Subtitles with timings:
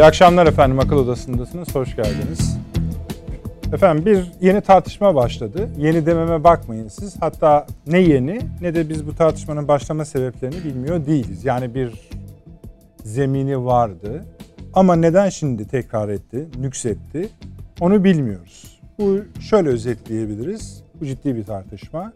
[0.00, 1.74] İyi akşamlar efendim akıl odasındasınız.
[1.74, 2.58] Hoş geldiniz.
[3.72, 5.68] Efendim bir yeni tartışma başladı.
[5.78, 7.16] Yeni dememe bakmayın siz.
[7.20, 11.44] Hatta ne yeni ne de biz bu tartışmanın başlama sebeplerini bilmiyor değiliz.
[11.44, 12.08] Yani bir
[13.04, 14.24] zemini vardı.
[14.74, 17.28] Ama neden şimdi tekrar etti, nüksetti
[17.80, 18.80] onu bilmiyoruz.
[18.98, 20.82] Bu şöyle özetleyebiliriz.
[21.00, 22.12] Bu ciddi bir tartışma.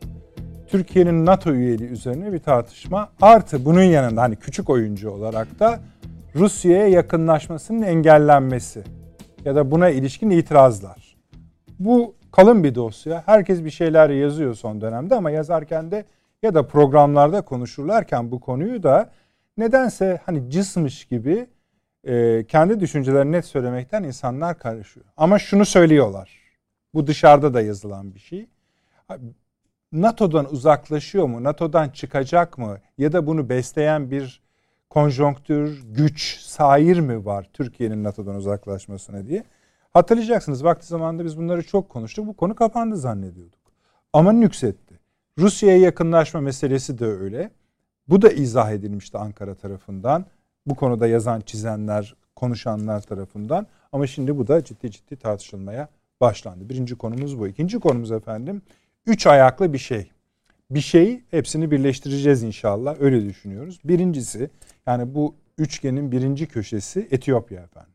[0.68, 3.08] Türkiye'nin NATO üyeliği üzerine bir tartışma.
[3.20, 5.80] Artı bunun yanında hani küçük oyuncu olarak da
[6.34, 8.84] Rusya'ya yakınlaşmasının engellenmesi
[9.44, 11.16] ya da buna ilişkin itirazlar.
[11.78, 13.22] Bu kalın bir dosya.
[13.26, 16.04] Herkes bir şeyler yazıyor son dönemde ama yazarken de
[16.42, 19.10] ya da programlarda konuşurlarken bu konuyu da
[19.58, 21.46] nedense hani cısmış gibi
[22.04, 25.06] e, kendi düşüncelerini net söylemekten insanlar karışıyor.
[25.16, 26.38] Ama şunu söylüyorlar.
[26.94, 28.46] Bu dışarıda da yazılan bir şey.
[29.92, 31.44] NATO'dan uzaklaşıyor mu?
[31.44, 32.78] NATO'dan çıkacak mı?
[32.98, 34.43] Ya da bunu besleyen bir
[34.90, 39.44] konjonktür, güç, sair mi var Türkiye'nin NATO'dan uzaklaşmasına diye.
[39.92, 42.26] Hatırlayacaksınız vakti zamanında biz bunları çok konuştuk.
[42.26, 43.60] Bu konu kapandı zannediyorduk.
[44.12, 45.00] Ama nüksetti.
[45.38, 47.50] Rusya'ya yakınlaşma meselesi de öyle.
[48.08, 50.26] Bu da izah edilmişti Ankara tarafından.
[50.66, 53.66] Bu konuda yazan, çizenler, konuşanlar tarafından.
[53.92, 55.88] Ama şimdi bu da ciddi ciddi tartışılmaya
[56.20, 56.68] başlandı.
[56.68, 57.48] Birinci konumuz bu.
[57.48, 58.62] İkinci konumuz efendim
[59.06, 60.10] üç ayaklı bir şey.
[60.70, 62.96] Bir şey hepsini birleştireceğiz inşallah.
[63.00, 63.80] Öyle düşünüyoruz.
[63.84, 64.50] Birincisi
[64.86, 67.92] yani bu üçgenin birinci köşesi Etiyopya efendim.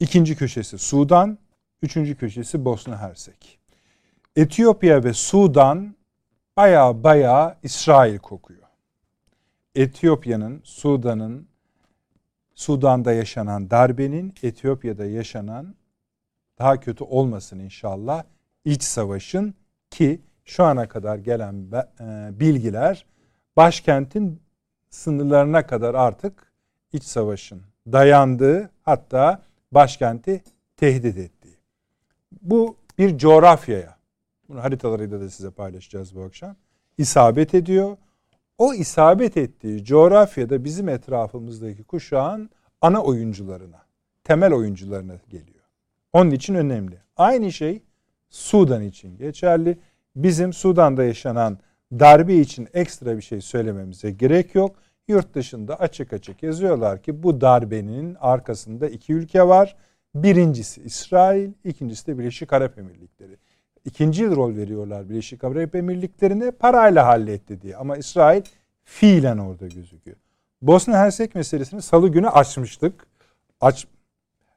[0.00, 1.38] İkinci köşesi Sudan,
[1.82, 3.58] üçüncü köşesi Bosna Hersek.
[4.36, 5.96] Etiyopya ve Sudan
[6.56, 8.62] baya baya İsrail kokuyor.
[9.74, 11.48] Etiyopya'nın, Sudan'ın,
[12.54, 15.74] Sudan'da yaşanan darbenin, Etiyopya'da yaşanan
[16.58, 18.24] daha kötü olmasın inşallah
[18.64, 19.54] iç savaşın
[19.90, 21.66] ki şu ana kadar gelen
[22.00, 23.06] e, bilgiler
[23.56, 24.40] başkentin
[24.90, 26.52] sınırlarına kadar artık
[26.92, 27.62] iç savaşın
[27.92, 29.42] dayandığı hatta
[29.72, 30.42] başkenti
[30.76, 31.56] tehdit ettiği.
[32.42, 33.96] Bu bir coğrafyaya,
[34.48, 36.56] bunu haritalarıyla da size paylaşacağız bu akşam,
[36.98, 37.96] isabet ediyor.
[38.58, 43.82] O isabet ettiği coğrafyada bizim etrafımızdaki kuşağın ana oyuncularına,
[44.24, 45.64] temel oyuncularına geliyor.
[46.12, 46.98] Onun için önemli.
[47.16, 47.82] Aynı şey
[48.30, 49.78] Sudan için geçerli.
[50.16, 51.58] Bizim Sudan'da yaşanan
[51.92, 54.76] darbe için ekstra bir şey söylememize gerek yok.
[55.08, 59.76] Yurt dışında açık açık yazıyorlar ki bu darbenin arkasında iki ülke var.
[60.14, 63.36] Birincisi İsrail, ikincisi de Birleşik Arap Emirlikleri.
[63.84, 67.76] İkinci rol veriyorlar Birleşik Arap Emirlikleri'ne parayla halletti diye.
[67.76, 68.42] Ama İsrail
[68.84, 70.16] fiilen orada gözüküyor.
[70.62, 73.06] Bosna Hersek meselesini salı günü açmıştık.
[73.60, 73.86] Aç,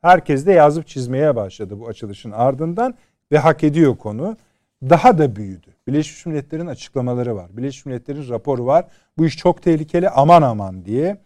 [0.02, 2.96] herkes de yazıp çizmeye başladı bu açılışın ardından
[3.32, 4.38] ve hak ediyor konu
[4.84, 5.68] daha da büyüdü.
[5.88, 7.58] Birleşmiş Milletler'in açıklamaları var.
[7.58, 8.86] Birleşmiş Milletler'in raporu var.
[9.18, 11.18] Bu iş çok tehlikeli aman aman diye.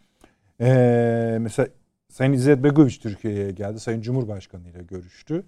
[0.62, 1.68] Ee, mesela
[2.09, 3.80] Sayın İzzet Begoviç Türkiye'ye geldi.
[3.80, 5.44] Sayın Cumhurbaşkanı ile görüştü.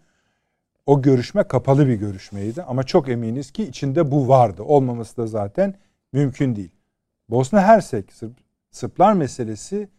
[0.86, 4.64] O görüşme kapalı bir görüşmeydi ama çok eminiz ki içinde bu vardı.
[4.64, 5.76] Olmaması da zaten
[6.14, 6.72] mümkün değil.
[7.30, 8.34] Bosna Hersek Sırp,
[8.72, 9.90] Sırplar meselesi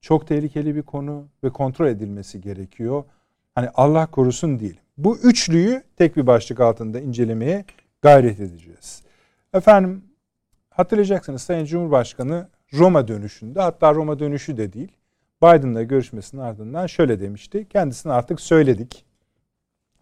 [0.00, 3.04] çok tehlikeli bir konu ve kontrol edilmesi gerekiyor.
[3.54, 4.80] Hani Allah korusun değil.
[4.96, 7.64] Bu üçlüyü tek bir başlık altında incelemeye
[8.02, 9.02] gayret edeceğiz.
[9.54, 10.04] Efendim
[10.70, 14.92] hatırlayacaksınız Sayın Cumhurbaşkanı Roma dönüşünde hatta Roma dönüşü de değil
[15.42, 17.66] Biden'la görüşmesinin ardından şöyle demişti.
[17.68, 19.04] Kendisine artık söyledik.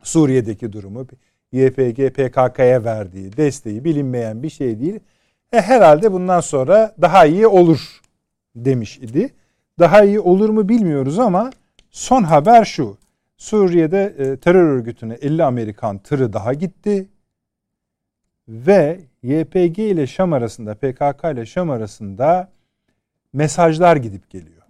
[0.03, 1.07] Suriye'deki durumu
[1.53, 5.01] YPG PKK'ya verdiği desteği bilinmeyen bir şey değil.
[5.53, 8.01] E, herhalde bundan sonra daha iyi olur
[8.57, 9.31] demiş idi.
[9.79, 11.51] Daha iyi olur mu bilmiyoruz ama
[11.91, 13.00] son haber şu.
[13.41, 17.09] Suriye'de e, terör örgütüne 50 Amerikan tırı daha gitti.
[18.49, 22.51] Ve YPG ile Şam arasında, PKK ile Şam arasında
[23.33, 24.63] mesajlar gidip geliyor.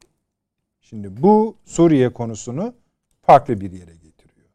[0.81, 2.75] Şimdi bu Suriye konusunu
[3.23, 4.49] farklı bir yere getiriyor.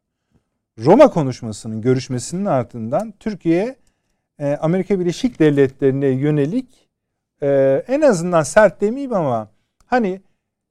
[0.78, 3.76] Roma konuşmasının görüşmesinin ardından Türkiye
[4.38, 6.88] e, Amerika Birleşik Devletleri'ne yönelik
[7.42, 7.48] e,
[7.88, 9.50] en azından sert demeyeyim ama
[9.86, 10.20] hani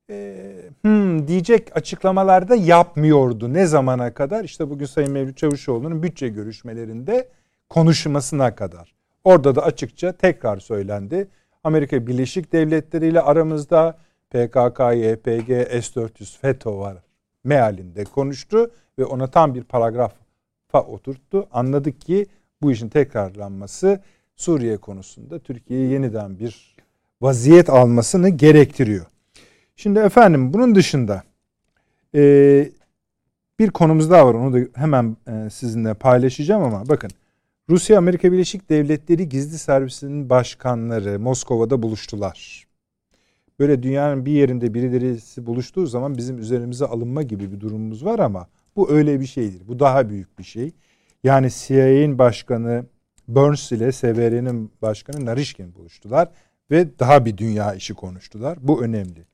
[0.10, 0.46] e,
[0.82, 3.54] hmm, diyecek açıklamalarda yapmıyordu.
[3.54, 4.44] Ne zamana kadar?
[4.44, 7.30] İşte bugün Sayın Mevlüt Çavuşoğlu'nun bütçe görüşmelerinde
[7.70, 8.96] konuşmasına kadar.
[9.24, 11.28] Orada da açıkça tekrar söylendi.
[11.64, 13.98] Amerika Birleşik Devletleri ile aramızda
[14.30, 15.50] PKK, YPG,
[15.84, 16.98] S-400, FETÖ var
[17.44, 21.48] mealinde konuştu ve ona tam bir paragrafa oturttu.
[21.52, 22.26] Anladık ki
[22.62, 24.02] bu işin tekrarlanması
[24.36, 26.76] Suriye konusunda Türkiye'ye yeniden bir
[27.22, 29.06] vaziyet almasını gerektiriyor.
[29.76, 31.24] Şimdi efendim bunun dışında
[32.16, 32.22] e,
[33.60, 34.34] bir konumuz daha var.
[34.34, 37.12] Onu da hemen e, sizinle paylaşacağım ama bakın.
[37.70, 42.68] Rusya Amerika Birleşik Devletleri Gizli Servisinin başkanları Moskova'da buluştular.
[43.60, 48.48] böyle dünyanın bir yerinde birilerisi buluştuğu zaman bizim üzerimize alınma gibi bir durumumuz var ama
[48.76, 49.68] bu öyle bir şeydir.
[49.68, 50.72] Bu daha büyük bir şey.
[51.24, 52.86] Yani CIA'nin başkanı
[53.28, 56.30] Burns ile SBR'nin başkanı Narishkin buluştular
[56.72, 58.58] ve daha bir dünya işi konuştular.
[58.62, 59.26] Bu önemli.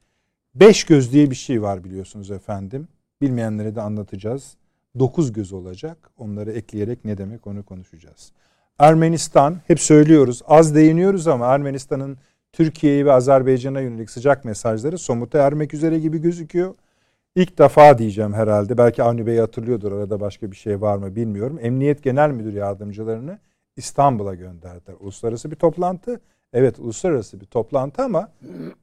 [0.56, 2.88] Beş göz diye bir şey var biliyorsunuz efendim.
[3.21, 4.56] Bilmeyenlere de anlatacağız.
[5.00, 5.98] Dokuz göz olacak.
[6.18, 8.31] Onları ekleyerek ne demek onu konuşacağız.
[8.80, 12.18] Ermenistan hep söylüyoruz az değiniyoruz ama Ermenistan'ın
[12.53, 16.75] Türkiye'yi ve Azerbaycan'a yönelik sıcak mesajları somuta ermek üzere gibi gözüküyor.
[17.36, 18.77] İlk defa diyeceğim herhalde.
[18.77, 19.92] Belki Avni Bey hatırlıyordur.
[19.92, 21.59] Arada başka bir şey var mı bilmiyorum.
[21.62, 23.39] Emniyet Genel Müdür Yardımcılarını
[23.77, 24.95] İstanbul'a gönderdiler.
[25.00, 26.19] Uluslararası bir toplantı.
[26.54, 28.31] Evet uluslararası bir toplantı ama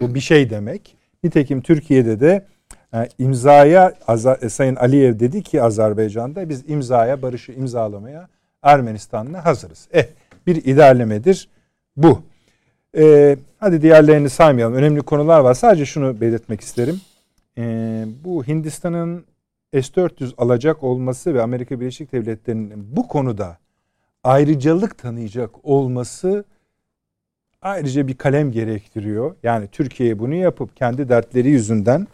[0.00, 0.96] bu bir şey demek.
[1.24, 2.46] Nitekim Türkiye'de de
[2.94, 3.94] e, imzaya
[4.42, 8.28] e, Sayın Aliyev dedi ki Azerbaycan'da biz imzaya barışı imzalamaya
[8.62, 9.88] Ermenistan'la hazırız.
[9.92, 10.06] Eh
[10.46, 11.48] bir ilerlemedir
[11.96, 12.22] bu.
[12.96, 14.74] Ee, hadi diğerlerini saymayalım.
[14.74, 15.54] Önemli konular var.
[15.54, 17.00] Sadece şunu belirtmek isterim.
[17.58, 19.24] Ee, bu Hindistan'ın
[19.72, 23.58] S-400 alacak olması ve Amerika Birleşik Devletleri'nin bu konuda
[24.24, 26.44] ayrıcalık tanıyacak olması
[27.62, 29.34] ayrıca bir kalem gerektiriyor.
[29.42, 32.06] Yani Türkiye bunu yapıp kendi dertleri yüzünden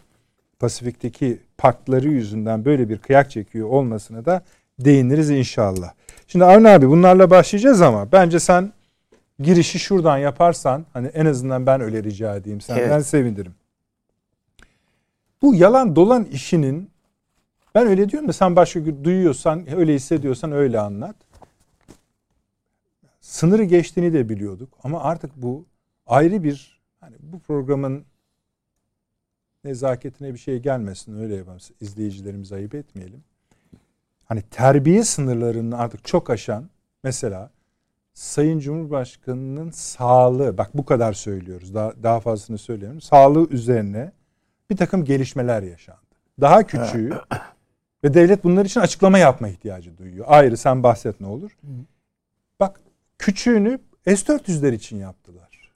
[0.59, 4.41] Pasifik'teki parkları yüzünden böyle bir kıyak çekiyor olmasına da
[4.79, 5.93] değiniriz inşallah.
[6.27, 8.73] Şimdi Avni abi bunlarla başlayacağız ama bence sen
[9.39, 13.05] girişi şuradan yaparsan hani en azından ben öyle rica edeyim senden evet.
[13.05, 13.55] sevinirim.
[15.41, 16.89] Bu yalan dolan işinin
[17.75, 21.15] ben öyle diyorum da sen başka duyuyorsan öyle hissediyorsan öyle anlat.
[23.25, 25.65] Sınırı geçtiğini de biliyorduk ama artık bu
[26.07, 28.05] ayrı bir hani bu programın
[29.63, 31.59] nezaketine bir şey gelmesin öyle yapalım.
[31.81, 33.23] İzleyicilerimizi ayıp etmeyelim.
[34.25, 36.69] Hani terbiye sınırlarını artık çok aşan
[37.03, 37.51] mesela
[38.13, 43.01] Sayın Cumhurbaşkanı'nın sağlığı bak bu kadar söylüyoruz daha, daha fazlasını söylüyorum.
[43.01, 44.11] Sağlığı üzerine
[44.69, 45.99] bir takım gelişmeler yaşandı.
[46.41, 47.09] Daha küçüğü
[48.03, 50.25] ve devlet bunlar için açıklama yapma ihtiyacı duyuyor.
[50.29, 51.57] Ayrı sen bahset ne olur.
[51.63, 51.94] Bak
[53.17, 55.71] küçüğünü S-400'ler için yaptılar.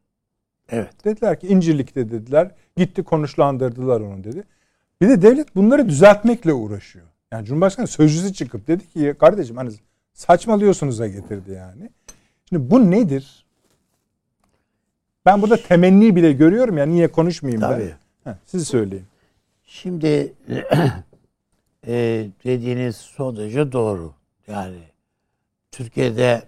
[0.69, 1.06] Evet.
[1.06, 2.51] Dediler ki İncirlik'te dediler.
[2.77, 4.44] Gitti konuşlandırdılar onu dedi.
[5.01, 7.06] Bir de devlet bunları düzeltmekle uğraşıyor.
[7.31, 9.71] Yani Cumhurbaşkanı sözcüsü çıkıp dedi ki kardeşim hani
[10.13, 11.89] saçmalıyorsunuz'a getirdi yani.
[12.50, 13.45] Şimdi bu nedir?
[15.25, 17.95] Ben burada temenni bile görüyorum ya niye konuşmayayım Tabii.
[18.25, 18.31] ben?
[18.31, 19.06] Heh, siz söyleyin.
[19.63, 20.33] Şimdi
[21.88, 24.13] e, dediğiniz son derece doğru.
[24.47, 24.80] Yani
[25.71, 26.44] Türkiye'de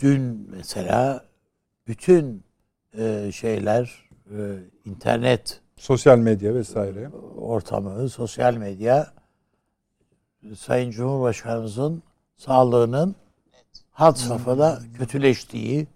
[0.00, 1.24] dün mesela
[1.86, 2.44] bütün
[2.98, 9.12] e, şeyler e, internet sosyal medya vesaire ortamı, sosyal medya
[10.56, 12.02] Sayın Cumhurbaşkanımızın
[12.36, 13.16] sağlığının
[13.90, 15.86] had safhada kötüleştiği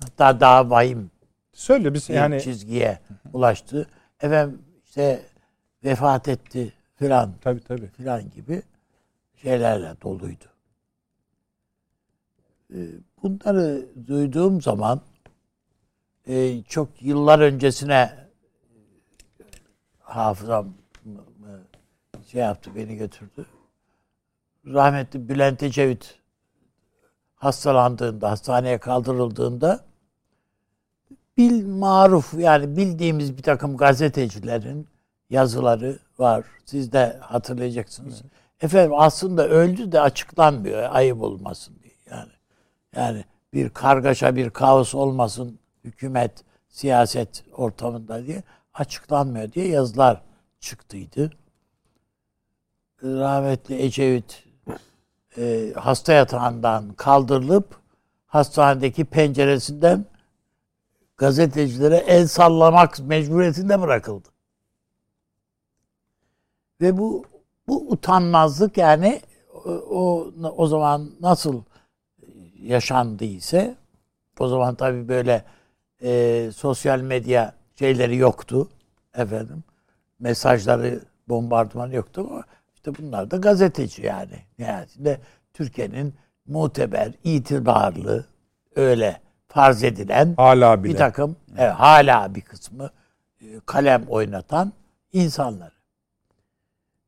[0.00, 1.10] hatta daha vahim
[1.52, 2.98] söyle biz yani çizgiye
[3.32, 3.88] ulaştı.
[4.20, 5.26] Efendim işte
[5.84, 7.34] vefat etti filan.
[7.40, 7.86] Tabii tabii.
[7.86, 8.62] Filan gibi
[9.36, 10.44] şeylerle doluydu.
[13.22, 15.00] Bunları duyduğum zaman
[16.26, 18.28] e, çok yıllar öncesine
[20.00, 20.74] hafızam
[22.26, 23.46] şey yaptı beni götürdü.
[24.66, 26.18] Rahmetli Bülent Ecevit
[27.34, 29.84] hastalandığında, hastaneye kaldırıldığında
[31.36, 34.88] bil maruf yani bildiğimiz bir takım gazetecilerin
[35.30, 36.44] yazıları var.
[36.64, 38.20] Siz de hatırlayacaksınız.
[38.22, 38.32] Evet.
[38.60, 41.77] Efendim aslında öldü de açıklanmıyor ayıp olmasın.
[42.98, 48.42] Yani bir kargaşa, bir kaos olmasın hükümet, siyaset ortamında diye
[48.74, 50.22] açıklanmıyor diye yazılar
[50.60, 51.30] çıktıydı.
[53.02, 54.44] Rahmetli Ecevit
[55.38, 57.80] e, hasta yatağından kaldırılıp
[58.26, 60.06] hastanedeki penceresinden
[61.16, 64.28] gazetecilere el sallamak mecburiyetinde bırakıldı.
[66.80, 67.24] Ve bu
[67.68, 69.22] bu utanmazlık yani
[69.90, 71.62] o o zaman nasıl
[72.62, 73.74] yaşandıysa
[74.38, 75.44] o zaman tabii böyle
[76.02, 78.68] e, sosyal medya şeyleri yoktu
[79.14, 79.64] efendim.
[80.18, 84.38] Mesajları bombardıman yoktu ama işte bunlar da gazeteci yani.
[84.58, 85.20] Nihayetinde
[85.52, 86.14] Türkiye'nin
[86.46, 88.26] muteber, itibarlı,
[88.76, 90.92] öyle farz edilen hala bile.
[90.92, 92.90] bir takım evet, hala bir kısmı
[93.40, 94.72] e, kalem oynatan
[95.12, 95.72] insanlar.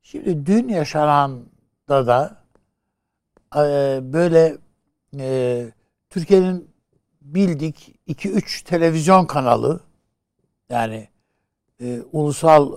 [0.02, 2.37] Şimdi dün yaşananda da
[3.57, 3.61] e,
[4.12, 4.57] böyle
[5.19, 5.67] e,
[6.11, 6.71] Türkiye'nin
[7.23, 9.81] bildik 2-3 televizyon kanalı
[10.69, 11.09] yani
[11.81, 12.73] e, ulusal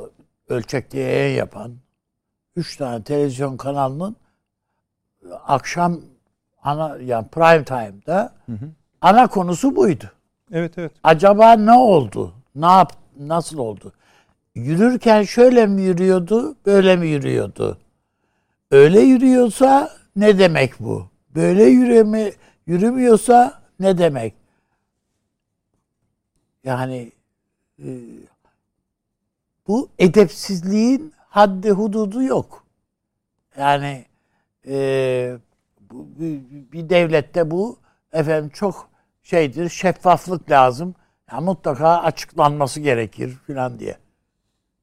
[0.50, 1.74] ölçekte yayın yapan
[2.56, 4.16] 3 tane televizyon kanalının
[5.46, 6.02] akşam
[6.63, 8.70] ana yani prime time'da hı hı.
[9.02, 10.12] ana konusu buydu.
[10.52, 10.92] Evet evet.
[11.04, 13.94] Acaba ne oldu Ne yap nasıl oldu?
[14.56, 17.78] Yürürken şöyle mi yürüyordu, böyle mi yürüyordu?
[18.72, 21.12] Öyle yürüyorsa ne demek bu?
[21.36, 22.34] Böyle yürüme,
[22.68, 24.34] yürümüyorsa ne demek?
[26.63, 27.12] Yani
[27.80, 27.88] e,
[29.68, 32.63] bu edepsizliğin haddi hududu yok.
[33.58, 34.06] Yani
[34.68, 35.38] e,
[35.92, 36.08] bu,
[36.74, 37.78] bir, devlette bu
[38.13, 38.90] efendim çok
[39.24, 40.96] şeydir, şeffaflık lazım.
[41.32, 43.98] Ya mutlaka açıklanması gerekir filan diye.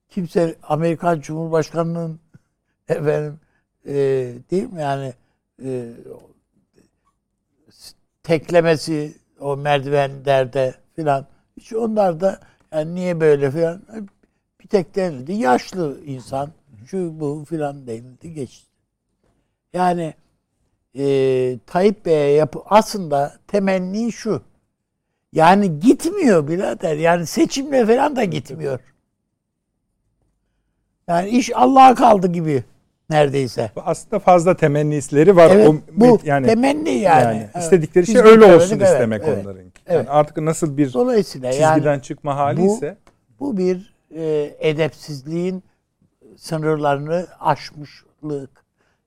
[0.09, 2.21] Kimse Amerikan Cumhurbaşkanı'nın
[2.89, 3.41] efendim
[3.87, 3.95] e,
[4.51, 5.15] değil mi yani
[5.65, 5.93] e,
[8.31, 12.41] teklemesi o merdivenlerde filan hiç onlar da
[12.73, 13.83] yani niye böyle filan
[14.61, 15.33] bir tek denildi.
[15.33, 16.51] Yaşlı insan
[16.87, 18.67] şu bu filan denildi geçti.
[19.73, 20.15] Yani
[20.99, 24.43] e, Tayyip Bey'e yapı aslında temenni şu.
[25.33, 26.97] Yani gitmiyor birader.
[26.97, 28.81] Yani seçimle falan da gitmiyor.
[31.09, 32.65] Yani iş Allah'a kaldı gibi
[33.11, 33.71] neredeyse.
[33.77, 35.51] Aslında fazla temennisleri var.
[35.51, 37.23] Evet, o, bu yani, temenni yani.
[37.23, 37.65] yani Evet.
[37.65, 39.45] istedikleri şey öyle olsun evet, istemek evet.
[39.47, 39.61] onların.
[39.61, 40.07] Yani Evet.
[40.09, 42.97] artık nasıl bir Dolayısıyla çizgiden yani çıkma hali bu- ise
[43.41, 45.63] bu bir e, edepsizliğin
[46.37, 48.65] sınırlarını aşmışlık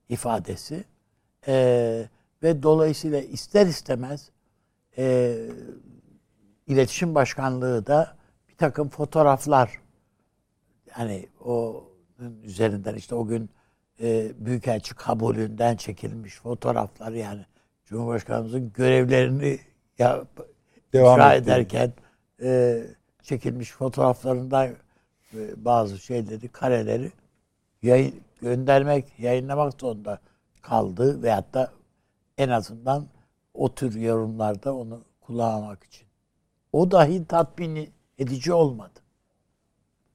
[0.09, 0.83] ifadesi.
[1.47, 2.05] E,
[2.43, 4.29] ve dolayısıyla ister istemez
[4.97, 5.35] e,
[6.67, 8.15] iletişim başkanlığı da
[8.49, 9.81] bir takım fotoğraflar
[10.99, 11.83] yani o
[12.43, 13.49] üzerinden işte o gün
[14.01, 17.45] e, Büyükelçi kabulünden çekilmiş fotoğraflar yani
[17.85, 19.59] Cumhurbaşkanımızın görevlerini
[19.99, 20.23] ya,
[20.93, 21.93] Devam icra ederken
[22.41, 22.81] e,
[23.23, 24.67] çekilmiş fotoğraflarından
[25.33, 27.11] e, bazı şeyleri, kareleri
[27.81, 30.19] yayın, göndermek, yayınlamak zorunda
[30.61, 31.71] kaldı veyahut da
[32.37, 33.07] en azından
[33.53, 36.07] o tür yorumlarda onu kullanmak için.
[36.73, 38.99] O dahi tatmin edici olmadı.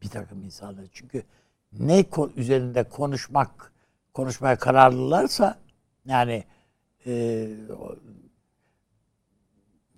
[0.02, 0.84] Bir takım insanlar.
[0.92, 1.22] Çünkü
[1.72, 2.04] ne
[2.36, 3.72] üzerinde konuşmak,
[4.14, 5.58] konuşmaya kararlılarsa
[6.04, 6.44] yani
[7.06, 7.48] e,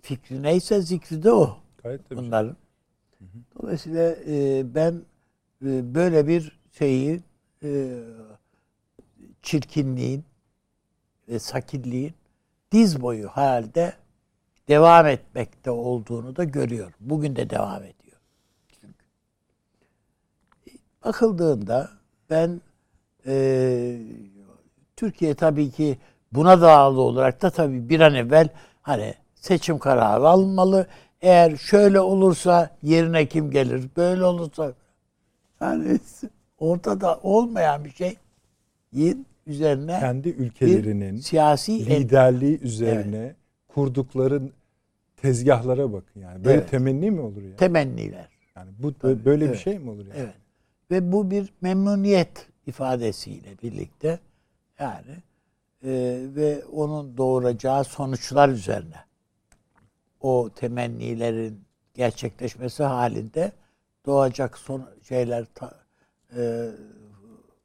[0.03, 2.19] fikri neyse zikri de o gayet tabii.
[2.19, 2.57] bunların.
[3.57, 5.03] Dolayısıyla e, ben
[5.65, 7.21] e, böyle bir şeyi
[7.63, 8.01] e,
[9.43, 10.25] çirkinliğin
[11.29, 12.15] ve sakilliğin
[12.73, 13.95] diz boyu halde
[14.69, 16.95] devam etmekte olduğunu da görüyorum.
[17.01, 18.17] Bugün de devam ediyor.
[18.81, 19.05] Çünkü.
[21.05, 21.91] Bakıldığında
[22.31, 22.61] ben
[23.27, 23.97] e,
[24.97, 25.99] Türkiye tabii ki
[26.33, 28.49] buna bağlı olarak da tabii bir an evvel
[28.83, 30.87] hani seçim kararı alınmalı.
[31.23, 33.85] Eğer şöyle olursa yerine kim gelir?
[33.97, 34.73] Böyle olursa
[35.61, 35.99] yani
[36.59, 38.17] ortada olmayan bir şey
[39.47, 43.35] üzerine Kendi ülkelerinin siyasi liderliği üzerine
[43.69, 44.43] kurdukları
[45.17, 46.45] tezgahlara bakın yani.
[46.45, 46.71] Böyle Evet.
[46.71, 47.57] temenni mi olur ya?
[47.57, 48.29] temenniler.
[48.57, 49.55] Yani bu Tabii, böyle evet.
[49.55, 50.19] bir şey mi olur yani?
[50.19, 50.35] Evet.
[50.91, 54.19] Ve bu bir memnuniyet ifadesiyle birlikte
[54.79, 55.17] yani
[55.85, 55.91] e,
[56.37, 58.97] ve onun doğuracağı sonuçlar üzerine
[60.21, 63.53] o temennilerin gerçekleşmesi halinde
[64.07, 65.81] doğacak son şeyler ta-
[66.37, 66.71] e,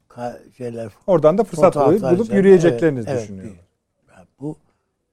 [0.09, 3.65] ka- şeyler Oradan da fırsat bulup, bulup yürüyeceklerini evet, evet, düşünüyorlar.
[4.09, 4.57] Ya bu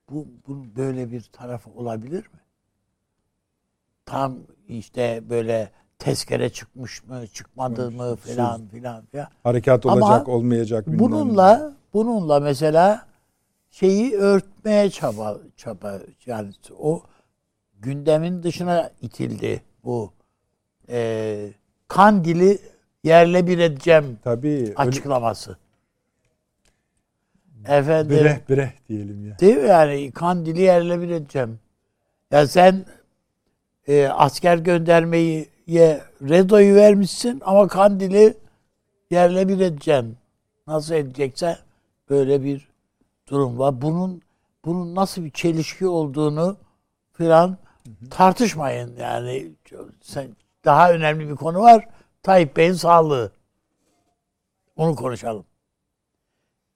[0.09, 2.39] bu bunun böyle bir tarafı olabilir mi?
[4.05, 9.27] Tam işte böyle tezkere çıkmış mı, çıkmadı mı filan filan filan.
[9.43, 10.99] Harekat Ama olacak, olmayacak bilmem.
[10.99, 13.05] Bununla bununla mesela
[13.71, 17.03] şeyi örtmeye çaba çaba yani o
[17.79, 20.13] gündemin dışına itildi bu
[20.89, 21.49] e,
[21.87, 22.59] kandili
[23.03, 25.57] yerle bir edeceğim Tabii öyle açıklaması.
[27.67, 29.39] Efendim breh breh diyelim ya.
[29.39, 31.59] Değil mi yani kandili yerle bir edeceğim.
[32.31, 32.85] Ya sen
[33.87, 38.37] e, asker göndermeyi ye, redoyu vermişsin ama kandili
[39.11, 40.17] yerle bir edeceğim.
[40.67, 41.57] Nasıl edecekse
[42.09, 42.67] böyle bir
[43.27, 43.81] durum var.
[43.81, 44.21] Bunun
[44.65, 46.57] bunun nasıl bir çelişki olduğunu
[47.13, 47.57] filan
[48.09, 49.51] tartışmayın yani.
[50.01, 50.27] Sen,
[50.65, 51.87] daha önemli bir konu var.
[52.23, 53.31] Tayyip Bey'in sağlığı.
[54.75, 55.45] Onu konuşalım.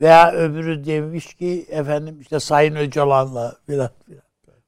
[0.02, 4.24] Veya öbürü demiş ki efendim işte Sayın Öcalan'la filan filan.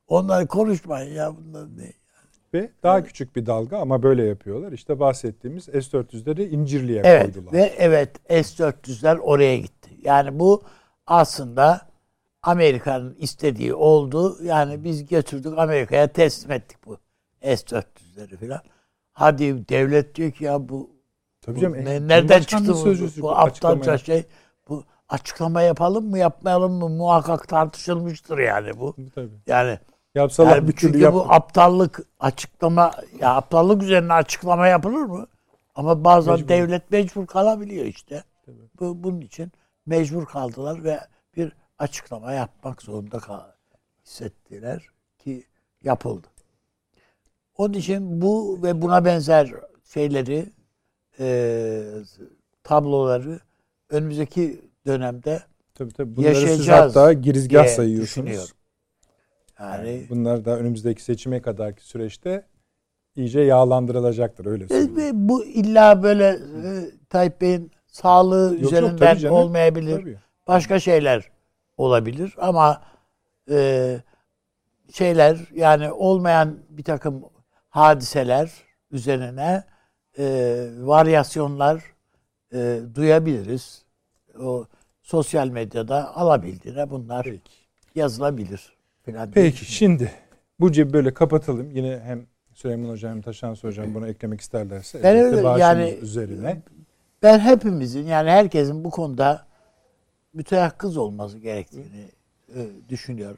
[0.08, 1.94] Onları konuşmayın ya bunlar ne?
[2.54, 4.72] Ve daha küçük bir dalga ama böyle yapıyorlar.
[4.72, 7.54] İşte bahsettiğimiz S-400'leri İncirli'ye Evet koydular.
[7.54, 9.90] ve evet S-400'ler oraya gitti.
[10.04, 10.64] Yani bu
[11.08, 11.82] aslında
[12.44, 14.38] Amerika'nın istediği oldu.
[14.44, 16.98] Yani biz götürdük Amerika'ya teslim ettik bu
[17.42, 18.62] S-400'leri filan.
[19.12, 20.90] Hadi devlet diyor ki ya bu,
[21.42, 21.86] Tabii bu canım.
[21.86, 24.24] ne- e, nereden çıktı bu, bu açıklama aptalca şey?
[24.70, 28.96] Bu açıklama yapalım mı yapmayalım mı muhakkak tartışılmıştır yani bu.
[29.16, 29.30] Tabii.
[29.48, 29.80] Yani
[30.16, 31.14] Yapsalar Yani bir türlü çünkü yap.
[31.14, 35.28] bu aptallık açıklama ya aptallık üzerine açıklama yapılır mı?
[35.76, 36.48] Ama bazen Mecbur.
[36.48, 38.24] devlet mecbur kalabiliyor işte.
[38.80, 39.52] Bu, bunun için
[39.86, 41.00] mecbur kaldılar ve
[41.36, 43.42] bir açıklama yapmak zorunda kal
[44.06, 44.88] hissettiler
[45.18, 45.44] ki
[45.84, 46.28] yapıldı.
[47.58, 49.52] Onun için bu ve buna benzer
[49.94, 50.50] şeyleri
[51.20, 51.84] e,
[52.64, 53.40] tabloları
[53.90, 55.44] önümüzdeki dönemde
[55.76, 56.16] Tabii tabii.
[56.16, 58.54] Bunları siz yaşayacağız hatta girizgah sayıyorsunuz.
[59.60, 62.46] Yani Bunlar da önümüzdeki seçime kadarki süreçte
[63.16, 65.30] iyice yağlandırılacaktır öyle E, söyleyeyim.
[65.30, 66.70] bu illa böyle e,
[67.10, 69.36] Tayyip Bey'in sağlığı yok, üzerinden tabii canım.
[69.36, 70.00] olmayabilir.
[70.02, 70.18] Tabii.
[70.48, 71.30] Başka şeyler
[71.78, 72.82] olabilir ama
[73.52, 73.98] e,
[74.94, 77.24] şeyler yani olmayan bir takım
[77.70, 78.52] hadiseler
[78.92, 79.64] üzerine
[80.20, 80.26] e,
[80.80, 81.84] varyasyonlar
[82.54, 83.86] e, duyabiliriz.
[84.42, 84.66] O
[85.02, 87.52] sosyal medyada alabildiğine bunlar Peki.
[87.96, 88.79] yazılabilir.
[89.34, 90.12] Peki şimdi
[90.60, 91.72] bu cebi böyle kapatalım.
[91.72, 95.04] Yine hem Süleyman Hocam hem Taşansı Hocam bunu eklemek isterlerse.
[95.04, 96.62] Ben öyle- yani- üzerine.
[97.24, 99.46] Ben hepimizin yani herkesin bu konuda
[100.34, 102.10] müteyakkız olması gerektiğini
[102.56, 103.38] e, düşünüyorum.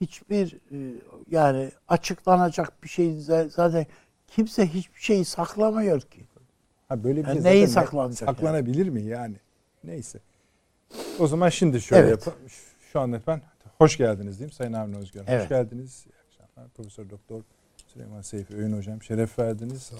[0.00, 0.76] Hiçbir e,
[1.30, 3.14] yani açıklanacak bir şey
[3.50, 3.86] zaten
[4.26, 6.20] kimse hiçbir şeyi saklamıyor ki.
[6.88, 9.36] Ha böyle bir Yani şey neyi saklanacak saklanabilir mi yani?
[9.84, 10.18] Neyse.
[11.18, 12.26] O zaman şimdi şöyle Evet.
[12.26, 12.48] yapalım.
[12.92, 13.40] Şu anda ben
[13.78, 15.20] hoş geldiniz diyeyim Sayın Avni Özgür.
[15.20, 15.48] Hoş Evet.
[15.48, 16.06] geldiniz.
[16.06, 16.70] İyi akşamlar.
[16.70, 17.42] Profesör Doktor
[17.86, 19.92] Süleyman Seyfi Öğün Hocam şeref verdiniz.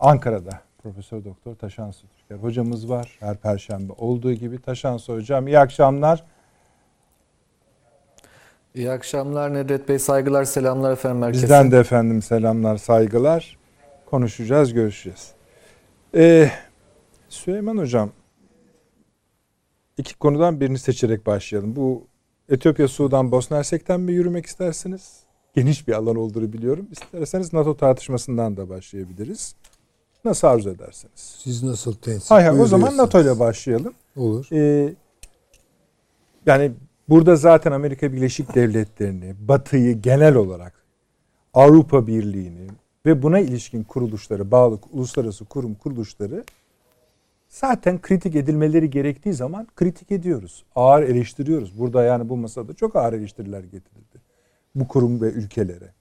[0.00, 3.16] Ankara'da Profesör Doktor Taşansı Türker hocamız var.
[3.20, 6.24] Her perşembe olduğu gibi Taşansı Hocam iyi akşamlar.
[8.74, 9.98] İyi akşamlar Nedret Bey.
[9.98, 11.42] Saygılar, selamlar efendim herkese.
[11.42, 13.58] Bizden de efendim selamlar, saygılar.
[14.06, 15.32] Konuşacağız, görüşeceğiz.
[16.14, 16.50] Ee,
[17.28, 18.10] Süleyman Hocam,
[19.96, 21.76] iki konudan birini seçerek başlayalım.
[21.76, 22.06] Bu
[22.50, 25.20] Etiyopya, Sudan, Bosna Hersek'ten mi yürümek istersiniz?
[25.54, 26.88] Geniş bir alan olduğunu biliyorum.
[26.90, 29.54] İsterseniz NATO tartışmasından da başlayabiliriz.
[30.24, 31.14] Nasıl arzu ederseniz.
[31.14, 32.96] Siz nasıl tensip Hay hay o zaman.
[32.96, 33.94] NATO ile başlayalım.
[34.16, 34.48] Olur.
[34.52, 34.94] Ee,
[36.46, 36.72] yani
[37.08, 40.74] burada zaten Amerika Birleşik Devletleri'ni, Batı'yı genel olarak
[41.54, 42.66] Avrupa Birliği'ni
[43.06, 46.44] ve buna ilişkin kuruluşları, bağlı uluslararası kurum kuruluşları
[47.50, 50.64] zaten kritik edilmeleri gerektiği zaman kritik ediyoruz.
[50.74, 51.78] Ağır eleştiriyoruz.
[51.78, 54.20] Burada yani bu masada çok ağır eleştiriler getirildi.
[54.74, 55.92] Bu kurum ve ülkelere.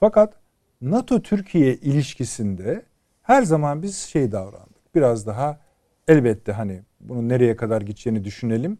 [0.00, 0.34] Fakat
[0.80, 2.82] NATO-Türkiye ilişkisinde
[3.22, 4.94] her zaman biz şey davrandık.
[4.94, 5.60] Biraz daha
[6.08, 8.78] elbette hani bunun nereye kadar gideceğini düşünelim.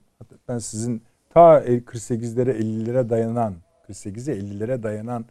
[0.48, 3.54] Ben sizin ta 48'lere 50'lere dayanan
[3.88, 5.24] 48'e 50'lere dayanan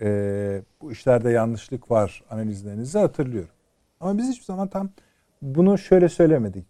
[0.00, 3.54] e, bu işlerde yanlışlık var analizlerinizi hatırlıyorum.
[4.00, 4.90] Ama biz hiçbir zaman tam
[5.44, 6.66] bunu şöyle söylemedik.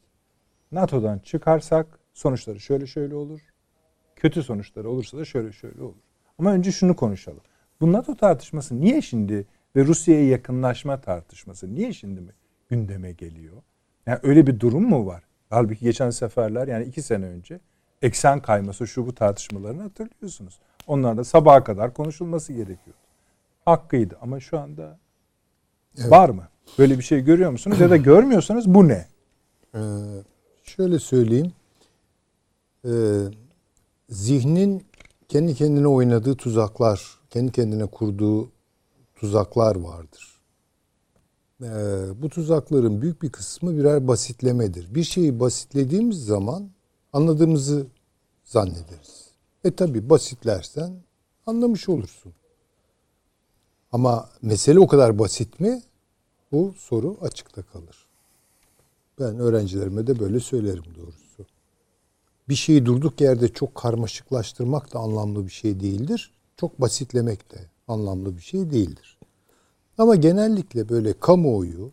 [0.72, 3.40] NATO'dan çıkarsak sonuçları şöyle şöyle olur.
[4.16, 6.02] Kötü sonuçları olursa da şöyle şöyle olur.
[6.38, 7.40] Ama önce şunu konuşalım.
[7.80, 12.32] Bu NATO tartışması niye şimdi ve Rusya'ya yakınlaşma tartışması niye şimdi mi
[12.68, 13.62] gündeme geliyor?
[14.06, 15.22] Yani öyle bir durum mu var?
[15.50, 17.60] Halbuki geçen seferler yani iki sene önce
[18.02, 20.60] eksen kayması şu bu tartışmalarını hatırlıyorsunuz.
[20.86, 23.00] Onlar da sabaha kadar konuşulması gerekiyordu.
[23.64, 24.98] Hakkıydı ama şu anda
[25.98, 26.10] Evet.
[26.10, 26.48] var mı?
[26.78, 29.06] Böyle bir şey görüyor musunuz ya da görmüyorsanız bu ne?
[29.74, 29.80] Ee,
[30.62, 31.52] şöyle söyleyeyim.
[32.84, 32.90] Ee,
[34.08, 34.86] zihnin
[35.28, 38.50] kendi kendine oynadığı tuzaklar, kendi kendine kurduğu
[39.14, 40.40] tuzaklar vardır.
[41.62, 41.66] Ee,
[42.22, 44.94] bu tuzakların büyük bir kısmı birer basitlemedir.
[44.94, 46.70] Bir şeyi basitlediğimiz zaman
[47.12, 47.86] anladığımızı
[48.44, 49.30] zannederiz.
[49.64, 50.92] E tabi basitlersen
[51.46, 52.32] anlamış olursun.
[53.92, 55.82] Ama mesele o kadar basit mi?
[56.54, 58.06] Bu soru açıkta kalır.
[59.20, 61.46] Ben öğrencilerime de böyle söylerim doğrusu.
[62.48, 66.32] Bir şeyi durduk yerde çok karmaşıklaştırmak da anlamlı bir şey değildir.
[66.56, 69.18] Çok basitlemek de anlamlı bir şey değildir.
[69.98, 71.92] Ama genellikle böyle kamuoyu,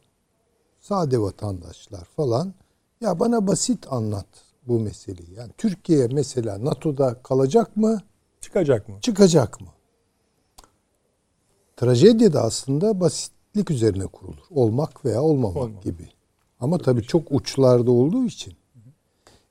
[0.79, 2.53] sade vatandaşlar falan
[3.01, 4.27] ya bana basit anlat
[4.67, 5.33] bu meseleyi.
[5.33, 8.01] Yani Türkiye mesela NATO'da kalacak mı,
[8.41, 8.95] Çıkacak mı?
[9.01, 9.67] çıkacak mı?
[11.77, 12.99] Trajedi de aslında
[13.51, 14.45] basitlik üzerine kurulur.
[14.51, 15.83] Olmak veya olmamak Olmamak.
[15.83, 16.09] gibi.
[16.59, 18.53] Ama tabii çok uçlarda olduğu için.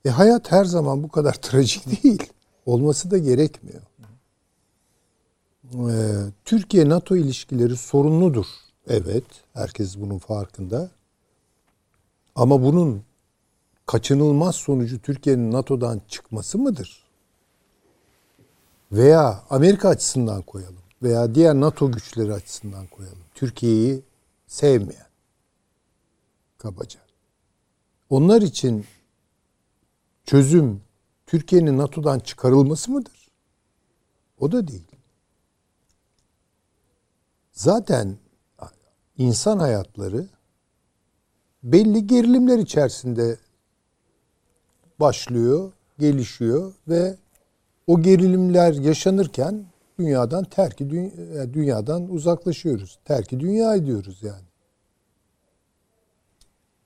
[0.05, 2.33] E hayat her zaman bu kadar trajik değil.
[2.67, 3.83] Olması da gerekmiyor.
[5.75, 8.47] Ee, Türkiye-NATO ilişkileri sorunludur.
[8.89, 10.91] Evet, herkes bunun farkında.
[12.35, 13.03] Ama bunun
[13.87, 17.05] kaçınılmaz sonucu Türkiye'nin NATO'dan çıkması mıdır?
[18.93, 23.25] Veya Amerika açısından koyalım veya diğer NATO güçleri açısından koyalım.
[23.35, 24.03] Türkiye'yi
[24.47, 25.07] sevmeyen
[26.59, 27.01] kabaca.
[28.11, 28.87] Onlar için
[30.25, 30.83] çözüm
[31.27, 33.31] Türkiye'nin NATO'dan çıkarılması mıdır?
[34.39, 34.91] O da değil.
[37.53, 38.17] zaten
[39.19, 40.27] insan hayatları
[41.63, 43.39] belli gerilimler içerisinde
[45.01, 47.17] başlıyor, gelişiyor ve
[47.87, 49.67] o gerilimler yaşanırken
[50.01, 50.91] dünyadan terki
[51.53, 52.99] dünyadan uzaklaşıyoruz.
[53.05, 54.47] Terki dünya ediyoruz yani.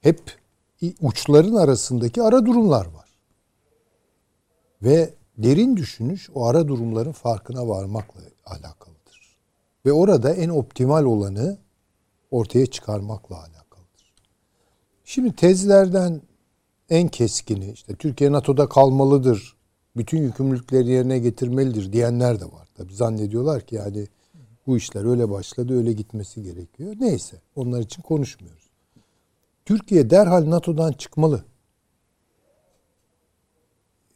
[0.00, 0.20] Hep
[1.00, 3.09] uçların arasındaki ara durumlar var.
[4.83, 9.37] Ve derin düşünüş o ara durumların farkına varmakla alakalıdır.
[9.87, 11.59] Ve orada en optimal olanı
[12.31, 14.14] ortaya çıkarmakla alakalıdır.
[15.05, 16.22] Şimdi tezlerden
[16.90, 19.57] en keskini işte Türkiye NATO'da kalmalıdır,
[19.96, 22.63] bütün yükümlülükleri yerine getirmelidir diyenler de var.
[22.75, 24.09] Tabi zannediyorlar ki yani
[24.67, 26.95] bu işler öyle başladı öyle gitmesi gerekiyor.
[27.01, 28.71] Neyse onlar için konuşmuyoruz.
[29.65, 31.45] Türkiye derhal NATO'dan çıkmalı.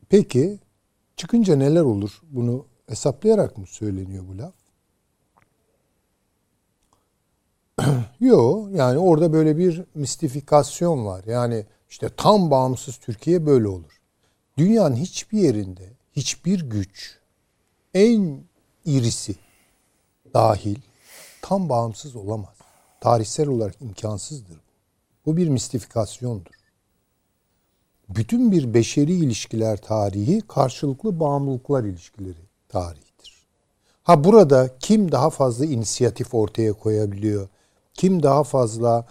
[0.08, 0.58] Peki
[1.16, 2.20] çıkınca neler olur?
[2.30, 4.54] Bunu hesaplayarak mı söyleniyor bu laf?
[8.20, 11.24] Yok yani orada böyle bir mistifikasyon var.
[11.26, 14.00] Yani işte tam bağımsız Türkiye böyle olur.
[14.58, 17.17] Dünyanın hiçbir yerinde hiçbir güç
[17.94, 18.40] en
[18.84, 19.34] irisi
[20.34, 20.76] dahil
[21.42, 22.54] tam bağımsız olamaz.
[23.00, 24.60] Tarihsel olarak imkansızdır.
[25.26, 26.54] Bu bir mistifikasyondur.
[28.08, 33.46] Bütün bir beşeri ilişkiler tarihi karşılıklı bağımlılıklar ilişkileri tarihidir.
[34.02, 37.48] Ha burada kim daha fazla inisiyatif ortaya koyabiliyor?
[37.94, 39.06] Kim daha fazla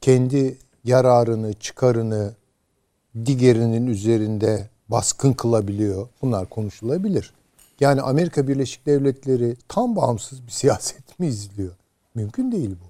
[0.00, 2.34] kendi yararını, çıkarını
[3.26, 6.08] diğerinin üzerinde baskın kılabiliyor?
[6.22, 7.37] Bunlar konuşulabilir.
[7.80, 11.76] Yani Amerika Birleşik Devletleri tam bağımsız bir siyaset mi izliyor?
[12.14, 12.88] Mümkün değil bu.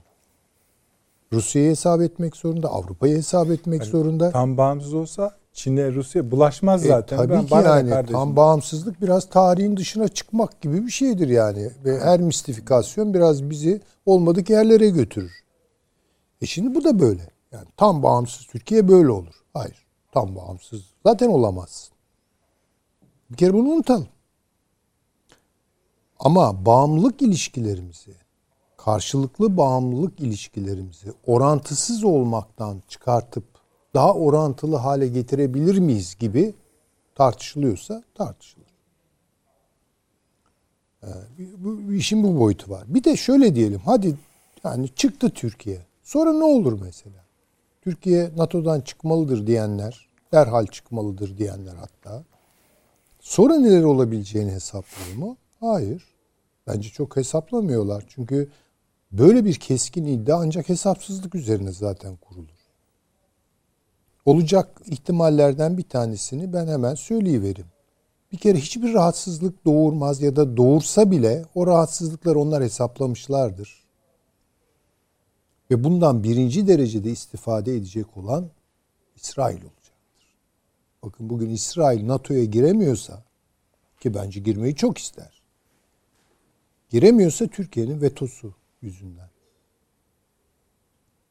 [1.36, 4.30] Rusya'yı hesap etmek zorunda, Avrupa'yı hesap etmek yani zorunda.
[4.30, 7.16] Tam bağımsız olsa Çin'e Rusya bulaşmaz e, zaten.
[7.16, 11.70] Tabii ben, ki yani tam bağımsızlık biraz tarihin dışına çıkmak gibi bir şeydir yani.
[11.84, 15.32] Ve her mistifikasyon biraz bizi olmadık yerlere götürür.
[16.42, 17.22] E şimdi bu da böyle.
[17.52, 19.34] Yani tam bağımsız Türkiye böyle olur.
[19.54, 19.86] Hayır.
[20.12, 21.90] Tam bağımsız zaten olamaz.
[23.30, 24.08] Bir kere bunu unutalım.
[26.18, 28.12] Ama bağımlılık ilişkilerimizi,
[28.76, 33.44] karşılıklı bağımlılık ilişkilerimizi orantısız olmaktan çıkartıp
[33.94, 36.54] daha orantılı hale getirebilir miyiz gibi
[37.14, 38.68] tartışılıyorsa tartışılır.
[41.02, 41.06] Ee,
[41.58, 42.84] bu, bu işin bu boyutu var.
[42.86, 43.80] Bir de şöyle diyelim.
[43.84, 44.16] Hadi
[44.64, 45.86] yani çıktı Türkiye.
[46.02, 47.24] Sonra ne olur mesela?
[47.82, 52.24] Türkiye NATO'dan çıkmalıdır diyenler, derhal çıkmalıdır diyenler hatta.
[53.20, 55.36] Sonra neler olabileceğini hesaplıyor mu?
[55.60, 56.04] Hayır.
[56.66, 58.04] Bence çok hesaplamıyorlar.
[58.08, 58.50] Çünkü
[59.12, 62.58] böyle bir keskin iddia ancak hesapsızlık üzerine zaten kurulur.
[64.24, 67.66] Olacak ihtimallerden bir tanesini ben hemen söyleyiverim.
[68.32, 73.84] Bir kere hiçbir rahatsızlık doğurmaz ya da doğursa bile o rahatsızlıklar onlar hesaplamışlardır.
[75.70, 78.50] Ve bundan birinci derecede istifade edecek olan
[79.16, 80.36] İsrail olacaktır.
[81.02, 83.22] Bakın bugün İsrail NATO'ya giremiyorsa
[84.00, 85.37] ki bence girmeyi çok ister.
[86.90, 89.30] Giremiyorsa Türkiye'nin vetosu yüzünden.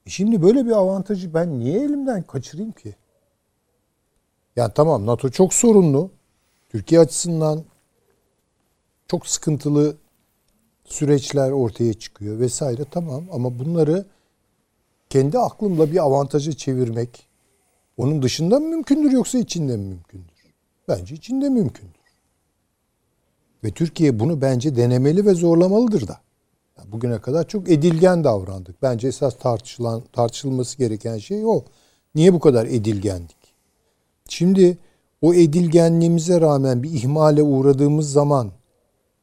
[0.06, 2.96] E şimdi böyle bir avantajı ben niye elimden kaçırayım ki?
[4.56, 6.12] Yani tamam NATO çok sorunlu.
[6.70, 7.64] Türkiye açısından
[9.08, 9.98] çok sıkıntılı
[10.86, 14.06] süreçler ortaya çıkıyor vesaire tamam ama bunları
[15.10, 17.28] kendi aklımla bir avantaja çevirmek
[17.98, 20.54] onun dışında mı mümkündür yoksa içinde mi mümkündür?
[20.88, 21.97] Bence içinde mümkündür.
[23.68, 26.20] Ve Türkiye bunu bence denemeli ve zorlamalıdır da.
[26.86, 28.82] Bugüne kadar çok edilgen davrandık.
[28.82, 31.64] Bence esas tartışılan tartışılması gereken şey o.
[32.16, 33.38] Niye bu kadar edilgendik?
[34.30, 34.78] Şimdi
[35.22, 38.52] o edilgenliğimize rağmen bir ihmale uğradığımız zaman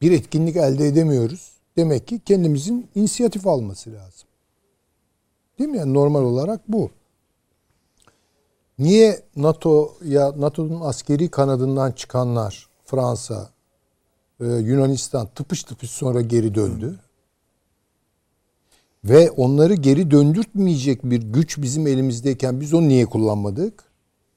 [0.01, 1.51] bir etkinlik elde edemiyoruz.
[1.77, 4.27] Demek ki kendimizin inisiyatif alması lazım.
[5.59, 5.77] Değil mi?
[5.77, 6.89] Yani normal olarak bu.
[8.79, 13.54] Niye NATO ya NATO'nun askeri kanadından çıkanlar Fransa,
[14.39, 16.99] e, Yunanistan tıpış tıpış sonra geri döndü?
[19.03, 23.83] Ve onları geri döndürtmeyecek bir güç bizim elimizdeyken biz onu niye kullanmadık?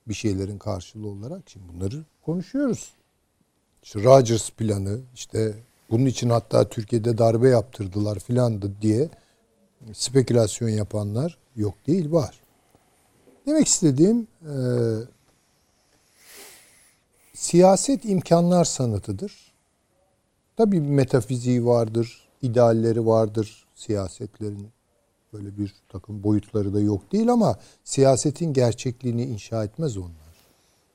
[0.08, 1.42] Bir şeylerin karşılığı olarak.
[1.46, 2.92] Şimdi bunları konuşuyoruz.
[3.82, 5.54] İşte Rogers planı, işte
[5.90, 9.08] bunun için hatta Türkiye'de darbe yaptırdılar filandı diye
[9.92, 12.40] spekülasyon yapanlar yok değil var.
[13.46, 14.54] Demek istediğim e,
[17.34, 19.47] siyaset imkanlar sanatıdır.
[20.58, 24.68] Tabii metafiziği vardır, idealleri vardır siyasetlerin.
[25.32, 30.36] Böyle bir takım boyutları da yok değil ama siyasetin gerçekliğini inşa etmez onlar.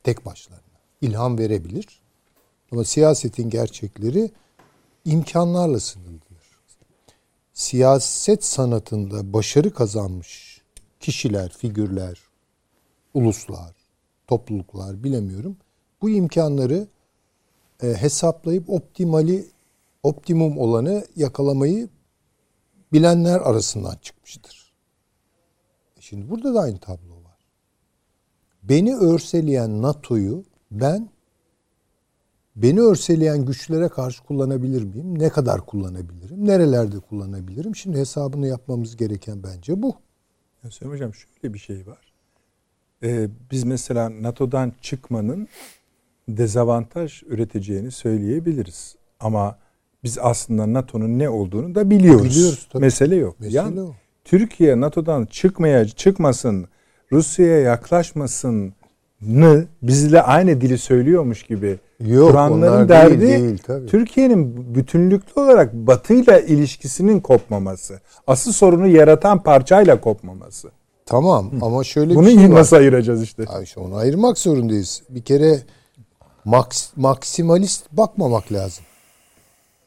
[0.04, 0.64] Tek başlarına.
[1.02, 2.02] İlham verebilir.
[2.72, 4.32] Ama siyasetin gerçekleri
[5.06, 6.60] imkanlarla sınırlıdır.
[7.54, 10.62] siyaset sanatında başarı kazanmış
[11.00, 12.20] kişiler, figürler,
[13.14, 13.76] uluslar,
[14.28, 15.58] topluluklar bilemiyorum.
[16.02, 16.88] Bu imkanları
[17.84, 19.53] e, hesaplayıp optimali
[20.04, 21.90] optimum olanı yakalamayı
[22.94, 24.74] bilenler arasından çıkmıştır.
[25.98, 27.38] E Şimdi burada da aynı tablo var.
[28.64, 31.10] Beni örseleyen NATO'yu ben
[32.56, 35.20] beni örseleyen güçlere karşı kullanabilir miyim?
[35.20, 36.48] Ne kadar kullanabilirim?
[36.48, 37.76] Nerelerde kullanabilirim?
[37.76, 39.96] Şimdi hesabını yapmamız gereken bence bu.
[40.64, 42.14] Ya Hocam şöyle bir şey var.
[43.04, 45.48] Ee, biz mesela NATO'dan çıkmanın
[46.30, 48.96] dezavantaj üreteceğini söyleyebiliriz.
[49.20, 49.58] Ama
[50.04, 52.26] biz aslında NATO'nun ne olduğunu da biliyoruz.
[52.26, 52.82] Biliyoruz tabii.
[52.82, 53.40] Mesele yok.
[53.40, 53.92] Mesele yani o.
[54.26, 56.68] Türkiye NATO'dan çıkmaya çıkmasın,
[57.12, 58.74] Rusya'ya yaklaşmasın
[59.82, 63.86] bizle aynı dili söylüyormuş gibi Yok, Kur'anların derdi değil, değil, tabii.
[63.88, 68.00] Türkiye'nin bütünlüklü olarak Batı'yla ilişkisinin kopmaması.
[68.28, 70.72] Asıl sorunu yaratan parçayla kopmaması.
[71.06, 72.56] Tamam ama şöyle Bunu bir şey var.
[72.56, 73.44] nasıl ayıracağız işte?
[73.48, 75.04] Abi işte onu ayırmak zorundayız.
[75.10, 75.60] Bir kere
[76.46, 78.84] maks, maksimalist bakmamak lazım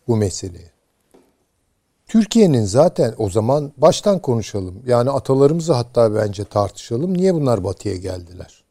[0.08, 0.70] bu meseleye.
[2.06, 4.82] Türkiye'nin zaten o zaman baştan konuşalım.
[4.86, 7.14] Yani atalarımızı hatta bence tartışalım.
[7.18, 8.64] Niye bunlar batıya geldiler?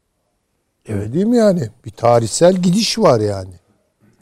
[0.88, 1.14] Evet.
[1.14, 1.70] Değil mi yani?
[1.84, 3.54] Bir tarihsel gidiş var yani.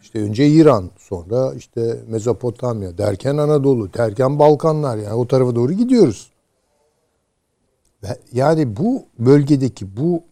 [0.03, 6.31] İşte önce İran, sonra işte Mezopotamya, derken Anadolu, derken Balkanlar yani o tarafa doğru gidiyoruz.
[8.03, 10.23] Ve yani bu bölgedeki bu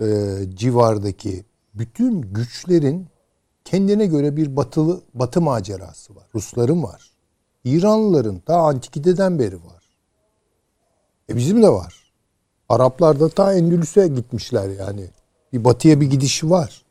[0.00, 0.06] e,
[0.54, 3.06] civardaki bütün güçlerin
[3.66, 6.24] kendine göre bir batılı batı macerası var.
[6.34, 7.10] Rusların var.
[7.64, 9.82] İranlıların ta antikiteden beri var.
[11.28, 12.12] E bizim de var.
[12.68, 15.06] Araplar da ta Endülüs'e gitmişler yani.
[15.52, 16.82] Bir batıya bir gidişi var.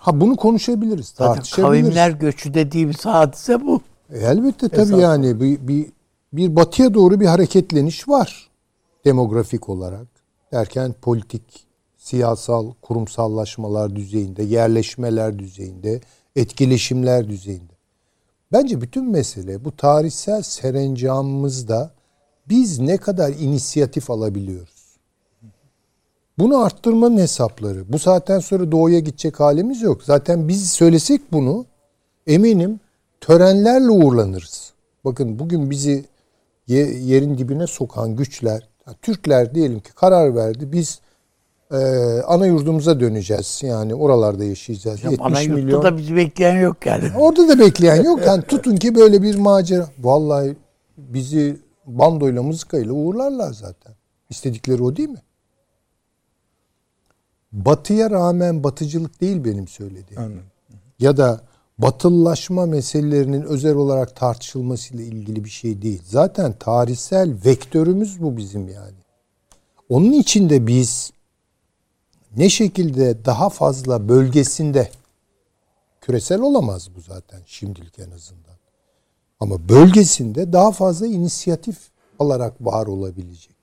[0.00, 1.84] Ha bunu konuşabiliriz, Zaten tartışabiliriz.
[1.84, 3.80] kavimler göçü dediğimiz hadise bu.
[4.12, 5.86] E, elbette tabii Esas yani bir, bir
[6.32, 8.48] bir batıya doğru bir hareketleniş var
[9.04, 10.06] demografik olarak.
[10.52, 11.66] Derken politik,
[12.08, 16.00] siyasal, kurumsallaşmalar düzeyinde, yerleşmeler düzeyinde,
[16.36, 17.72] etkileşimler düzeyinde.
[18.52, 21.90] Bence bütün mesele bu tarihsel serencamımızda
[22.48, 24.98] biz ne kadar inisiyatif alabiliyoruz?
[26.38, 27.92] Bunu arttırmanın hesapları.
[27.92, 30.02] Bu saatten sonra doğuya gidecek halimiz yok.
[30.02, 31.66] Zaten biz söylesek bunu
[32.26, 32.80] eminim
[33.20, 34.72] törenlerle uğurlanırız.
[35.04, 36.04] Bakın bugün bizi
[36.66, 38.68] ye- yerin dibine sokan güçler,
[39.02, 40.72] Türkler diyelim ki karar verdi.
[40.72, 41.00] Biz
[41.70, 41.76] e,
[42.26, 43.60] ana yurdumuza döneceğiz.
[43.64, 45.04] Yani oralarda yaşayacağız.
[45.04, 45.82] Ya 70 Ana yurtta milyon.
[45.82, 47.10] da bizi bekleyen yok yani.
[47.18, 48.20] Orada da bekleyen yok.
[48.26, 49.88] Yani tutun ki böyle bir macera.
[49.98, 50.56] Vallahi
[50.96, 53.94] bizi bandoyla mızıkayla uğurlarlar zaten.
[54.30, 55.22] İstedikleri o değil mi?
[57.52, 60.22] Batıya rağmen batıcılık değil benim söylediğim.
[60.22, 60.42] Anladım.
[60.98, 61.40] Ya da
[61.78, 66.02] batıllaşma meselelerinin özel olarak tartışılmasıyla ilgili bir şey değil.
[66.04, 68.96] Zaten tarihsel vektörümüz bu bizim yani.
[69.88, 71.12] Onun için de biz
[72.38, 74.90] ne şekilde daha fazla bölgesinde
[76.00, 78.56] küresel olamaz bu zaten şimdilik en azından.
[79.40, 81.76] Ama bölgesinde daha fazla inisiyatif
[82.18, 83.56] alarak var olabilecek.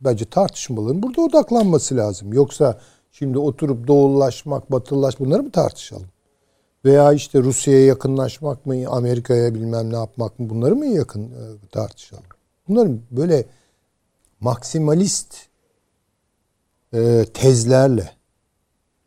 [0.00, 2.32] Bence tartışmaların burada odaklanması lazım.
[2.32, 2.80] Yoksa
[3.12, 6.08] şimdi oturup doğullaşmak, batılılaş bunları mı tartışalım?
[6.84, 12.24] Veya işte Rusya'ya yakınlaşmak mı, Amerika'ya bilmem ne yapmak mı bunları mı yakın e, tartışalım?
[12.68, 13.46] Bunların böyle
[14.40, 15.47] maksimalist
[16.94, 18.18] e, tezlerle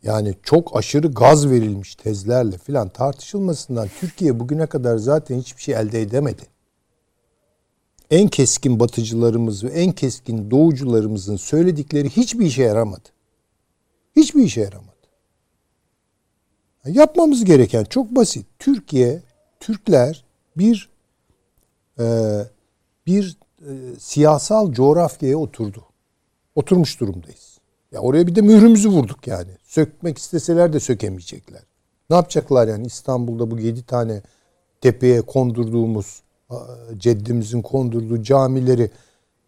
[0.03, 6.01] yani çok aşırı gaz verilmiş tezlerle filan tartışılmasından Türkiye bugüne kadar zaten hiçbir şey elde
[6.01, 6.41] edemedi.
[8.11, 13.09] En keskin batıcılarımız ve en keskin doğucularımızın söyledikleri hiçbir işe yaramadı.
[14.15, 14.91] Hiçbir işe yaramadı.
[16.85, 18.45] Yapmamız gereken çok basit.
[18.59, 19.21] Türkiye,
[19.59, 20.25] Türkler
[20.57, 20.89] bir
[21.99, 22.05] e,
[23.05, 25.85] bir e, siyasal coğrafyaya oturdu.
[26.55, 27.50] Oturmuş durumdayız.
[27.91, 29.49] Ya oraya bir de mührümüzü vurduk yani.
[29.63, 31.61] Sökmek isteseler de sökemeyecekler.
[32.09, 34.21] Ne yapacaklar yani İstanbul'da bu yedi tane
[34.81, 36.21] tepeye kondurduğumuz
[36.97, 38.91] ceddimizin kondurduğu camileri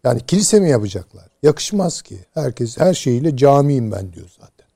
[0.04, 1.28] yani kilise mi yapacaklar?
[1.42, 2.18] Yakışmaz ki.
[2.34, 4.66] Herkes her şeyiyle camiyim ben diyor zaten.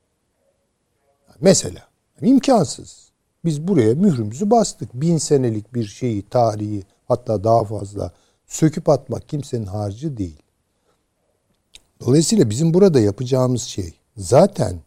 [1.41, 1.87] Mesela
[2.21, 3.09] yani imkansız.
[3.45, 4.93] Biz buraya mührümüzü bastık.
[4.93, 8.11] Bin senelik bir şeyi, tarihi hatta daha fazla
[8.47, 10.41] söküp atmak kimsenin harcı değil.
[12.05, 14.79] Dolayısıyla bizim burada yapacağımız şey zaten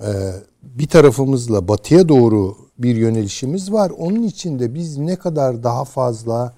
[0.00, 0.32] e,
[0.62, 3.90] bir tarafımızla batıya doğru bir yönelişimiz var.
[3.90, 6.54] Onun için de biz ne kadar daha fazla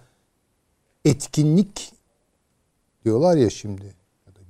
[1.05, 1.92] etkinlik
[3.05, 3.94] diyorlar ya şimdi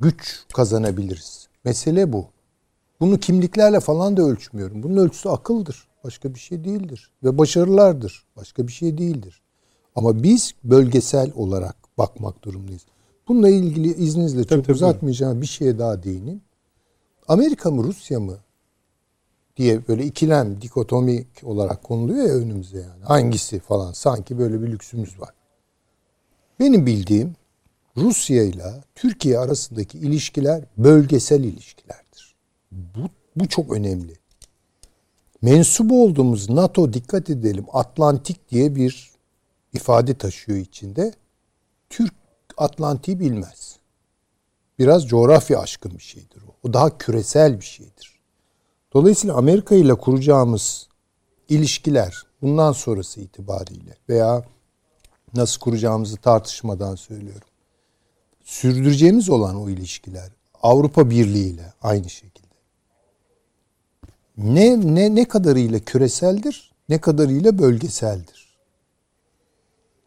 [0.01, 1.49] güç kazanabiliriz.
[1.65, 2.27] Mesele bu.
[3.01, 4.83] Bunu kimliklerle falan da ölçmüyorum.
[4.83, 5.89] Bunun ölçüsü akıldır.
[6.05, 7.11] Başka bir şey değildir.
[7.25, 8.25] Ve başarılardır.
[8.37, 9.43] Başka bir şey değildir.
[9.95, 12.83] Ama biz bölgesel olarak bakmak durumundayız.
[13.29, 16.41] Bununla ilgili izninizle Tabii, çok tabii, uzatmayacağım bir şeye daha değineyim.
[17.29, 18.39] Amerika mı Rusya mı
[19.57, 23.05] diye böyle ikilem dikotomik olarak konuluyor ya önümüze yani.
[23.05, 25.31] Hangisi falan sanki böyle bir lüksümüz var.
[26.61, 27.37] Benim bildiğim
[27.97, 32.35] Rusya ile Türkiye arasındaki ilişkiler bölgesel ilişkilerdir.
[32.73, 34.13] Bu, bu çok önemli.
[35.43, 39.11] Mensup olduğumuz NATO dikkat edelim Atlantik diye bir
[39.73, 41.13] ifade taşıyor içinde.
[41.91, 42.24] Türk
[42.57, 43.77] Atlantik'i bilmez.
[44.79, 46.69] Biraz coğrafya aşkın bir şeydir o.
[46.69, 48.21] O daha küresel bir şeydir.
[48.93, 50.89] Dolayısıyla Amerika ile kuracağımız
[51.49, 54.45] ilişkiler bundan sonrası itibariyle veya
[55.35, 57.49] nasıl kuracağımızı tartışmadan söylüyorum.
[58.45, 60.31] Sürdüreceğimiz olan o ilişkiler
[60.63, 62.55] Avrupa Birliği ile aynı şekilde.
[64.37, 68.45] Ne ne ne kadarıyla küreseldir, ne kadarıyla bölgeseldir.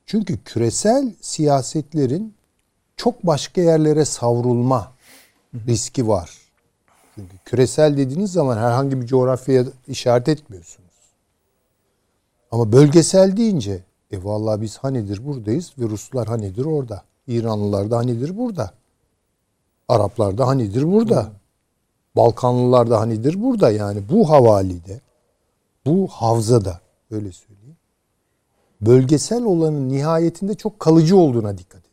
[0.06, 2.37] Çünkü küresel siyasetlerin
[2.98, 4.92] çok başka yerlere savrulma
[5.68, 6.38] riski var.
[7.16, 10.88] Çünkü küresel dediğiniz zaman herhangi bir coğrafyaya işaret etmiyorsunuz.
[12.52, 17.04] Ama bölgesel deyince e vallahi biz Hani'dir buradayız ve Ruslar Hani'dir orada.
[17.28, 18.72] İranlılar da Hani'dir burada.
[19.88, 21.32] Araplar da Hani'dir burada.
[22.16, 23.72] Balkanlılar da Hani'dir burada.
[23.72, 25.02] Yani bu havalide,
[25.86, 26.80] bu havzada
[27.12, 27.78] öyle söyleyeyim.
[28.82, 31.87] Bölgesel olanın nihayetinde çok kalıcı olduğuna dikkat.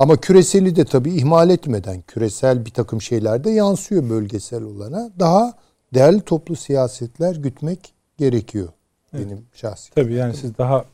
[0.00, 5.10] Ama küreseli de tabii ihmal etmeden küresel bir takım şeyler de yansıyor bölgesel olana.
[5.18, 5.54] Daha
[5.94, 8.68] değerli toplu siyasetler gütmek gerekiyor.
[9.14, 9.90] Benim şahsi.
[9.94, 10.84] Tabii yani siz daha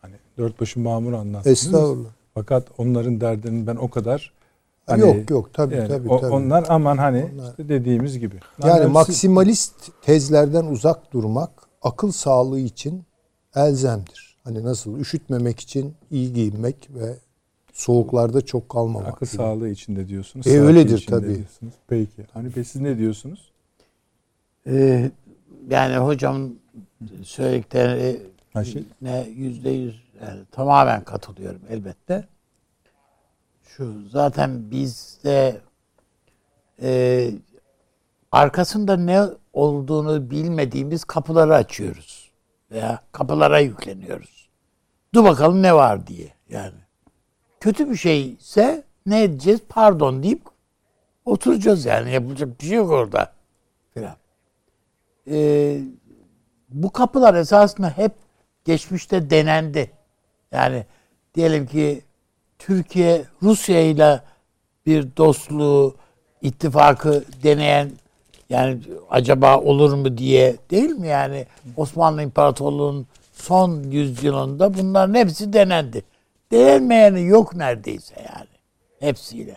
[0.00, 1.46] hani dört başı mamur anlattınız.
[1.46, 2.08] Estağfurullah.
[2.34, 4.32] Fakat onların derdinin ben o kadar
[4.96, 6.32] yok yok tabii yani tabii, tabii.
[6.32, 8.40] Onlar aman hani Onlar- işte dediğimiz gibi.
[8.64, 11.50] Yani siz- maksimalist tezlerden uzak durmak
[11.82, 13.04] akıl sağlığı için
[13.54, 14.36] elzemdir.
[14.44, 17.14] Hani nasıl üşütmemek için iyi giyinmek ve
[17.74, 19.08] soğuklarda çok kalmamak.
[19.08, 19.36] akıl gibi.
[19.36, 20.46] sağlığı içinde diyorsunuz.
[20.46, 21.26] E, öyledir tabii.
[21.36, 21.74] Diyorsunuz.
[21.88, 22.26] Peki.
[22.32, 23.52] Hani Bey siz ne diyorsunuz?
[24.66, 25.10] Ee,
[25.70, 26.60] yani hocamın
[27.22, 28.20] söyledikleri
[28.54, 32.28] Ha, şey- ne yüzde yüz yani tamamen katılıyorum elbette.
[33.64, 35.60] Şu zaten bizde
[36.82, 37.30] e,
[38.32, 42.30] arkasında ne olduğunu bilmediğimiz kapıları açıyoruz
[42.70, 44.48] veya kapılara yükleniyoruz.
[45.14, 46.83] Dur bakalım ne var diye yani.
[47.64, 49.60] Kötü bir şeyse ne edeceğiz?
[49.68, 50.42] Pardon deyip
[51.24, 53.32] oturacağız yani yapacak bir şey yok orada
[53.94, 54.16] filan.
[55.30, 55.78] Ee,
[56.68, 58.12] bu kapılar esasında hep
[58.64, 59.90] geçmişte denendi.
[60.52, 60.86] Yani
[61.34, 62.02] diyelim ki
[62.58, 64.20] Türkiye Rusya ile
[64.86, 65.94] bir dostluğu,
[66.42, 67.90] ittifakı deneyen
[68.50, 68.78] yani
[69.10, 71.46] acaba olur mu diye değil mi yani
[71.76, 76.04] Osmanlı İmparatorluğu'nun son yüzyılında bunların hepsi denendi.
[76.54, 78.48] Denenmeyeni yok neredeyse yani
[79.00, 79.56] hepsiyle.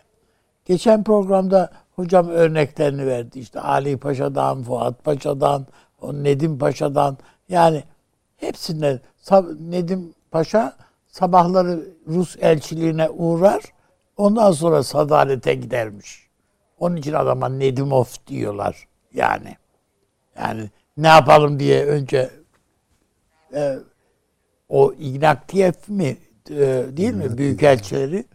[0.65, 3.39] Geçen programda hocam örneklerini verdi.
[3.39, 5.67] İşte Ali Paşa'dan, Fuat Paşa'dan,
[6.01, 7.17] o Nedim Paşa'dan
[7.49, 7.83] yani
[8.37, 8.99] hepsinden
[9.59, 10.75] Nedim Paşa
[11.07, 13.61] sabahları Rus elçiliğine uğrar.
[14.17, 16.27] Ondan sonra sadalete gidermiş.
[16.79, 19.57] Onun için adama Nedimov diyorlar yani.
[20.37, 22.29] Yani ne yapalım diye önce
[23.53, 23.75] e,
[24.69, 26.17] o Ignatiev mi
[26.49, 28.25] e, değil mi büyükelçileri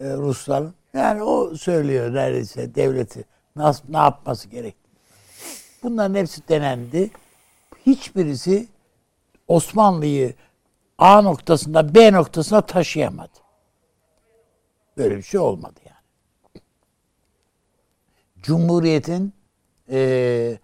[0.00, 3.24] e, Rusların yani o söylüyor neredeyse devleti
[3.56, 4.76] nasıl ne yapması gerek.
[5.82, 7.10] Bunların hepsi denendi.
[7.86, 8.68] Hiçbirisi
[9.48, 10.34] Osmanlı'yı
[10.98, 13.38] A noktasında B noktasına taşıyamadı.
[14.96, 15.94] Böyle bir şey olmadı yani.
[18.42, 19.32] Cumhuriyetin
[19.90, 20.58] e,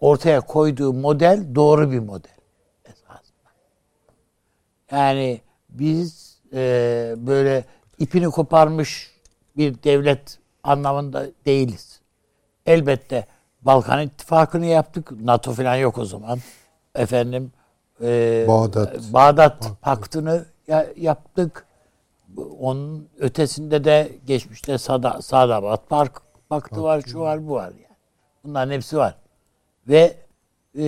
[0.00, 2.36] ortaya koyduğu model doğru bir model
[2.84, 3.50] esasında.
[4.90, 5.40] Yani
[5.78, 7.64] biz e, böyle
[7.98, 9.10] ipini koparmış
[9.56, 12.00] bir devlet anlamında değiliz.
[12.66, 13.26] Elbette
[13.62, 15.10] Balkan İttifakı'nı yaptık.
[15.20, 16.38] NATO falan yok o zaman.
[16.94, 17.52] Efendim
[18.02, 19.12] e, Bağdat.
[19.12, 21.66] Bağdat Paktı'nı ya- yaptık.
[22.60, 27.96] Onun ötesinde de geçmişte Sada, Sadabat Park Paktı var, şu var, bu var yani.
[28.44, 29.14] Bunların hepsi var.
[29.88, 30.16] Ve
[30.78, 30.86] e,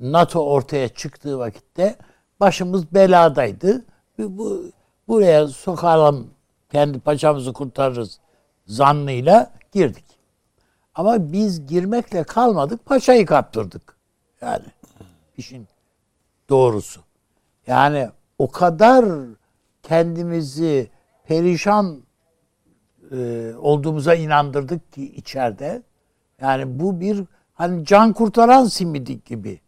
[0.00, 1.96] NATO ortaya çıktığı vakitte
[2.42, 3.84] başımız beladaydı.
[4.18, 4.70] Bu, bu
[5.08, 6.30] buraya sokalım,
[6.72, 8.18] kendi paçamızı kurtarırız
[8.66, 10.04] zannıyla girdik.
[10.94, 13.96] Ama biz girmekle kalmadık, paçayı kaptırdık.
[14.40, 14.64] Yani
[15.36, 15.68] işin
[16.48, 17.00] doğrusu.
[17.66, 19.04] Yani o kadar
[19.82, 20.90] kendimizi
[21.26, 22.02] perişan
[23.12, 25.82] e, olduğumuza inandırdık ki içeride.
[26.40, 27.24] Yani bu bir
[27.54, 29.60] hani can kurtaran simidi gibi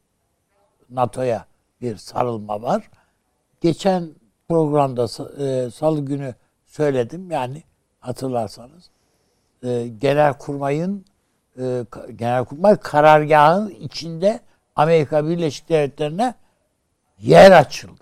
[0.91, 1.47] NATO'ya
[1.85, 2.91] bir sarılma var.
[3.61, 4.09] Geçen
[4.49, 5.05] programda
[5.45, 6.35] e, salı günü
[6.66, 7.62] söyledim yani
[8.01, 8.91] hatırlarsanız.
[9.62, 11.05] E, Genelkurmay'ın
[11.61, 11.85] e,
[12.16, 14.41] Genelkurmay karargahının içinde
[14.76, 16.35] Amerika Birleşik Devletleri'ne
[17.20, 18.01] yer açıldı.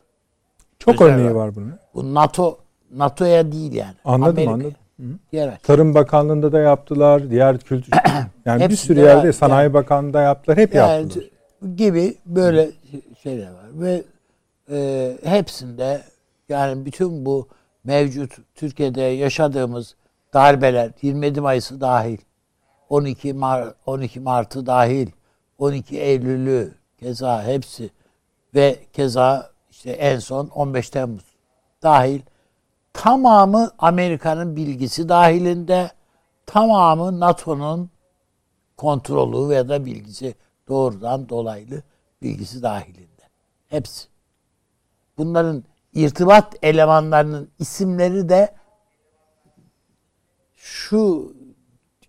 [0.78, 1.34] Çok Güzel örneği var.
[1.46, 1.72] var bunun.
[1.94, 2.58] Bu NATO
[2.94, 3.94] NATO'ya değil yani.
[4.04, 4.52] Anladım, Amerika'ya
[4.98, 5.20] anladım.
[5.32, 5.62] Yer açıldı.
[5.66, 7.30] Tarım Bakanlığı'nda da yaptılar.
[7.30, 7.92] Diğer kültür
[8.44, 9.32] yani bir sürü yerde.
[9.32, 10.58] Sanayi Yani- Bakanlığı'nda yaptılar.
[10.58, 11.26] Hep Yani yaptılar.
[11.76, 12.70] gibi böyle
[13.22, 14.04] şeyler var ve
[14.70, 16.02] e, hepsinde
[16.48, 17.48] yani bütün bu
[17.84, 19.94] mevcut Türkiye'de yaşadığımız
[20.34, 22.18] darbeler 27 Mayıs'ı dahil
[22.88, 25.08] 12 Mart 12 Mart'ı dahil
[25.58, 27.90] 12 Eylül'ü keza hepsi
[28.54, 31.24] ve keza işte en son 15 Temmuz
[31.82, 32.20] dahil
[32.92, 35.90] tamamı Amerika'nın bilgisi dahilinde
[36.46, 37.90] tamamı NATO'nun
[38.76, 40.34] kontrolü veya da bilgisi
[40.68, 41.82] doğrudan dolaylı
[42.22, 43.11] bilgisi dahilinde.
[43.72, 44.08] Hepsi.
[45.18, 45.64] Bunların
[45.94, 48.54] irtibat elemanlarının isimleri de
[50.56, 51.34] şu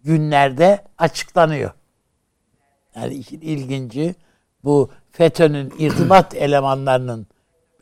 [0.04, 1.72] günlerde açıklanıyor.
[2.96, 4.16] Yani işin ilginci
[4.64, 7.28] bu FETÖ'nün irtibat elemanlarının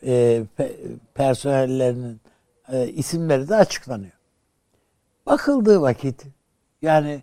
[0.02, 2.20] e, pe- personellerinin
[2.68, 4.18] e, isimleri de açıklanıyor.
[5.26, 6.22] Bakıldığı vakit
[6.82, 7.22] yani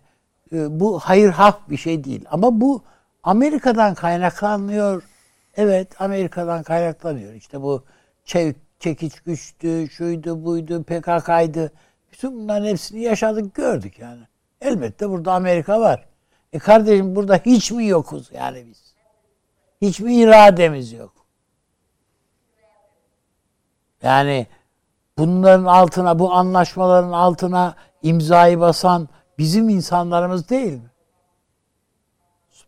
[0.52, 2.24] e, bu hayır haf bir şey değil.
[2.30, 2.82] Ama bu
[3.22, 5.09] Amerika'dan kaynaklanıyor.
[5.56, 7.32] Evet Amerika'dan kaynaklanıyor.
[7.32, 7.84] İşte bu
[8.26, 11.72] çe- çekiç güçtü, şuydu buydu, PKK'ydı.
[12.12, 14.22] Bütün bunların hepsini yaşadık gördük yani.
[14.60, 16.06] Elbette burada Amerika var.
[16.52, 18.94] E kardeşim burada hiç mi yokuz yani biz?
[19.82, 21.12] Hiç mi irademiz yok?
[24.02, 24.46] Yani
[25.18, 30.90] bunların altına, bu anlaşmaların altına imzayı basan bizim insanlarımız değil mi?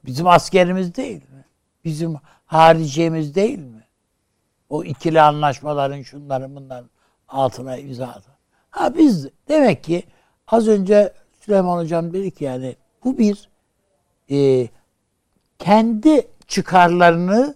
[0.05, 1.45] Bizim askerimiz değil mi?
[1.85, 2.17] Bizim
[2.53, 3.87] hariciyemiz değil mi?
[4.69, 6.91] O ikili anlaşmaların şunların bunların
[7.29, 8.35] altına imza atan.
[8.71, 10.05] Ha biz demek ki
[10.47, 13.49] az önce Süleyman Hocam dedi ki yani bu bir
[14.31, 14.69] e,
[15.59, 17.55] kendi çıkarlarını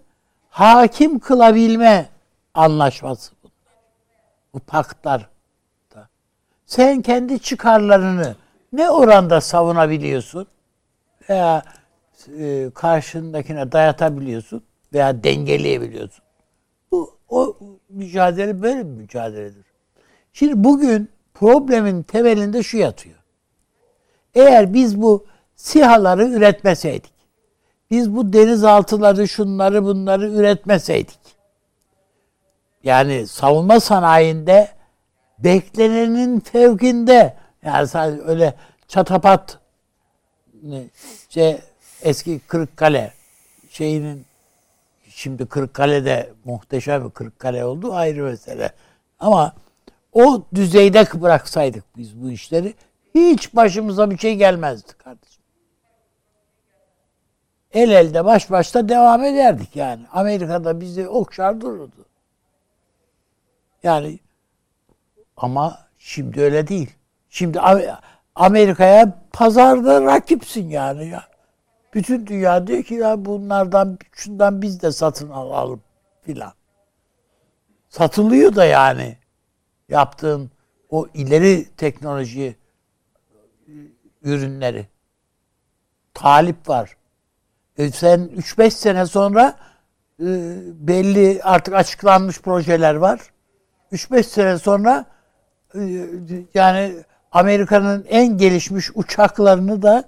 [0.51, 2.09] hakim kılabilme
[2.55, 3.75] anlaşması bunlar.
[4.55, 5.29] Bu paktlar.
[6.67, 8.37] Sen kendi çıkarlarını
[8.73, 10.47] ne oranda savunabiliyorsun
[11.29, 11.63] veya
[12.39, 14.63] e, karşındakine dayatabiliyorsun
[14.97, 16.25] veya dengeleyebiliyorsun.
[16.91, 17.57] Bu o
[17.89, 19.65] mücadele böyle bir mücadeledir.
[20.33, 23.17] Şimdi bugün problemin temelinde şu yatıyor.
[24.35, 25.27] Eğer biz bu
[25.57, 27.13] sihaları üretmeseydik,
[27.91, 31.19] biz bu denizaltıları, şunları bunları üretmeseydik,
[32.85, 34.69] yani savunma sanayinde
[35.39, 38.55] beklenenin fevkinde, yani sadece öyle
[38.89, 39.59] çatapat
[41.29, 41.61] şey,
[42.03, 43.13] eski Kırıkkale
[43.71, 44.25] şeyinin
[45.17, 48.73] şimdi Kırıkkale'de muhteşem bir Kırıkkale oldu ayrı mesele.
[49.21, 49.53] Ama
[50.13, 52.75] o düzeyde bıraksaydık biz bu işleri
[53.15, 55.43] hiç başımıza bir şey gelmezdi kardeşim.
[57.73, 60.03] El elde baş başta devam ederdik yani.
[60.13, 62.07] Amerika'da bizi okşar dururdu.
[63.83, 64.19] Yani
[65.37, 66.95] ama şimdi öyle değil.
[67.31, 67.99] Şimdi Am-
[68.35, 71.36] Amerika'ya pazarda rakipsin yani ya.
[71.97, 75.83] Bütün dünya diyor ki ya bunlardan şundan biz de satın alalım
[76.23, 76.53] filan.
[77.89, 79.19] Satılıyor da yani
[79.89, 80.51] yaptığın
[80.91, 82.57] o ileri teknoloji
[84.23, 84.87] ürünleri.
[86.15, 86.97] Talip var.
[87.79, 89.57] E sen 3-5 sene sonra
[90.21, 90.27] e,
[90.89, 93.21] belli artık açıklanmış projeler var.
[93.93, 95.05] 3-5 sene sonra
[95.75, 95.81] e,
[96.55, 96.95] yani
[97.33, 100.05] Amerika'nın en gelişmiş uçaklarını da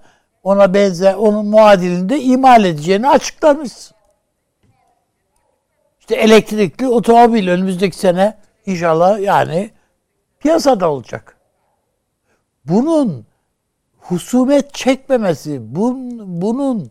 [0.49, 3.97] ona benzer, onun muadilinde imal edeceğini açıklamışsın.
[6.01, 9.71] İşte elektrikli otomobil önümüzdeki sene inşallah yani
[10.41, 11.37] piyasada olacak.
[12.65, 13.27] Bunun
[13.99, 16.91] husumet çekmemesi, bun, bunun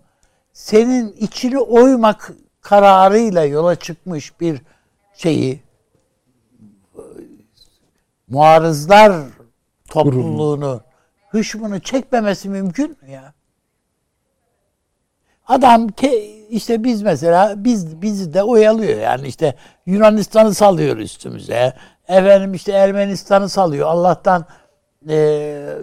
[0.53, 2.31] senin içini oymak
[2.61, 4.61] kararıyla yola çıkmış bir
[5.13, 5.61] şeyi
[8.27, 9.27] muarızlar
[9.89, 10.81] topluluğunu
[11.29, 13.36] hışmını çekmemesi mümkün mü ya?
[15.47, 21.73] Adam ke, işte biz mesela biz bizi de oyalıyor yani işte Yunanistan'ı salıyor üstümüze.
[22.07, 23.87] Efendim işte Ermenistan'ı salıyor.
[23.87, 24.45] Allah'tan
[25.09, 25.77] e,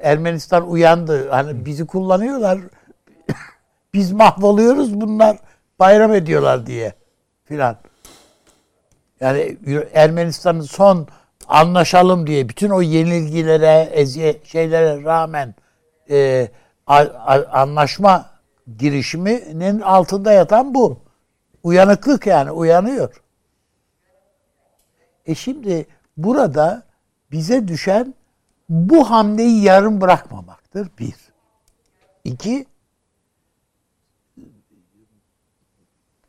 [0.00, 1.30] Ermenistan uyandı.
[1.30, 2.58] Hani bizi kullanıyorlar.
[3.94, 5.38] biz mahvoluyoruz bunlar
[5.78, 6.92] bayram ediyorlar diye
[7.44, 7.76] filan.
[9.20, 9.56] Yani
[9.94, 11.08] Ermenistan'ın son
[11.48, 15.54] anlaşalım diye bütün o yenilgilere, eziyet şeylere rağmen
[16.10, 16.48] e,
[16.86, 18.37] a, a, anlaşma
[18.76, 20.98] girişiminin altında yatan bu.
[21.62, 23.22] Uyanıklık yani uyanıyor.
[25.26, 26.82] E şimdi burada
[27.30, 28.14] bize düşen
[28.68, 30.90] bu hamleyi yarım bırakmamaktır.
[30.98, 31.14] Bir.
[32.24, 32.66] İki,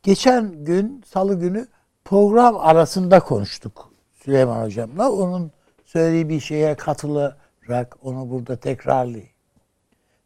[0.02, 1.68] geçen gün salı günü
[2.04, 3.92] program arasında konuştuk
[4.24, 5.12] Süleyman Hocam'la.
[5.12, 5.52] Onun
[5.84, 9.30] söylediği bir şeye katılarak onu burada tekrarlayayım.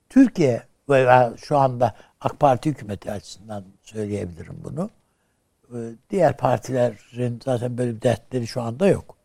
[0.09, 4.91] Türkiye veya şu anda AK Parti hükümeti açısından söyleyebilirim bunu.
[5.75, 9.17] Ee, Diğer partilerin zaten böyle bir dertleri şu anda yok.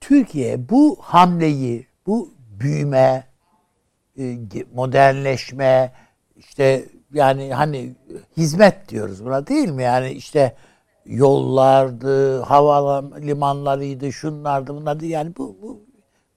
[0.00, 3.26] Türkiye bu hamleyi, bu büyüme,
[4.18, 4.38] e,
[4.74, 5.92] modernleşme,
[6.36, 7.94] işte yani hani
[8.36, 9.82] hizmet diyoruz buna değil mi?
[9.82, 10.56] Yani işte
[11.06, 15.06] yollardı, havalimanlarıydı, şunlardı, bunlardı.
[15.06, 15.84] Yani bu bu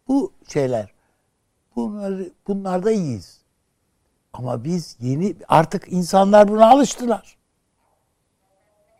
[0.07, 0.93] bu şeyler.
[1.75, 3.42] Bunları bunlarda iyiyiz.
[4.33, 7.37] Ama biz yeni artık insanlar buna alıştılar.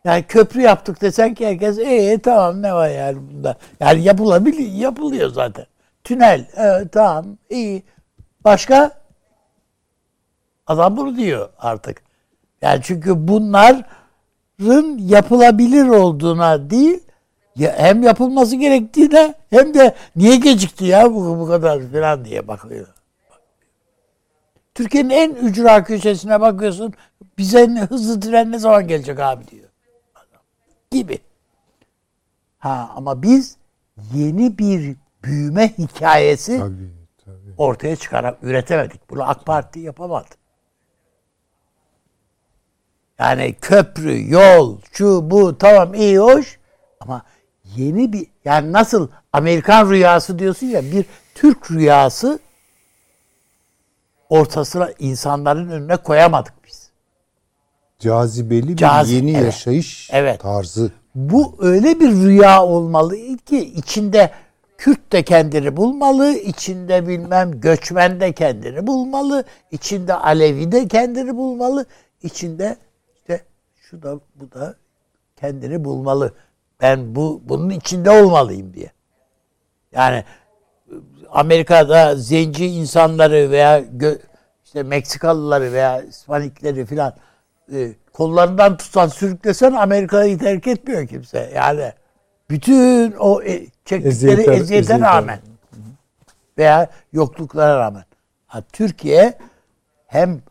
[0.04, 3.56] Yani köprü yaptık desen ki herkes ee tamam ne var yani bunda.
[3.80, 5.66] Yani yapılabiliyor, yapılıyor zaten.
[6.04, 7.82] Tünel, evet, tamam iyi.
[8.44, 8.90] Başka?
[10.66, 12.02] Adam bunu diyor artık.
[12.62, 17.00] Yani çünkü bunların yapılabilir olduğuna değil,
[17.56, 22.93] ya hem yapılması gerektiğine hem de niye gecikti ya bu, bu kadar falan diye bakıyor.
[24.74, 26.94] Türkiye'nin en ücra köşesine bakıyorsun.
[27.38, 29.68] Bize hızlı tren ne zaman gelecek abi diyor.
[30.90, 31.18] Gibi.
[32.58, 33.56] Ha ama biz
[34.14, 36.90] yeni bir büyüme hikayesi Tabii
[37.24, 37.54] tabii.
[37.58, 39.10] ortaya çıkarak üretemedik.
[39.10, 40.28] Bunu AK Parti yapamadı.
[43.18, 46.58] Yani köprü, yol, şu bu tamam iyi hoş
[47.00, 47.22] ama
[47.76, 51.04] yeni bir yani nasıl Amerikan rüyası diyorsun ya bir
[51.34, 52.38] Türk rüyası
[54.28, 56.90] ortasına insanların önüne koyamadık biz.
[57.98, 59.44] Cazibeli bir Cazip, yeni evet.
[59.44, 60.40] yaşayış Evet.
[60.40, 60.92] tarzı.
[61.14, 63.16] Bu öyle bir rüya olmalı
[63.46, 64.30] ki içinde
[64.78, 71.86] Kürt de kendini bulmalı, içinde bilmem göçmen de kendini bulmalı, içinde Alevi de kendini bulmalı,
[72.22, 72.76] içinde
[73.14, 73.44] işte
[73.76, 74.74] şu da bu da
[75.36, 76.34] kendini bulmalı.
[76.80, 78.92] Ben bu bunun içinde olmalıyım diye.
[79.92, 80.24] Yani
[81.30, 84.18] Amerika'da zenci insanları veya gö-
[84.64, 87.14] işte Meksikalıları veya İspanikleri filan
[87.72, 91.52] e, kollarından tutsan sürüklesen Amerika'yı terk etmiyor kimse.
[91.54, 91.92] Yani
[92.50, 95.00] bütün o e, çektikleri eziyete eziyetler.
[95.00, 95.38] rağmen
[96.58, 98.04] veya yokluklara rağmen.
[98.46, 99.38] Ha, Türkiye
[100.06, 100.42] hem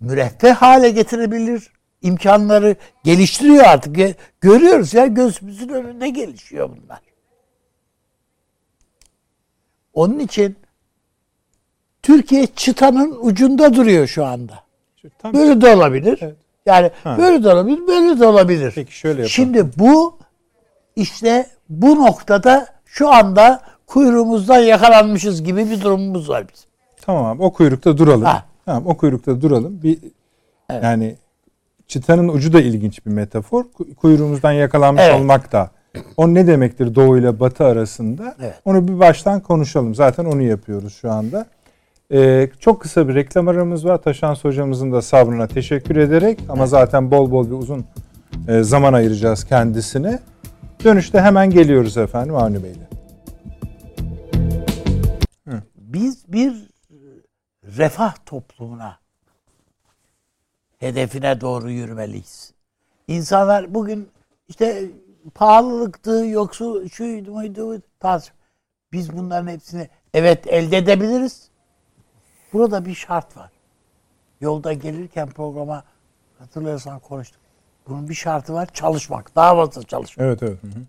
[0.00, 3.96] müreffeh hale getirebilir imkanları geliştiriyor artık.
[4.40, 7.00] Görüyoruz ya gözümüzün önünde gelişiyor bunlar.
[9.94, 10.56] Onun için
[12.02, 14.52] Türkiye çıtanın ucunda duruyor şu anda.
[15.18, 16.18] Tam Böyle de olabilir.
[16.22, 16.36] Evet.
[16.66, 17.18] Yani Ha.
[17.18, 18.72] böyle de olabilir, böyle de olabilir.
[18.74, 19.28] Peki şöyle yapalım.
[19.30, 20.18] Şimdi bu
[20.96, 26.68] işte bu noktada şu anda kuyruğumuzdan yakalanmışız gibi bir durumumuz var bizim.
[27.00, 28.22] Tamam abi o kuyrukta duralım.
[28.24, 28.44] Ha.
[28.64, 29.82] Tamam o kuyrukta duralım.
[29.82, 29.98] Bir
[30.70, 30.84] Evet.
[30.84, 31.16] yani
[31.88, 33.64] çıtanın ucu da ilginç bir metafor.
[33.64, 35.20] Ku- Kuyruğumuzdan yakalanmış Evet.
[35.20, 35.70] olmak da.
[36.16, 38.34] O ne demektir doğu ile batı arasında?
[38.40, 38.54] Evet.
[38.64, 39.94] Onu bir baştan konuşalım.
[39.94, 41.46] Zaten onu yapıyoruz şu anda.
[42.12, 44.02] Ee, çok kısa bir reklam aramız var.
[44.02, 47.84] Taşans hocamızın da sabrına teşekkür ederek ama zaten bol bol bir uzun
[48.48, 50.18] e, zaman ayıracağız kendisine.
[50.84, 52.92] Dönüşte hemen geliyoruz efendim Avni Bey'le.
[55.76, 56.68] Biz bir
[57.64, 58.98] refah toplumuna
[60.78, 62.52] hedefine doğru yürümeliyiz.
[63.08, 64.08] İnsanlar bugün
[64.48, 64.84] işte
[65.34, 68.32] pahalılıktı, yoksul şuydu muydu tartış.
[68.92, 71.48] Biz bunların hepsini evet elde edebiliriz.
[72.52, 73.50] Burada bir şart var.
[74.40, 75.84] Yolda gelirken programa
[76.38, 77.40] hatırlıyorsan konuştuk.
[77.88, 79.36] Bunun bir şartı var çalışmak.
[79.36, 80.26] Daha fazla çalışmak.
[80.26, 80.62] Evet evet.
[80.62, 80.84] Hı hı.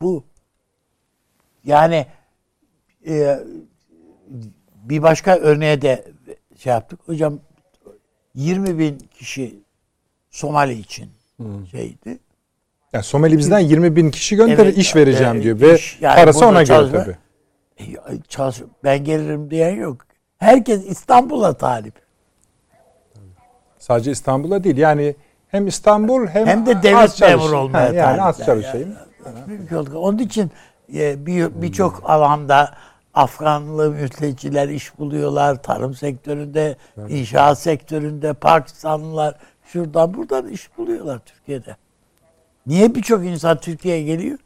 [0.00, 0.24] Bu.
[1.64, 2.06] Yani
[3.06, 3.38] e,
[4.74, 6.12] bir başka örneğe de
[6.56, 7.00] şey yaptık.
[7.06, 7.40] Hocam
[8.34, 9.60] 20 bin kişi
[10.30, 11.10] Somali için
[11.70, 12.18] şeydi.
[12.92, 16.16] Yani Somali bizden 20 bin kişi gönder Evet, iş vereceğim evet, diyor ve iş, yani
[16.16, 17.16] parası ona göre çalışma- tabii.
[17.80, 17.84] E,
[18.28, 19.96] çalış, ben gelirim diyen yok.
[20.38, 21.94] Herkes İstanbul'a talip.
[23.78, 25.16] Sadece İstanbul'a değil yani
[25.48, 28.94] hem İstanbul hem, Hem de devlet memuru olmaya Ha, Yani az çalışayım.
[29.76, 29.98] Oldu.
[29.98, 30.50] Onun için
[30.94, 32.74] e, bir birçok alanda
[33.14, 35.62] Afganlı mülteciler iş buluyorlar.
[35.62, 36.76] Tarım sektöründe,
[37.08, 39.34] inşaat sektöründe, Pakistanlılar
[39.64, 41.76] şuradan buradan iş buluyorlar Türkiye'de.
[42.68, 44.38] Niye birçok insan Türkiye'ye geliyor?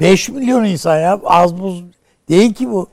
[0.00, 1.84] 5 milyon insan ya az buz
[2.28, 2.88] değil ki bu.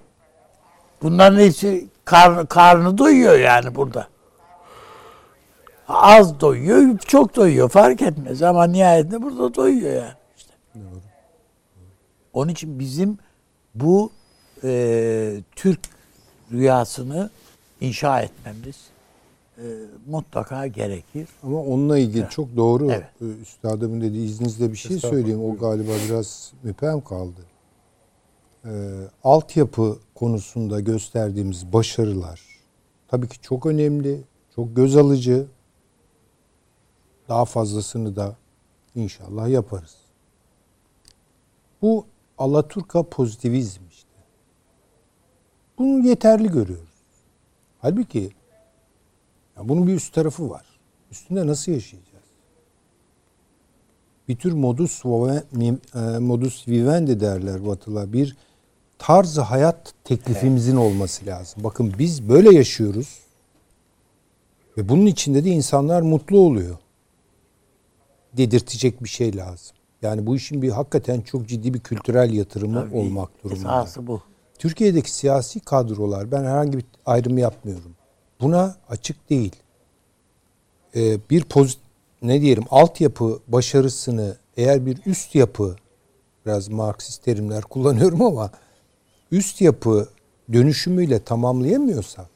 [1.01, 4.07] Bunların hepsi kar, karnı doyuyor yani burada.
[5.87, 10.13] Az doyuyor, çok doyuyor fark etmez ama nihayetinde burada doyuyor yani.
[10.37, 10.53] işte.
[12.33, 13.17] Onun için bizim
[13.75, 14.11] bu
[14.63, 15.79] e, Türk
[16.51, 17.29] rüyasını
[17.81, 18.88] inşa etmemiz
[19.63, 19.67] e,
[20.07, 21.27] mutlaka gerekir.
[21.43, 23.03] Ama onunla ilgili çok doğru Evet.
[23.21, 25.43] e, üstadımın dediği izninizle bir şey söyleyeyim.
[25.43, 27.41] O galiba biraz müphem kaldı.
[28.65, 28.69] Ee,
[29.23, 32.41] altyapı konusunda gösterdiğimiz başarılar
[33.07, 34.21] tabii ki çok önemli,
[34.55, 35.47] çok göz alıcı.
[37.29, 38.35] Daha fazlasını da
[38.95, 39.95] inşallah yaparız.
[41.81, 42.05] Bu
[42.37, 44.09] Alaturka pozitivizm işte.
[45.77, 46.89] Bunu yeterli görüyoruz.
[47.79, 48.31] Halbuki
[49.59, 50.65] ya bunun bir üst tarafı var.
[51.11, 52.23] Üstünde nasıl yaşayacağız?
[54.27, 58.13] Bir tür modus e, modus vivendi derler Batılar.
[58.13, 58.37] Bir
[58.97, 61.63] tarzı hayat teklifimizin olması lazım.
[61.63, 63.19] Bakın biz böyle yaşıyoruz.
[64.77, 66.77] Ve bunun içinde de insanlar mutlu oluyor.
[68.37, 69.75] Dedirtecek bir şey lazım.
[70.01, 73.81] Yani bu işin bir hakikaten çok ciddi bir kültürel yatırımı Tabii, olmak durumunda.
[73.81, 74.21] Esası bu.
[74.59, 77.95] Türkiye'deki siyasi kadrolar ben herhangi bir ayrım yapmıyorum.
[78.41, 79.55] Buna açık değil.
[80.95, 81.77] Ee, bir poz
[82.21, 85.75] ne diyelim altyapı başarısını eğer bir üst yapı
[86.45, 88.51] biraz Marksist terimler kullanıyorum ama
[89.31, 90.09] üst yapı
[90.53, 92.29] dönüşümüyle tamamlayamıyorsak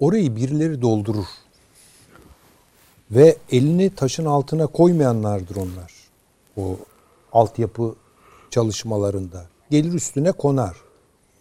[0.00, 1.26] orayı birileri doldurur.
[3.10, 5.92] Ve elini taşın altına koymayanlardır onlar.
[6.56, 6.76] O
[7.32, 7.94] altyapı
[8.50, 9.46] çalışmalarında.
[9.70, 10.76] Gelir üstüne konar.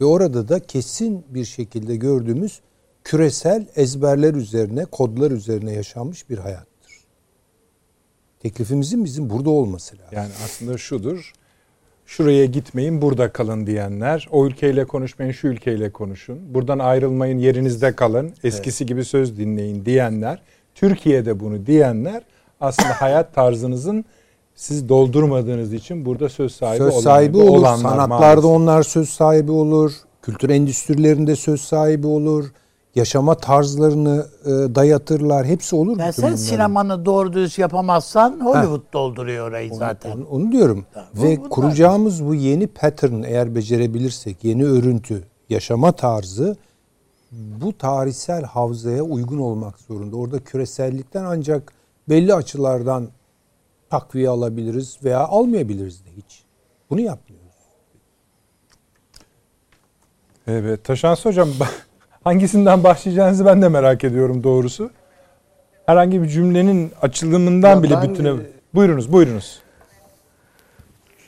[0.02, 2.62] Ve orada da kesin bir şekilde gördüğümüz
[3.04, 6.70] küresel ezberler üzerine, kodlar üzerine yaşanmış bir hayattır.
[8.40, 10.08] Teklifimizin bizim burada olması lazım.
[10.12, 11.34] Yani aslında şudur.
[12.06, 14.28] Şuraya gitmeyin, burada kalın diyenler.
[14.32, 16.54] O ülkeyle konuşmayın, şu ülkeyle konuşun.
[16.54, 18.34] Buradan ayrılmayın, yerinizde kalın.
[18.44, 20.42] Eskisi gibi söz dinleyin diyenler.
[20.76, 22.24] Türkiye'de bunu diyenler
[22.62, 24.06] aslında hayat tarzınızın
[24.56, 27.50] siz doldurmadığınız için burada söz sahibi söz olan- sahibi olur.
[27.50, 28.46] olanlar Sanatlarda maalesef.
[28.46, 29.92] onlar söz sahibi olur.
[30.22, 32.46] Kültür endüstrilerinde söz sahibi olur.
[32.96, 35.46] Yaşama tarzlarını e, dayatırlar.
[35.46, 35.92] Hepsi olur.
[36.00, 36.36] Ya bütün sen bunların.
[36.36, 40.12] sinemanı doğru düz yapamazsan Hollywood dolduruyor orayı zaten.
[40.18, 40.86] Onu, onu diyorum.
[41.16, 46.58] bu- Ve bunlar- kuracağımız bu yeni pattern eğer becerebilirsek, yeni örüntü, yaşama tarzı
[47.32, 50.16] bu tarihsel havzaya uygun olmak zorunda.
[50.18, 51.74] Orada küresellikten ancak
[52.10, 53.08] belli açılardan
[53.90, 56.44] takviye alabiliriz veya almayabiliriz de hiç.
[56.90, 57.40] Bunu yapmıyoruz.
[60.48, 61.50] Evet, Taşansı Hocam
[62.24, 64.90] hangisinden başlayacağınızı ben de merak ediyorum doğrusu.
[65.86, 68.30] Herhangi bir cümlenin açılımından Ya bile ben, bütüne...
[68.30, 68.34] e,
[68.74, 69.60] Buyurunuz, buyurunuz.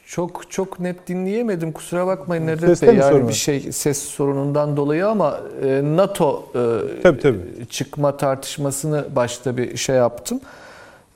[0.05, 3.27] Çok çok net dinleyemedim kusura bakmayın Nedret Seste Bey yani var?
[3.27, 7.39] bir şey ses sorunundan dolayı ama e, NATO e, Tabii, tabii.
[7.69, 10.39] çıkma tartışmasını başta bir şey yaptım.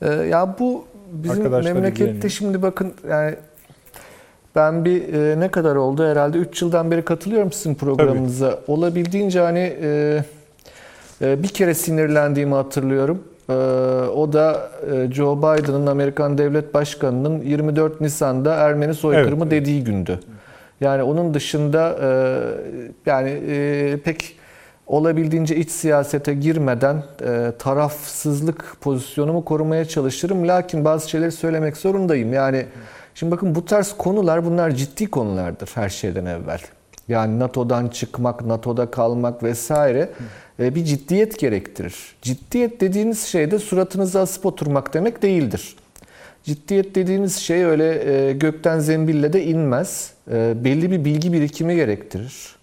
[0.02, 3.36] E, ya bu bizim memlekette şimdi bakın yani
[4.56, 8.58] ben bir e, ne kadar oldu herhalde 3 yıldan beri katılıyorum sizin programınıza.
[8.66, 10.22] Olabildiğince hani e,
[11.22, 13.22] e, bir kere sinirlendiğimi hatırlıyorum.
[13.48, 13.52] E,
[14.08, 19.50] o da e, Joe Biden'ın Amerikan Devlet Başkanı'nın 24 Nisan'da Ermeni soykırımı Evet.
[19.50, 20.20] dediği gündü.
[20.80, 22.08] Yani onun dışında e,
[23.06, 24.36] yani e, pek
[24.86, 30.48] olabildiğince iç siyasete girmeden e, tarafsızlık pozisyonumu korumaya çalışırım.
[30.48, 32.32] Lakin bazı şeyleri söylemek zorundayım.
[32.32, 32.66] Yani
[33.16, 36.60] şimdi bakın bu tarz konular bunlar ciddi konulardır her şeyden evvel.
[37.08, 40.10] Yani NATO'dan çıkmak, NATO'da kalmak vesaire
[40.60, 41.94] e, bir ciddiyet gerektirir.
[42.22, 45.76] Ciddiyet dediğiniz şey de suratınıza asıp oturmak demek değildir.
[46.44, 50.12] Ciddiyet dediğiniz şey öyle e, gökten zembille de inmez.
[50.32, 52.56] E, belli bir bilgi birikimi gerektirir.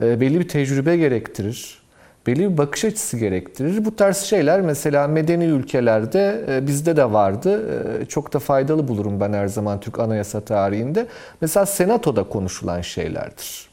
[0.00, 1.85] Belli bir tecrübe gerektirir.
[2.26, 3.84] Belli bir bakış açısı gerektirir.
[3.84, 7.62] Bu tarz şeyler mesela medeni ülkelerde e, bizde de vardı.
[8.02, 11.06] E, çok da faydalı bulurum ben her zaman Türk anayasa tarihinde.
[11.40, 13.68] Mesela senatoda konuşulan şeylerdir.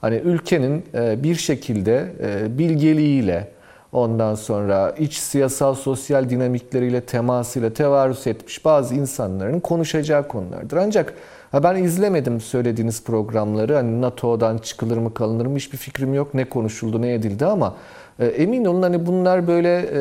[0.00, 2.12] Hani ülkenin e, bir şekilde
[2.58, 3.48] bilgeliğiyle,
[3.92, 10.76] ondan sonra iç siyasal sosyal dinamikleriyle, temasıyla tevarüs etmiş bazı insanların konuşacağı konulardır.
[10.76, 11.14] Ancak
[11.52, 13.74] ha ben izlemedim söylediğiniz programları.
[13.74, 16.34] Hani NATO'dan çıkılır mı kalınır mı hiçbir fikrim yok.
[16.34, 17.74] Ne konuşuldu ne edildi ama
[18.18, 20.00] e, emin olun hani bunlar böyle e,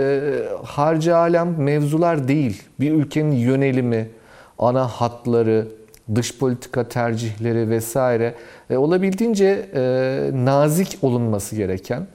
[0.63, 2.63] harca alem mevzular değil.
[2.79, 4.09] Bir ülkenin yönelimi,
[4.59, 5.67] ana hatları,
[6.15, 8.33] dış politika tercihleri vesaire
[8.69, 12.07] e, olabildiğince e, nazik olunması gereken,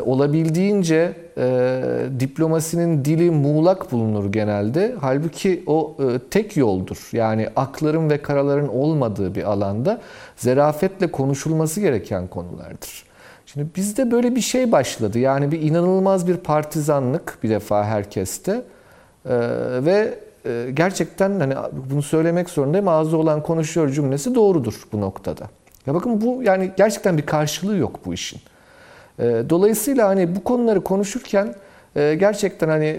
[0.00, 1.82] olabildiğince e,
[2.20, 4.94] diplomasinin dili muğlak bulunur genelde.
[5.00, 7.08] Halbuki o e, tek yoldur.
[7.12, 10.00] Yani akların ve karaların olmadığı bir alanda
[10.36, 13.04] zerafetle konuşulması gereken konulardır.
[13.46, 15.18] Şimdi bizde böyle bir şey başladı.
[15.18, 18.52] Yani bir inanılmaz bir partizanlık bir defa herkeste.
[18.52, 19.38] Ee,
[19.84, 21.54] ve e, gerçekten hani
[21.90, 22.88] bunu söylemek zorundayım.
[22.88, 25.44] Ağzı olan konuşuyor cümlesi doğrudur bu noktada.
[25.86, 28.40] Ya bakın bu yani gerçekten bir karşılığı yok bu işin.
[29.20, 31.54] Ee, dolayısıyla hani bu konuları konuşurken
[31.96, 32.96] e, gerçekten hani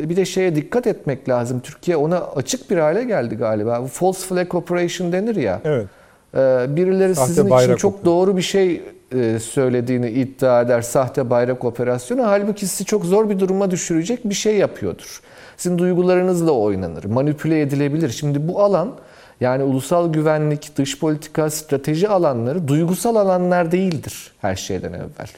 [0.00, 1.60] e, bir de şeye dikkat etmek lazım.
[1.60, 3.86] Türkiye ona açık bir hale geldi galiba.
[3.86, 5.60] False flag operation denir ya.
[5.64, 5.86] Evet.
[6.34, 8.04] Ee, Birileri Sahte sizin için çok operasyonu.
[8.04, 8.82] doğru bir şey
[9.14, 10.82] e, söylediğini iddia eder.
[10.82, 12.26] Sahte bayrak operasyonu.
[12.26, 15.20] Halbuki sizi çok zor bir duruma düşürecek bir şey yapıyordur.
[15.56, 18.08] Sizin duygularınızla oynanır, manipüle edilebilir.
[18.10, 18.92] Şimdi bu alan
[19.40, 25.28] yani ulusal güvenlik, dış politika, strateji alanları duygusal alanlar değildir her şeyden evvel.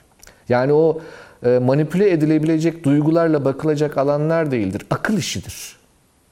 [0.49, 1.01] Yani o
[1.45, 4.87] e, manipüle edilebilecek duygularla bakılacak alanlar değildir.
[4.91, 5.77] Akıl işidir.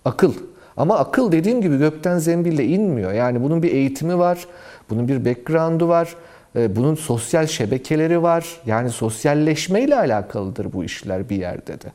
[0.04, 0.34] Akıl.
[0.76, 3.12] Ama akıl dediğim gibi gökten zembille inmiyor.
[3.12, 4.46] Yani bunun bir eğitimi var,
[4.90, 6.14] bunun bir background'u var,
[6.56, 8.46] e, bunun sosyal şebekeleri var.
[8.66, 11.92] Yani sosyalleşmeyle alakalıdır bu işler bir yerde de.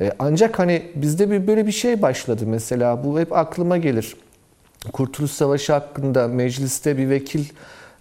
[0.00, 3.04] E, Ancak hani bizde bir böyle bir şey başladı mesela.
[3.04, 4.16] Bu hep aklıma gelir.
[4.92, 7.44] Kurtuluş Savaşı hakkında mecliste bir vekil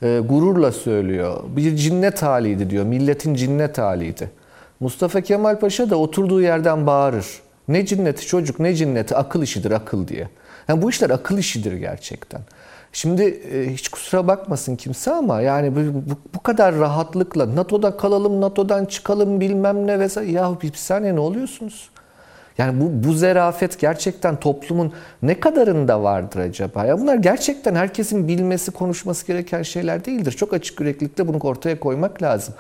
[0.02, 1.44] e, gururla söylüyor.
[1.56, 2.86] Bir cinnet haliydi diyor.
[2.86, 4.32] Milletin cinnet haliydi.
[4.80, 7.26] Mustafa Kemal Paşa da oturduğu yerden bağırır.
[7.68, 10.30] Ne cinneti çocuk ne cinneti akıl işidir akıl diye.
[10.68, 12.42] Yani bu işler akıl işidir gerçekten.
[12.94, 15.80] Şimdi e, hiç kusura bakmasın kimse ama yani bu,
[16.10, 20.32] bu, bu kadar rahatlıkla NATO'da kalalım, NATO'dan çıkalım bilmem ne vesaire.
[20.32, 21.90] Ya bir, saniye ne oluyorsunuz?
[22.58, 26.86] Yani bu, bu zerafet gerçekten toplumun ne kadarında vardır acaba?
[26.86, 30.32] Ya bunlar gerçekten herkesin bilmesi, konuşması gereken şeyler değildir.
[30.32, 32.54] Çok açık yüreklilikle bunu ortaya koymak lazım.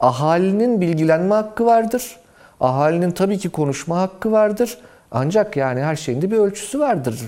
[0.00, 2.16] Ahalinin bilgilenme hakkı vardır.
[2.60, 4.78] Ahalinin tabii ki konuşma hakkı vardır.
[5.10, 7.20] Ancak yani her şeyin de bir ölçüsü vardır.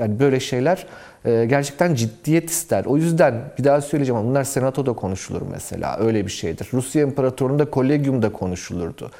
[0.00, 0.86] Yani böyle şeyler
[1.24, 2.84] e, gerçekten ciddiyet ister.
[2.84, 5.98] O yüzden bir daha söyleyeceğim ama bunlar senatoda konuşulur mesela.
[5.98, 6.68] Öyle bir şeydir.
[6.72, 9.10] Rusya İmparatorluğu'nda kolegiumda konuşulurdu.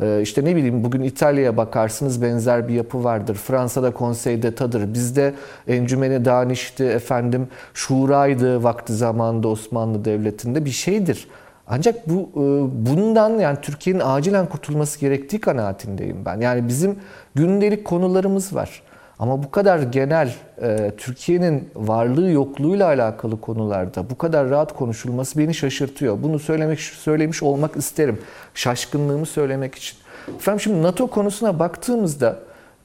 [0.00, 3.34] Ee, işte ne bileyim bugün İtalya'ya bakarsınız benzer bir yapı vardır.
[3.34, 4.94] Fransa'da konseyde tadır.
[4.94, 5.34] Bizde
[5.68, 11.28] encümeni danişti efendim şuraydı vakti zamanında Osmanlı Devleti'nde bir şeydir.
[11.66, 12.42] Ancak bu e,
[12.86, 16.40] bundan yani Türkiye'nin acilen kurtulması gerektiği kanaatindeyim ben.
[16.40, 16.96] Yani bizim
[17.34, 18.82] gündelik konularımız var.
[19.18, 25.54] Ama bu kadar genel e, Türkiye'nin varlığı yokluğuyla alakalı konularda bu kadar rahat konuşulması beni
[25.54, 26.22] şaşırtıyor.
[26.22, 28.18] Bunu söylemek söylemiş olmak isterim.
[28.54, 29.98] Şaşkınlığımı söylemek için.
[30.36, 32.38] Efendim şimdi NATO konusuna baktığımızda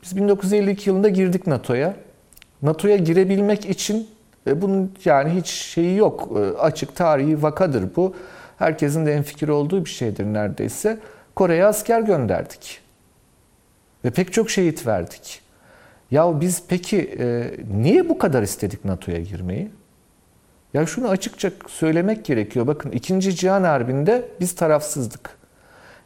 [0.03, 1.95] biz 1952 yılında girdik NATO'ya.
[2.61, 4.07] NATO'ya girebilmek için
[4.47, 6.29] e, bunun yani hiç şeyi yok.
[6.37, 8.15] E, açık tarihi vakadır bu.
[8.59, 10.99] Herkesin de enfikir olduğu bir şeydir neredeyse.
[11.35, 12.79] Kore'ye asker gönderdik.
[14.05, 15.42] Ve pek çok şehit verdik.
[16.13, 19.71] Ya biz peki e, niye bu kadar istedik NATO'ya girmeyi?
[20.73, 22.67] Ya şunu açıkça söylemek gerekiyor.
[22.67, 23.35] Bakın 2.
[23.35, 25.29] Cihan Harbi'nde biz tarafsızdık.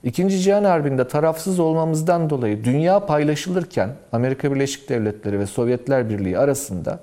[0.03, 0.29] 2.
[0.29, 6.99] Cihan Harbi'nde tarafsız olmamızdan dolayı dünya paylaşılırken Amerika Birleşik Devletleri ve Sovyetler Birliği arasında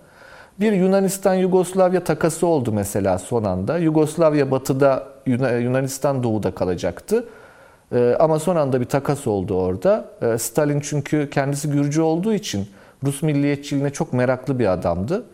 [0.60, 3.78] bir Yunanistan-Yugoslavya takası oldu mesela son anda.
[3.78, 7.24] Yugoslavya batıda, Yunanistan doğuda kalacaktı.
[7.92, 10.04] Ee, ama son anda bir takas oldu orada.
[10.22, 12.68] Ee, Stalin çünkü kendisi Gürcü olduğu için
[13.04, 15.24] Rus milliyetçiliğine çok meraklı bir adamdı.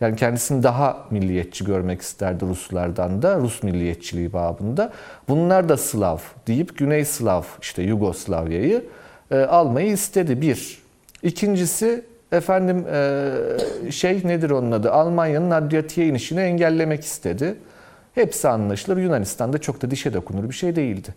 [0.00, 4.92] Yani kendisini daha milliyetçi görmek isterdi Ruslardan da, Rus milliyetçiliği babında.
[5.28, 8.84] Bunlar da Slav deyip Güney Slav, işte Yugoslavya'yı
[9.30, 10.82] e, almayı istedi bir.
[11.22, 14.92] İkincisi efendim e, şey nedir onun adı?
[14.92, 17.56] Almanya'nın Adriyatik'e inişini engellemek istedi.
[18.14, 18.96] Hepsi anlaşılır.
[18.96, 21.14] Yunanistan'da çok da dişe dokunur bir şey değildi.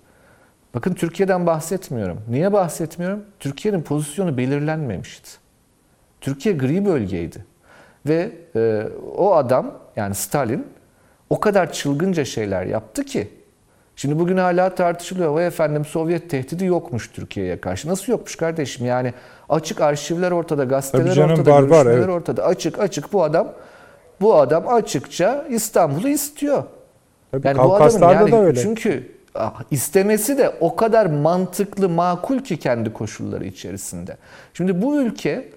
[0.76, 2.22] Bakın Türkiye'den bahsetmiyorum.
[2.30, 3.24] Niye bahsetmiyorum?
[3.40, 5.39] Türkiye'nin pozisyonu belirlenmemişti.
[6.22, 7.46] Türkiye gri bölgeydi.
[8.06, 8.84] Ve e,
[9.18, 10.68] o adam yani Stalin
[11.30, 13.28] o kadar çılgınca şeyler yaptı ki
[13.96, 15.34] şimdi bugün hala tartışılıyor.
[15.34, 17.90] Vay efendim Sovyet tehdidi yokmuş Türkiye'ye karşı.
[17.90, 18.86] Nasıl yokmuş kardeşim?
[18.86, 19.14] Yani
[19.50, 22.10] açık arşivler ortada, gazeteler canım, ortada, barbar, görüşmeler evet.
[22.10, 22.46] ortada.
[22.46, 23.54] Açık açık bu adam
[24.22, 26.64] bu adam açıkça İstanbul'u istiyor.
[27.32, 28.62] Tabii Yani bu adamın yani da öyle.
[28.62, 34.18] çünkü ah, istemesi de o kadar mantıklı, makul ki kendi koşulları içerisinde.
[34.54, 35.50] Şimdi bu ülke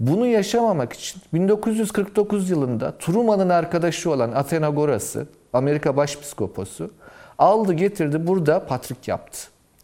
[0.00, 6.90] bunu yaşamamak için 1949 yılında Truman'ın arkadaşı olan Athenagoras'ı, Amerika Başpiskoposu
[7.38, 9.38] aldı getirdi burada patrik yaptı.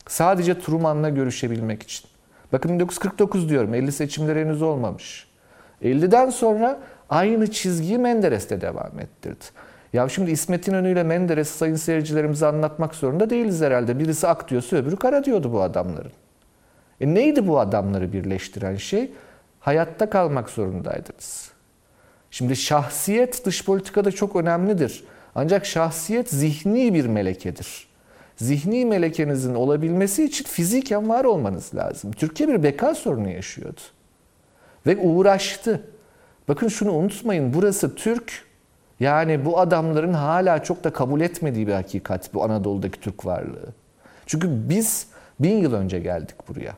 [0.06, 2.10] Sadece Truman'la görüşebilmek için.
[2.52, 5.28] Bakın 1949 diyorum 50 seçimleri henüz olmamış.
[5.82, 6.80] 50'den sonra
[7.10, 9.44] aynı çizgiyi Menderes de devam ettirdi.
[9.92, 13.98] Ya şimdi İsmet İnönü ile Menderes sayın seyircilerimize anlatmak zorunda değiliz herhalde.
[13.98, 16.12] Birisi ak diyorsa öbürü kara diyordu bu adamların.
[17.00, 19.10] E neydi bu adamları birleştiren şey?
[19.60, 21.50] Hayatta kalmak zorundaydınız.
[22.30, 25.04] Şimdi şahsiyet dış politikada çok önemlidir.
[25.34, 27.90] Ancak şahsiyet zihni bir melekedir.
[28.36, 32.12] zihni melekenizin olabilmesi için fiziken var olmanız lazım.
[32.12, 33.80] Türkiye bir beka sorunu yaşıyordu.
[34.86, 35.82] Ve uğraştı.
[36.48, 38.44] Bakın şunu unutmayın burası Türk.
[39.00, 43.68] Yani bu adamların hala çok da kabul etmediği bir hakikat bu Anadolu'daki Türk varlığı.
[44.26, 45.06] Çünkü biz
[45.40, 46.74] bin yıl önce geldik buraya.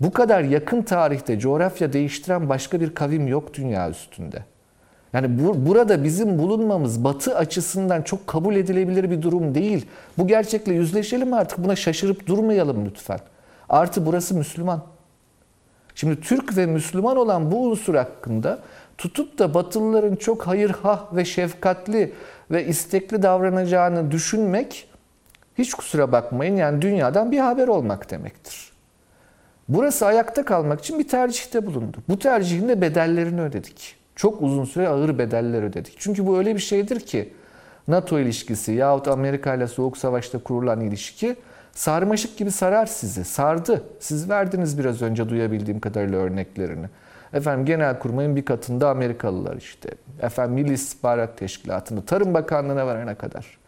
[0.00, 4.44] Bu kadar yakın tarihte coğrafya değiştiren başka bir kavim yok dünya üstünde.
[5.12, 9.86] Yani bu, burada bizim bulunmamız batı açısından çok kabul edilebilir bir durum değil.
[10.18, 13.18] Bu gerçekle yüzleşelim artık buna şaşırıp durmayalım lütfen.
[13.68, 14.82] Artı burası Müslüman.
[15.94, 18.58] Şimdi Türk ve Müslüman olan bu unsur hakkında
[18.98, 22.12] tutup da Batılıların çok hayırhah ve şefkatli
[22.50, 24.88] ve istekli davranacağını düşünmek
[25.58, 28.69] hiç kusura bakmayın yani dünyadan bir haber olmak demektir.
[29.70, 31.96] Burası ayakta kalmak için bir tercihte bulundu.
[32.08, 33.96] Bu tercihin de bedellerini ödedik.
[34.16, 35.94] Çok uzun süre ağır bedeller ödedik.
[35.98, 37.32] Çünkü bu öyle bir şeydir ki
[37.88, 41.36] NATO ilişkisi yahut Amerika ile Soğuk Savaş'ta kurulan ilişki
[41.72, 43.24] sarmaşık gibi sarar sizi.
[43.24, 43.84] Sardı.
[44.00, 46.86] Siz verdiniz biraz önce duyabildiğim kadarıyla örneklerini.
[47.32, 49.90] Efendim Genelkurmay'ın bir katında Amerikalılar işte.
[50.22, 53.58] Efendim Milli İstihbarat Teşkilatı'nda, Tarım Bakanlığı'na varana kadar.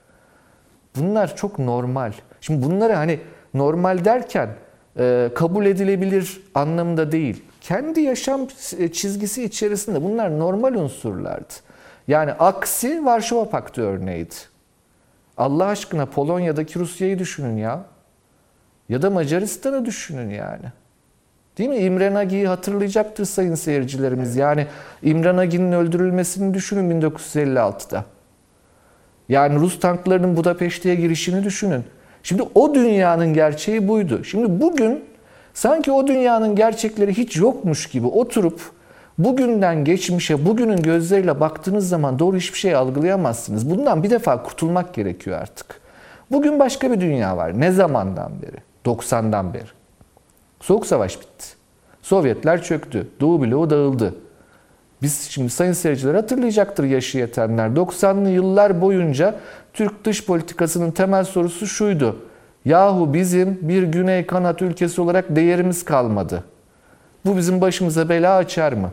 [0.97, 2.13] Bunlar çok normal.
[2.41, 3.21] Şimdi bunları hani
[3.55, 4.49] normal derken
[5.35, 7.43] kabul edilebilir anlamında değil.
[7.61, 8.47] Kendi yaşam
[8.93, 11.55] çizgisi içerisinde bunlar normal unsurlardı.
[12.09, 14.35] Yani aksi Varşova Paktı örneğiydi.
[15.37, 17.85] Allah aşkına Polonya'daki Rusya'yı düşünün ya.
[18.89, 20.65] Ya da Macaristan'ı düşünün yani.
[21.59, 21.77] Değil mi?
[21.77, 24.37] İmre Nagi'yi hatırlayacaktır sayın seyircilerimiz.
[24.37, 24.67] Yani
[25.03, 28.05] İmre Nagi'nin öldürülmesini düşünün 1956'da.
[29.29, 31.85] Yani Rus tanklarının Budapeşte'ye girişini düşünün.
[32.23, 34.25] Şimdi o dünyanın gerçeği buydu.
[34.25, 35.05] Şimdi bugün
[35.55, 38.61] sanki o dünyanın gerçekleri hiç yokmuş gibi oturup
[39.19, 43.71] bugünden geçmişe, bugünün gözleriyle baktığınız zaman doğru hiçbir şey algılayamazsınız.
[43.71, 45.81] Bundan bir defa kurtulmak gerekiyor artık.
[46.31, 47.61] Bugün başka bir dünya var.
[47.61, 48.57] Ne zamandan beri?
[48.85, 49.69] 90'dan beri.
[50.61, 51.47] Soğuk savaş bitti.
[52.03, 53.09] Sovyetler çöktü.
[53.21, 54.15] Doğu bloğu dağıldı.
[55.03, 57.69] Biz şimdi sayın seyirciler hatırlayacaktır yaşı yetenler.
[57.69, 59.35] 90'lı yıllar boyunca
[59.75, 62.17] Türk dış politikasının temel sorusu şuydu.
[62.65, 66.45] Yahu bizim bir güney kanat ülkesi olarak değerimiz kalmadı.
[67.27, 68.91] Bu bizim başımıza bela açar mı?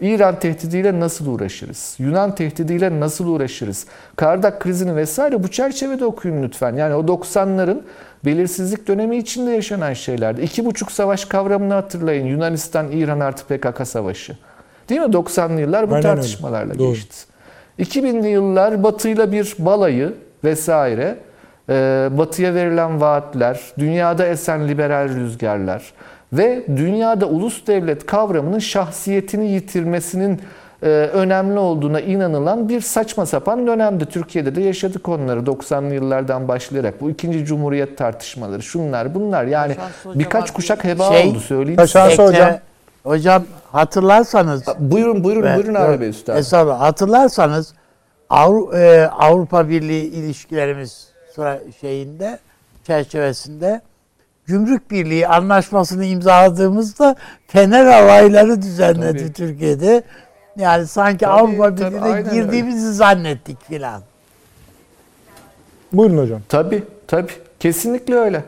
[0.00, 1.96] İran tehdidiyle nasıl uğraşırız?
[1.98, 3.86] Yunan tehdidiyle nasıl uğraşırız?
[4.16, 6.76] Kardak krizini vesaire bu çerçevede okuyun lütfen.
[6.76, 7.80] Yani o 90'ların
[8.24, 10.42] belirsizlik dönemi içinde yaşanan şeylerdi.
[10.42, 12.26] İki buçuk savaş kavramını hatırlayın.
[12.26, 14.36] Yunanistan, İran artı PKK savaşı.
[14.88, 15.06] Değil mi?
[15.06, 16.78] 90'lı yıllar bu Aynen tartışmalarla öyle.
[16.78, 16.96] Doğru.
[17.78, 18.00] Geçti.
[18.00, 20.14] 2000'li yıllar Batı'yla bir balayı
[20.44, 21.16] vesaire,
[21.68, 25.92] e, Batı'ya verilen vaatler, dünyada esen liberal rüzgarlar
[26.32, 30.40] ve dünyada ulus devlet kavramının şahsiyetini yitirmesinin
[30.82, 34.06] e, önemli olduğuna inanılan bir saçma sapan dönemdi.
[34.06, 37.00] Türkiye'de de yaşadık onları 90'lı yıllardan başlayarak.
[37.00, 39.74] Bu ikinci cumhuriyet tartışmaları, şunlar bunlar yani
[40.14, 41.76] birkaç kuşak heba Şey- oldu söyleyeyim.
[41.76, 42.16] Taşan- size.
[42.16, 42.58] Şansı hocam.
[43.02, 46.36] Hocam hatırlarsanız Buyurun buyurun Ve- buyurun Bey Üstad.
[46.36, 46.80] Estağfurullah.
[46.80, 47.74] Hatırlarsanız
[48.30, 52.38] Avru- e, Avrupa Birliği ilişkilerimiz sıra şeyinde
[52.86, 53.80] çerçevesinde
[54.46, 59.32] Gümrük Birliği anlaşmasını imzaladığımızda Fener Havayları düzenledi Tabii.
[59.32, 60.02] Türkiye'de.
[60.56, 62.30] Yani sanki Tabii, Avrupa Birliği'ne aynen öyle.
[62.36, 64.02] girdiğimizi zannettik filan.
[65.92, 66.40] Buyurun hocam.
[66.48, 68.44] Tabii tabii kesinlikle öyle.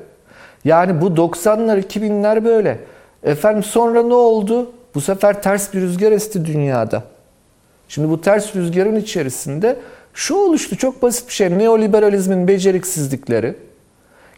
[0.64, 2.78] Yani bu 90'lar 2000'ler böyle.
[3.24, 4.72] Efendim sonra ne oldu?
[4.94, 7.02] Bu sefer ters bir rüzgar esti dünyada.
[7.88, 9.76] Şimdi bu ters rüzgarın içerisinde
[10.14, 11.58] şu oluştu çok basit bir şey.
[11.58, 13.54] Neoliberalizmin beceriksizlikleri,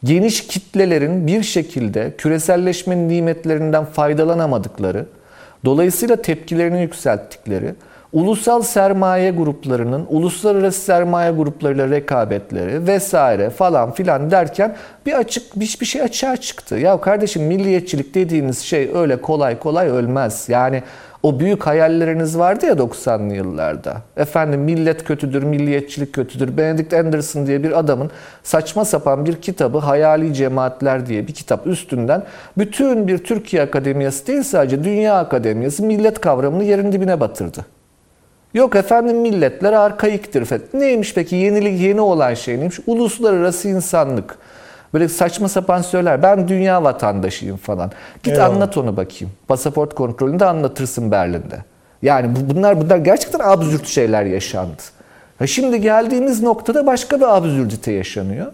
[0.05, 5.07] geniş kitlelerin bir şekilde küreselleşmenin nimetlerinden faydalanamadıkları,
[5.65, 7.75] dolayısıyla tepkilerini yükselttikleri,
[8.13, 15.87] ulusal sermaye gruplarının uluslararası sermaye gruplarıyla rekabetleri vesaire falan filan derken bir açık bir, bir
[15.87, 16.77] şey açığa çıktı.
[16.77, 20.49] Ya kardeşim milliyetçilik dediğiniz şey öyle kolay kolay ölmez.
[20.49, 20.83] Yani
[21.23, 23.97] o büyük hayalleriniz vardı ya 90'lı yıllarda.
[24.17, 26.57] Efendim millet kötüdür, milliyetçilik kötüdür.
[26.57, 28.11] Benedict Anderson diye bir adamın
[28.43, 32.23] saçma sapan bir kitabı Hayali Cemaatler diye bir kitap üstünden
[32.59, 37.67] bütün bir Türkiye Akademiyası değil sadece Dünya Akademiyası millet kavramını yerin dibine batırdı.
[38.55, 40.45] Yok efendim milletler arkaiktir.
[40.45, 40.63] falan.
[40.75, 42.79] Neymiş peki yenilik yeni olan şey neymiş?
[42.87, 44.39] Uluslararası insanlık.
[44.95, 46.23] Böyle saçma sapan söyler.
[46.23, 47.91] Ben dünya vatandaşıyım falan.
[48.23, 48.49] Git Eyvallah.
[48.55, 49.33] anlat onu bakayım.
[49.49, 51.59] Pasaport kontrolünde anlatırsın Berlin'de.
[52.03, 54.83] Yani bu- bunlar bunlar gerçekten absürt şeyler yaşandı.
[55.39, 58.47] Ha şimdi geldiğimiz noktada başka bir absürdite yaşanıyor.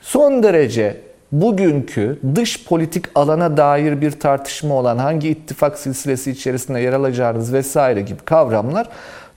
[0.00, 1.00] Son derece
[1.40, 8.00] bugünkü dış politik alana dair bir tartışma olan hangi ittifak silsilesi içerisinde yer alacağınız vesaire
[8.00, 8.88] gibi kavramlar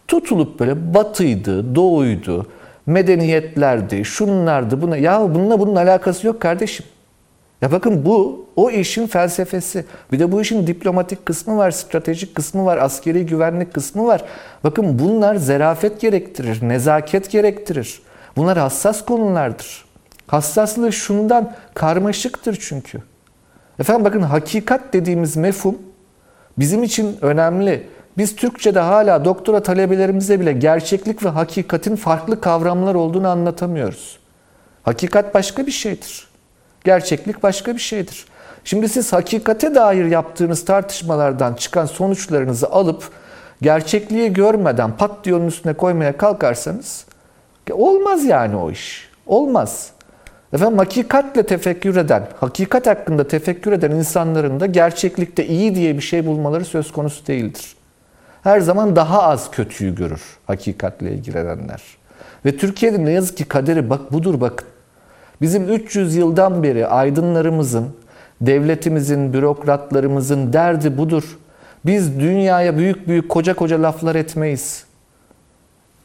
[0.08, 2.48] tutulup böyle batıydı, doğuydu,
[2.86, 4.98] medeniyetlerdi, şunlardı, buna.
[4.98, 6.86] Ya bununla bunun alakası yok kardeşim.
[7.62, 9.86] Ya bakın bu o işin felsefesi.
[10.12, 14.24] Bir de bu işin diplomatik kısmı var, stratejik kısmı var, askeri güvenlik kısmı var.
[14.64, 18.02] Bakın bunlar zerafet gerektirir, nezaket gerektirir.
[18.36, 19.87] Bunlar hassas konulardır.
[20.28, 23.02] Hassaslığı şundan karmaşıktır çünkü.
[23.80, 25.78] Efendim bakın hakikat dediğimiz mefhum
[26.60, 27.88] bizim için önemli.
[28.18, 34.20] Biz Türkçe'de hala doktora talebelerimize bile gerçeklik ve hakikatin farklı kavramlar olduğunu anlatamıyoruz.
[34.84, 36.28] Hakikat başka bir şeydir.
[36.84, 38.26] Gerçeklik başka bir şeydir.
[38.64, 43.10] Şimdi siz hakikate dair yaptığınız tartışmalardan çıkan sonuçlarınızı alıp
[43.62, 47.06] gerçekliği görmeden pat diye onun üstüne koymaya kalkarsanız
[47.72, 49.10] olmaz yani o iş.
[49.26, 49.92] Olmaz.
[50.54, 56.26] Efendim hakikatle tefekkür eden, hakikat hakkında tefekkür eden insanların da gerçeklikte iyi diye bir şey
[56.26, 57.76] bulmaları söz konusu değildir.
[58.44, 61.82] Her zaman daha az kötüyü görür hakikatle ilgilenenler.
[62.46, 64.68] Ve Türkiye'de ne yazık ki kaderi bak budur bakın.
[65.42, 67.88] Bizim 300 yıldan beri aydınlarımızın,
[68.42, 71.38] devletimizin, bürokratlarımızın derdi budur.
[71.86, 74.87] Biz dünyaya büyük büyük koca koca laflar etmeyiz.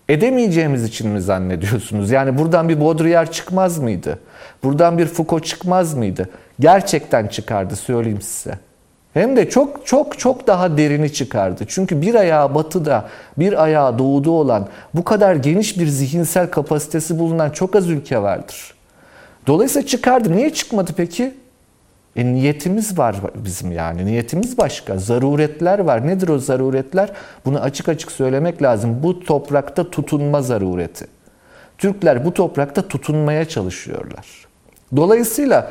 [0.08, 2.10] Edemeyeceğimiz için mi zannediyorsunuz?
[2.10, 4.18] Yani buradan bir Baudrillard çıkmaz mıydı?
[4.64, 6.28] Buradan bir Foucault çıkmaz mıydı?
[6.60, 8.58] Gerçekten çıkardı söyleyeyim size.
[9.14, 11.64] Hem de çok çok çok daha derini çıkardı.
[11.68, 17.50] Çünkü bir ayağı batıda, bir ayağı doğuda olan bu kadar geniş bir zihinsel kapasitesi bulunan
[17.50, 18.74] çok az ülke vardır.
[19.46, 20.36] Dolayısıyla çıkardı.
[20.36, 21.34] Niye çıkmadı peki?
[22.16, 24.06] E niyetimiz var bizim yani.
[24.06, 24.98] Niyetimiz başka.
[24.98, 26.06] Zaruretler var.
[26.06, 27.12] Nedir o zaruretler?
[27.44, 29.02] Bunu açık açık söylemek lazım.
[29.02, 31.06] Bu toprakta tutunma zarureti.
[31.78, 34.26] Türkler bu toprakta tutunmaya çalışıyorlar.
[34.96, 35.70] Dolayısıyla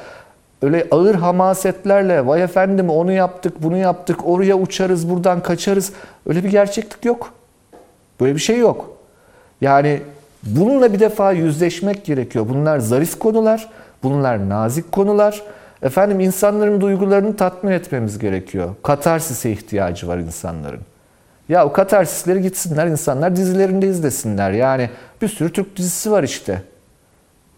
[0.61, 5.93] öyle ağır hamasetlerle vay efendim onu yaptık, bunu yaptık, oraya uçarız, buradan kaçarız.
[6.27, 7.33] Öyle bir gerçeklik yok.
[8.19, 8.97] Böyle bir şey yok.
[9.61, 10.01] Yani
[10.43, 12.49] bununla bir defa yüzleşmek gerekiyor.
[12.49, 13.69] Bunlar zarif konular,
[14.03, 15.43] bunlar nazik konular.
[15.81, 18.75] Efendim insanların duygularını tatmin etmemiz gerekiyor.
[18.83, 20.81] Katarsis'e ihtiyacı var insanların.
[21.49, 24.51] Ya o katarsisleri gitsinler insanlar dizilerinde izlesinler.
[24.51, 24.89] Yani
[25.21, 26.61] bir sürü Türk dizisi var işte.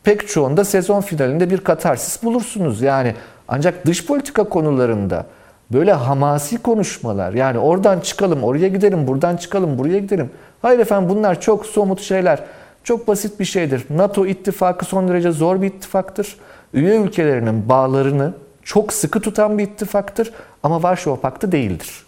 [0.04, 2.82] Pek çoğunda sezon finalinde bir katarsis bulursunuz.
[2.82, 3.16] Yani
[3.48, 5.26] ancak dış politika konularında
[5.72, 10.30] böyle hamasi konuşmalar yani oradan çıkalım oraya gidelim buradan çıkalım buraya gidelim.
[10.62, 12.44] Hayır efendim bunlar çok somut şeyler.
[12.84, 13.86] Çok basit bir şeydir.
[13.90, 16.38] NATO ittifakı son derece zor bir ittifaktır.
[16.74, 22.06] Üye ülkelerinin bağlarını çok sıkı tutan bir ittifaktır ama Varşova Paktı değildir.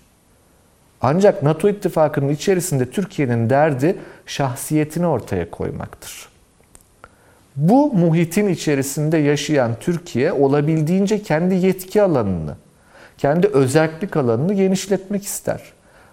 [1.01, 3.95] Ancak NATO ittifakının içerisinde Türkiye'nin derdi
[4.25, 6.29] şahsiyetini ortaya koymaktır.
[7.55, 12.55] Bu muhitin içerisinde yaşayan Türkiye olabildiğince kendi yetki alanını,
[13.17, 15.61] kendi özellik alanını genişletmek ister.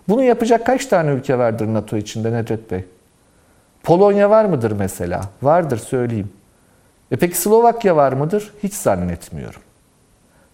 [0.09, 2.85] Bunu yapacak kaç tane ülke vardır NATO içinde Nedret Bey?
[3.83, 5.21] Polonya var mıdır mesela?
[5.43, 6.31] Vardır söyleyeyim.
[7.13, 8.53] E peki Slovakya var mıdır?
[8.63, 9.61] Hiç zannetmiyorum.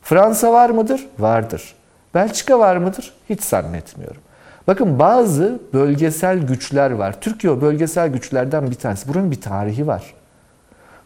[0.03, 1.07] Fransa var mıdır?
[1.19, 1.75] Vardır.
[2.15, 3.13] Belçika var mıdır?
[3.31, 4.21] Hiç zannetmiyorum.
[4.67, 7.21] Bakın bazı bölgesel güçler var.
[7.21, 9.09] Türkiye o bölgesel güçlerden bir tanesi.
[9.09, 10.15] Buranın bir tarihi var.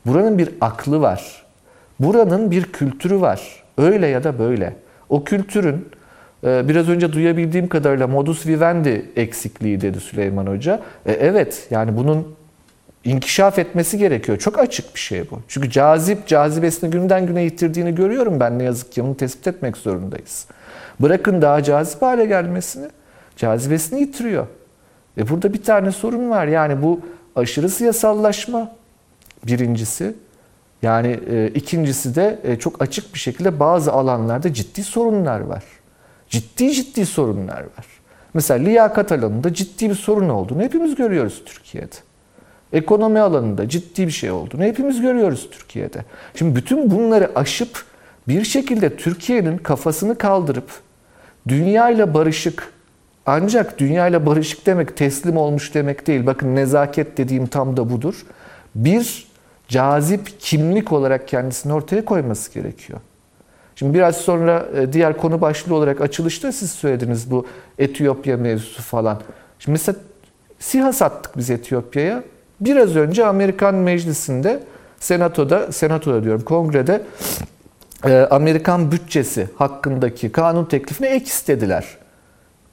[0.07, 1.42] Buranın bir aklı var.
[2.00, 3.62] Buranın bir kültürü var.
[3.78, 4.76] Öyle ya da böyle.
[5.09, 5.88] O kültürün
[6.44, 10.80] e, biraz önce duyabildiğim kadarıyla modus vivendi eksikliği dedi Süleyman Hoca.
[11.07, 12.34] E, evet yani bunun
[13.05, 14.38] inkişaf etmesi gerekiyor.
[14.38, 15.40] Çok açık bir şey bu.
[15.48, 19.05] Çünkü cazip, cazibesini günden güne yitirdiğini görüyorum ben ne yazık ki.
[19.05, 20.46] Bunu tespit etmek zorundayız.
[21.00, 22.88] Bırakın daha cazip hale gelmesini,
[23.36, 24.46] cazibesini yitiriyor.
[25.18, 26.46] E burada bir tane sorun var.
[26.46, 27.00] Yani bu
[27.36, 28.72] aşırı siyasallaşma
[29.46, 30.14] birincisi.
[30.82, 35.64] Yani e, ikincisi de e, çok açık bir şekilde bazı alanlarda ciddi sorunlar var.
[36.28, 37.86] Ciddi ciddi sorunlar var.
[38.34, 41.96] Mesela liyakat alanında ciddi bir sorun olduğunu hepimiz görüyoruz Türkiye'de.
[42.72, 46.04] Ekonomi alanında ciddi bir şey olduğunu hepimiz görüyoruz Türkiye'de.
[46.34, 47.84] Şimdi bütün bunları aşıp
[48.28, 50.70] bir şekilde Türkiye'nin kafasını kaldırıp
[51.48, 52.72] dünya ile barışık
[53.26, 56.26] ancak dünya ile barışık demek teslim olmuş demek değil.
[56.26, 58.26] Bakın nezaket dediğim tam da budur.
[58.74, 59.26] Bir
[59.68, 63.00] cazip kimlik olarak kendisini ortaya koyması gerekiyor.
[63.76, 67.46] Şimdi biraz sonra e, diğer konu başlığı olarak açılışta siz söylediniz bu
[67.78, 69.20] Etiyopya mevzusu falan.
[69.58, 69.98] Şimdi mesela
[70.58, 72.22] SİHA sattık biz Etiyopya'ya.
[72.64, 74.60] Biraz önce Amerikan Meclisi'nde,
[75.00, 77.02] Senato'da, Senato'da diyorum, Kongrede
[78.04, 81.84] e, Amerikan bütçesi hakkındaki kanun teklifine ek istediler.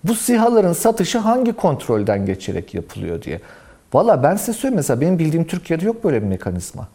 [0.03, 3.39] Bu SİHA'ların satışı hangi kontrolden geçerek yapılıyor diye.
[3.93, 6.87] Valla ben size söyleyeyim mesela benim bildiğim Türkiye'de yok böyle bir mekanizma.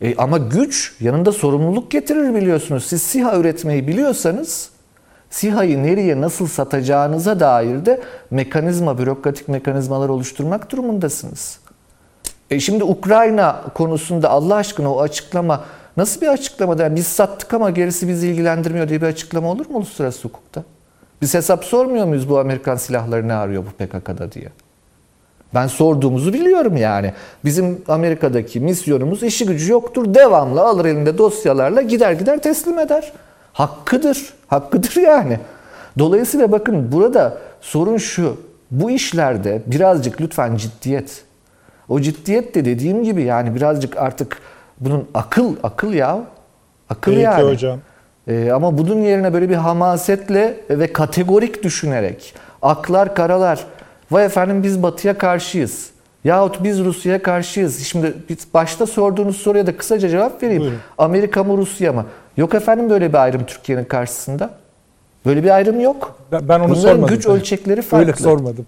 [0.00, 2.84] E, ama güç yanında sorumluluk getirir biliyorsunuz.
[2.84, 4.70] Siz SİHA üretmeyi biliyorsanız
[5.30, 8.00] SİHA'yı nereye nasıl satacağınıza dair de
[8.30, 11.58] mekanizma, bürokratik mekanizmalar oluşturmak durumundasınız.
[12.50, 15.64] E şimdi Ukrayna konusunda Allah aşkına o açıklama
[15.96, 16.82] nasıl bir açıklama?
[16.82, 20.62] Yani biz sattık ama gerisi bizi ilgilendirmiyor diye bir açıklama olur mu uluslararası hukukta?
[21.22, 24.48] Biz hesap sormuyor muyuz bu Amerikan silahları ne arıyor bu PKK'da diye?
[25.54, 27.12] Ben sorduğumuzu biliyorum yani.
[27.44, 30.14] Bizim Amerika'daki misyonumuz işi gücü yoktur.
[30.14, 33.12] Devamlı alır elinde dosyalarla gider gider teslim eder.
[33.52, 34.34] Hakkıdır.
[34.48, 35.38] Hakkıdır yani.
[35.98, 38.36] Dolayısıyla bakın burada sorun şu.
[38.70, 41.24] Bu işlerde birazcık lütfen ciddiyet.
[41.88, 44.38] O ciddiyet de dediğim gibi yani birazcık artık
[44.80, 46.20] bunun akıl, akıl ya.
[46.90, 47.50] Akıl Peki yani.
[47.50, 47.78] hocam.
[48.28, 53.66] Ee, ama bunun yerine böyle bir hamasetle ve kategorik düşünerek aklar karalar
[54.10, 55.90] vay efendim biz batıya karşıyız
[56.24, 57.86] yahut biz Rusya'ya karşıyız.
[57.86, 58.14] Şimdi
[58.54, 60.62] başta sorduğunuz soruya da kısaca cevap vereyim.
[60.62, 60.78] Buyurun.
[60.98, 62.06] Amerika mı Rusya mı?
[62.40, 64.50] Yok efendim böyle bir ayrım Türkiye'nin karşısında.
[65.26, 66.18] Böyle bir ayrım yok.
[66.32, 67.14] Ben, ben onu Bunların sormadım.
[67.16, 68.06] güç ölçekleri farklı.
[68.06, 68.66] Öyle sormadım.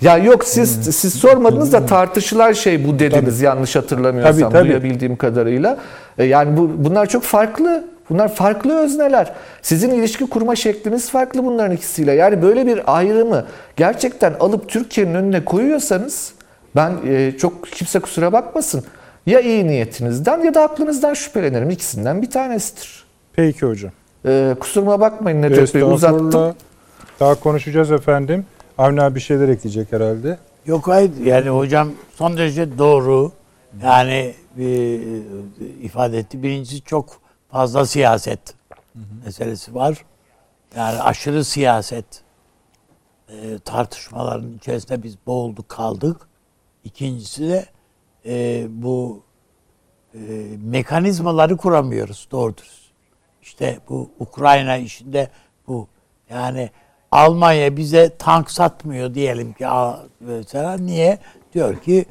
[0.00, 4.68] Ya yok siz siz sormadınız da tartışılan şey bu dediniz yanlış hatırlamıyorsam Tabii, tabii.
[4.68, 5.78] duyabildiğim kadarıyla.
[6.18, 7.84] E, Yani bu bunlar çok farklı.
[8.10, 9.32] Bunlar farklı özneler.
[9.62, 12.12] Sizin ilişki kurma şekliniz farklı bunların ikisiyle.
[12.12, 13.44] Yani böyle bir ayrımı
[13.76, 16.32] gerçekten alıp Türkiye'nin önüne koyuyorsanız
[16.76, 18.84] ben e, çok kimse kusura bakmasın.
[19.26, 21.70] Ya iyi niyetinizden ya da aklınızdan şüphelenirim.
[21.70, 23.04] İkisinden bir tanesidir.
[23.32, 23.92] Peki hocam.
[24.26, 26.54] E, kusuruma bakmayın Nedret Bey uzattım.
[27.20, 28.46] Daha konuşacağız efendim.
[28.78, 30.38] Avni abi bir şeyler ekleyecek herhalde.
[30.66, 33.32] Yok hayır yani hocam son derece doğru.
[33.82, 34.98] Yani e,
[35.82, 36.42] ifade etti.
[36.42, 37.20] Birincisi çok
[37.50, 38.40] fazla siyaset
[39.24, 40.04] meselesi var.
[40.76, 42.04] Yani aşırı siyaset
[43.28, 46.16] e, tartışmaların içerisinde biz boğulduk kaldık.
[46.84, 47.66] İkincisi de
[48.26, 49.22] e, bu
[50.14, 50.18] e,
[50.64, 52.82] mekanizmaları kuramıyoruz doğrudur.
[53.42, 55.30] İşte bu Ukrayna işinde
[55.66, 55.88] bu
[56.30, 56.70] yani
[57.12, 59.66] Almanya bize tank satmıyor diyelim ki
[60.20, 61.18] mesela niye?
[61.54, 62.04] Diyor ki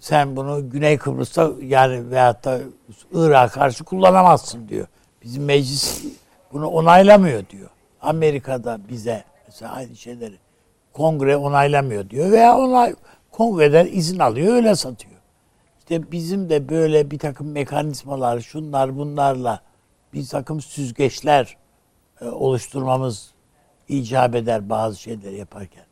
[0.00, 2.60] sen bunu Güney Kıbrıs'ta yani veyahut da
[3.12, 4.86] Irak'a karşı kullanamazsın diyor.
[5.22, 6.04] Bizim meclis
[6.52, 7.70] bunu onaylamıyor diyor.
[8.00, 10.34] Amerika'da bize mesela aynı şeyleri
[10.92, 12.94] kongre onaylamıyor diyor veya onay
[13.30, 15.13] kongreden izin alıyor öyle satıyor.
[15.84, 19.60] İşte bizim de böyle bir takım mekanizmalar, şunlar bunlarla
[20.12, 21.56] bir takım süzgeçler
[22.20, 23.30] e, oluşturmamız
[23.88, 25.84] icap eder bazı şeyleri yaparken.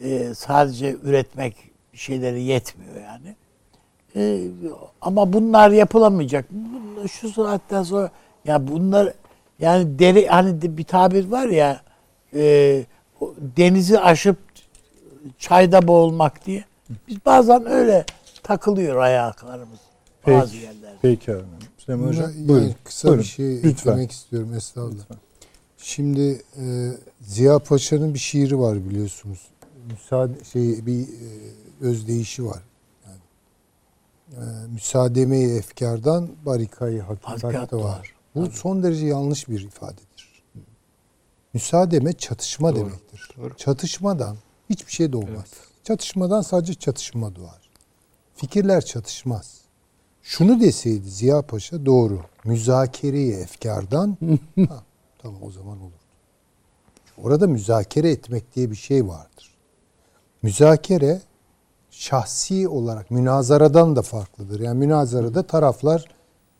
[0.00, 1.56] E, sadece üretmek
[1.92, 3.36] şeyleri yetmiyor yani.
[4.16, 4.48] E,
[5.00, 6.44] ama bunlar yapılamayacak.
[7.10, 8.10] Şu saatten sonra
[8.44, 9.12] ya bunlar
[9.58, 11.80] yani deri hani bir tabir var ya
[12.34, 12.84] e,
[13.56, 14.36] denizi aşıp
[15.38, 16.64] çayda boğulmak diye.
[17.08, 18.04] Biz bazen öyle
[18.42, 19.78] takılıyor ayaklarımız
[20.26, 20.64] bazı Peki.
[20.64, 20.96] yerlerde.
[21.02, 21.42] Peki abi.
[21.78, 22.30] Süleyman hocam.
[22.36, 22.74] Yani Buyurun.
[22.84, 23.22] kısa Buyurun.
[23.24, 23.70] bir şey Lütfen.
[23.70, 25.04] eklemek istiyorum estağfurullah.
[25.78, 29.38] Şimdi e, Ziya Paşa'nın bir şiiri var biliyorsunuz.
[29.90, 31.08] Müsaade şey bir e,
[31.80, 32.62] özdeyişi var.
[33.06, 33.18] Yani,
[34.32, 37.84] e, müsaademe-i efkardan barikayı hakikat Hakikat da var.
[37.84, 38.14] var.
[38.34, 40.42] Bu son derece yanlış bir ifadedir.
[41.54, 43.28] Müsaademe çatışma demektir.
[43.56, 44.36] Çatışmadan
[44.70, 45.46] hiçbir şey doğmaz.
[45.84, 47.67] Çatışmadan sadece çatışma doğar.
[48.38, 49.60] Fikirler çatışmaz.
[50.22, 52.20] Şunu deseydi Ziya Paşa doğru.
[52.44, 54.16] Müzakereyi efkardan
[54.68, 54.82] ha,
[55.18, 55.92] tamam o zaman olur.
[57.22, 59.54] Orada müzakere etmek diye bir şey vardır.
[60.42, 61.20] Müzakere
[61.90, 64.60] şahsi olarak münazaradan da farklıdır.
[64.60, 66.04] Yani münazarada taraflar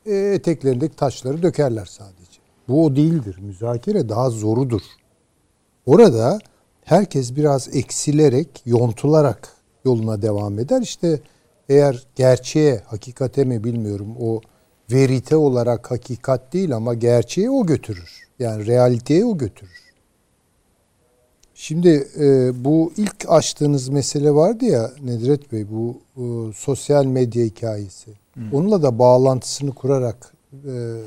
[0.06, 2.40] e, eteklerindeki taşları dökerler sadece.
[2.68, 3.38] Bu o değildir.
[3.38, 4.82] Müzakere daha zorudur.
[5.86, 6.38] Orada
[6.84, 9.52] herkes biraz eksilerek, yontularak
[9.84, 10.82] yoluna devam eder.
[10.82, 11.20] İşte
[11.68, 14.40] eğer gerçeğe, hakikate mi bilmiyorum o
[14.92, 18.28] verite olarak hakikat değil ama gerçeği o götürür.
[18.38, 19.88] Yani realiteye o götürür.
[21.54, 28.10] Şimdi e, bu ilk açtığınız mesele vardı ya Nedret Bey bu e, sosyal medya hikayesi.
[28.52, 31.00] Onunla da bağlantısını kurarak e,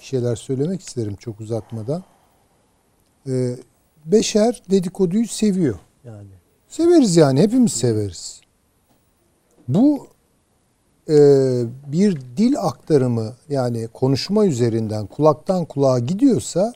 [0.00, 2.04] şeyler söylemek isterim çok uzatmadan.
[3.28, 3.56] E,
[4.04, 6.30] Beşer dedikoduyu seviyor yani.
[6.68, 8.40] Severiz yani hepimiz severiz.
[9.68, 10.08] Bu
[11.08, 11.16] e,
[11.86, 16.72] bir dil aktarımı yani konuşma üzerinden kulaktan kulağa gidiyorsa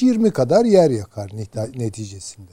[0.00, 1.30] 20 kadar yer yakar
[1.76, 2.52] neticesinde.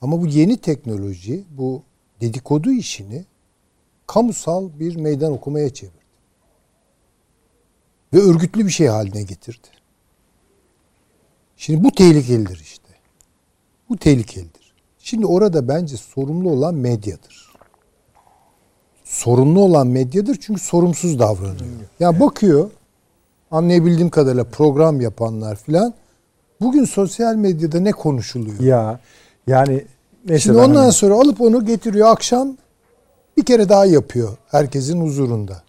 [0.00, 1.82] Ama bu yeni teknoloji bu
[2.20, 3.24] dedikodu işini
[4.06, 5.94] kamusal bir meydan okumaya çevirdi.
[8.14, 9.68] Ve örgütlü bir şey haline getirdi.
[11.56, 12.88] Şimdi bu tehlikelidir işte.
[13.88, 14.74] Bu tehlikelidir.
[14.98, 17.49] Şimdi orada bence sorumlu olan medyadır.
[19.10, 21.56] Sorumlu olan medyadır çünkü sorumsuz davranıyor.
[22.00, 22.70] Yani bakıyor
[23.50, 25.94] anlayabildiğim kadarıyla program yapanlar filan
[26.60, 28.60] bugün sosyal medyada ne konuşuluyor?
[28.60, 29.00] Ya
[29.46, 29.84] yani
[30.24, 32.56] mesela Şimdi ondan hani- sonra alıp onu getiriyor akşam
[33.36, 35.62] Bir kere daha yapıyor herkesin huzurunda.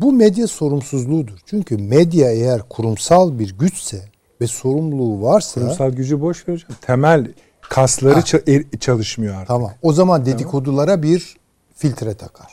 [0.00, 1.38] Bu medya sorumsuzluğudur.
[1.46, 4.02] Çünkü medya eğer kurumsal bir güçse
[4.40, 6.70] ve sorumluluğu varsa Kurumsal gücü boş ver hocam.
[6.80, 7.26] Temel
[7.62, 8.38] kasları Ha.
[8.46, 9.48] er- çalışmıyor artık.
[9.48, 9.72] tamam.
[9.82, 11.36] O zaman dedikodulara bir
[11.74, 12.46] filtre takar.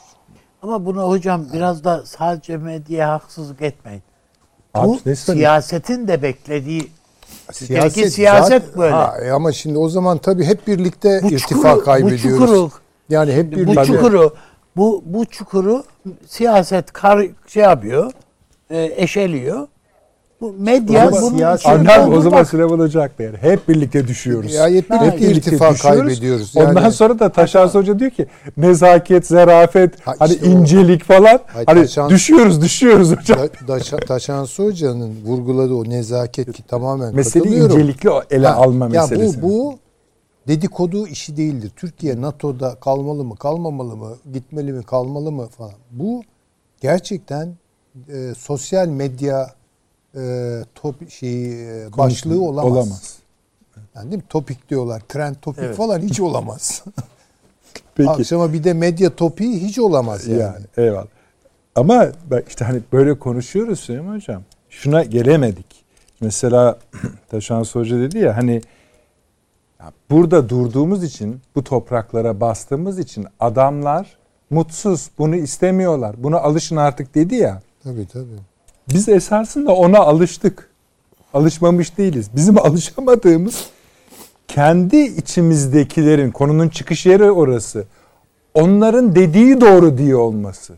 [0.61, 4.03] Ama bunu hocam biraz da sadece medyaya haksızlık etmeyin.
[4.73, 6.91] Abi Bu ne siyasetin de beklediği
[7.53, 8.93] Türkiye'deki siyaset zaten- böyle.
[8.93, 12.39] Ha, e ama şimdi o zaman tabii hep birlikte bu irtifa çukuru, bu kaybediyoruz.
[12.39, 12.71] çukuru,
[13.09, 13.85] yani hep bu birlikte.
[13.85, 14.35] çukuru,
[14.77, 15.83] bu bu çukuru
[16.27, 18.11] siyaset kar şey yapıyor,
[18.69, 19.67] e, eşeliyor.
[20.41, 23.37] Bu medya Ama bunun Anlar o zaman Süleyman Hoca haklı yani.
[23.37, 24.53] Hep birlikte düşüyoruz.
[24.53, 25.81] Ya hep Ha, birlikte irtifa düşüyoruz.
[25.81, 26.53] kaybediyoruz.
[26.57, 28.27] Ondan Yani- sonra da Taşans Hoca diyor ki
[28.57, 31.39] nezaket, zarafet, Ha, hani işte o- incelik falan.
[31.47, 33.39] Hayır, hani Taşans- düşüyoruz, düşüyoruz hocam.
[33.67, 37.79] Da, Taşansı Hoca'nın vurguladığı o nezaket ki tamamen Mesele katılıyorum.
[37.79, 39.41] incelikli ele Ha, alma ya meselesi.
[39.41, 39.75] Bu, bu
[40.47, 41.71] dedikodu işi değildir.
[41.75, 45.73] Türkiye NATO'da kalmalı mı, kalmamalı mı, gitmeli mi, kalmalı mı falan.
[45.91, 46.21] Bu
[46.81, 47.53] gerçekten
[48.13, 49.47] e, sosyal medya
[50.15, 52.71] e, top şeyi e, başlığı olamaz.
[52.71, 53.17] Olamaz.
[53.95, 54.27] Yani değil mi?
[54.29, 55.01] Topik diyorlar.
[55.09, 55.75] Trend topik Evet.
[55.75, 56.83] falan hiç olamaz.
[57.95, 58.09] Peki.
[58.09, 60.39] Akşama bir de medya topiği hiç olamaz yani.
[60.39, 61.07] Yani eyvallah.
[61.75, 64.43] Ama bak işte hani böyle konuşuyoruz Süleyman Hocam.
[64.69, 65.85] Şuna gelemedik.
[66.21, 66.79] Mesela
[67.29, 68.61] Taşans Hoca dedi ya hani
[69.79, 74.17] ya burada durduğumuz için, bu topraklara bastığımız için adamlar
[74.49, 76.15] mutsuz, bunu istemiyorlar.
[76.23, 77.61] Buna alışın artık dedi ya.
[77.83, 78.50] Tabii tabii.
[78.93, 80.69] Biz esasında ona alıştık.
[81.33, 82.29] Alışmamış değiliz.
[82.35, 83.65] Bizim alışamadığımız
[84.47, 87.85] kendi içimizdekilerin konunun çıkış yeri orası.
[88.53, 90.73] Onların dediği doğru diye olması.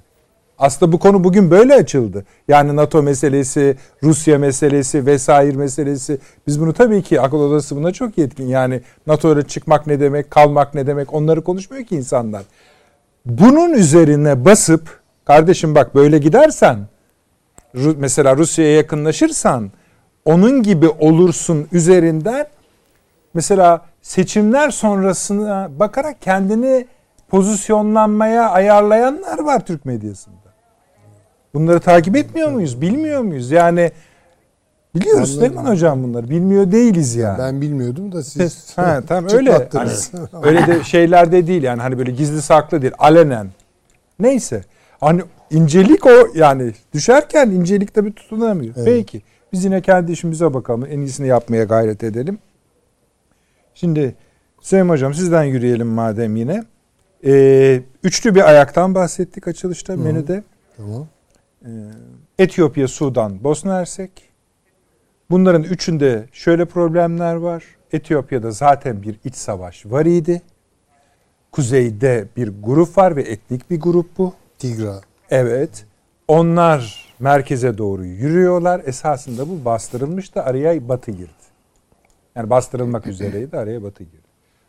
[0.58, 2.26] Aslında bu konu bugün böyle açıldı.
[2.48, 6.20] Yani NATO meselesi, Rusya meselesi vesaire meselesi.
[6.48, 8.48] Biz bunu tabii ki akıl odası buna çok yetkin.
[8.48, 12.44] Yani NATO'ya çıkmak ne demek, kalmak ne demek onları konuşmuyor ki insanlar.
[13.26, 16.80] Bunun üzerine basıp kardeşim bak böyle gidersen
[17.74, 19.72] mesela Rusya'ya yakınlaşırsan
[20.26, 22.48] onun gibi olursun üzerinden
[23.34, 26.88] mesela seçimler sonrasına bakarak kendini
[27.28, 30.36] pozisyonlanmaya ayarlayanlar var Türk medyasında.
[31.54, 32.82] Bunları takip etmiyor muyuz?
[32.82, 33.52] Bilmiyor muyuz?
[33.52, 33.92] Yani
[34.96, 35.36] biliyoruz Anladım.
[35.36, 36.30] Süleyman Hocam bunları.
[36.30, 37.38] Bilmiyor değiliz yani.
[37.38, 39.70] Ben bilmiyordum da siz ha, tamam öyle.
[39.74, 39.92] Hani,
[40.44, 42.94] öyle de şeyler de değil yani hani böyle gizli saklı değil.
[42.98, 43.48] Alenen.
[44.20, 44.64] Neyse.
[45.00, 45.24] Hani
[45.54, 48.74] incelik o yani düşerken incelik tabii tutunamıyor.
[48.78, 48.86] Evet.
[48.86, 49.22] Peki.
[49.54, 50.86] Biz yine kendi işimize bakalım.
[50.92, 52.40] En iyisini yapmaya gayret edelim.
[53.76, 54.16] Şimdi
[54.62, 56.64] Süleyman Hocam sizden yürüyelim madem yine.
[57.26, 60.44] Ee, üçlü bir ayaktan bahsettik açılışta menüde.
[60.78, 61.08] Tamam.
[62.40, 64.12] Etiyopya, Sudan, Bosna Hersek.
[65.30, 67.64] Bunların üçünde şöyle problemler var.
[67.92, 70.42] Etiyopya'da zaten bir iç savaş var idi.
[71.52, 74.34] Kuzeyde bir grup var ve etnik bir grup bu.
[74.58, 75.02] Tigra.
[75.30, 75.86] Evet.
[76.28, 78.82] Onlar merkeze doğru yürüyorlar.
[78.86, 80.44] Esasında bu bastırılmıştı.
[80.44, 81.44] Araya Batı girdi.
[82.36, 83.58] Yani bastırılmak üzereydi.
[83.58, 84.28] Araya Batı girdi.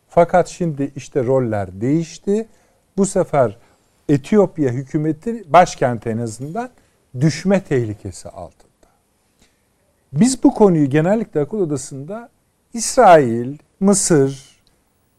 [0.08, 2.46] Fakat şimdi işte roller değişti.
[2.96, 3.56] Bu sefer
[4.08, 6.70] Etiyopya hükümeti başkent en azından
[7.20, 8.88] düşme tehlikesi altında.
[10.12, 12.28] Biz bu konuyu genellikle akıl odasında
[12.72, 14.60] İsrail, Mısır,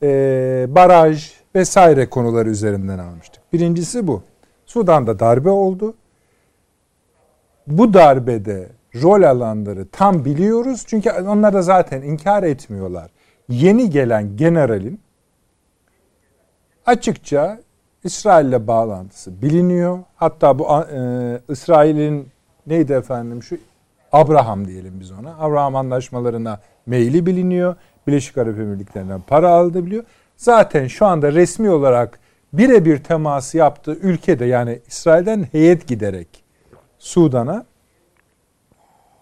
[0.03, 3.53] e, baraj vesaire konuları üzerinden almıştık.
[3.53, 4.23] Birincisi bu.
[4.75, 5.93] Sudan'da darbe oldu.
[7.67, 8.69] Bu darbede
[9.01, 10.83] rol alanları tam biliyoruz.
[10.87, 13.11] Çünkü onlar da zaten inkar etmiyorlar.
[13.49, 14.99] Yeni gelen generalin
[16.85, 17.59] açıkça
[18.03, 19.99] İsrail'le bağlantısı biliniyor.
[20.15, 20.99] Hatta bu e,
[21.49, 22.29] İsrail'in
[22.67, 23.57] neydi efendim şu
[24.11, 25.35] Abraham diyelim biz ona.
[25.39, 27.75] Abraham anlaşmalarına meyli biliniyor.
[28.07, 30.03] Birleşik Arap Emirlikleri'nden para aldı biliyor.
[30.37, 32.19] Zaten şu anda resmi olarak
[32.57, 36.43] birebir teması yaptığı ülkede yani İsrail'den heyet giderek
[36.99, 37.65] Sudan'a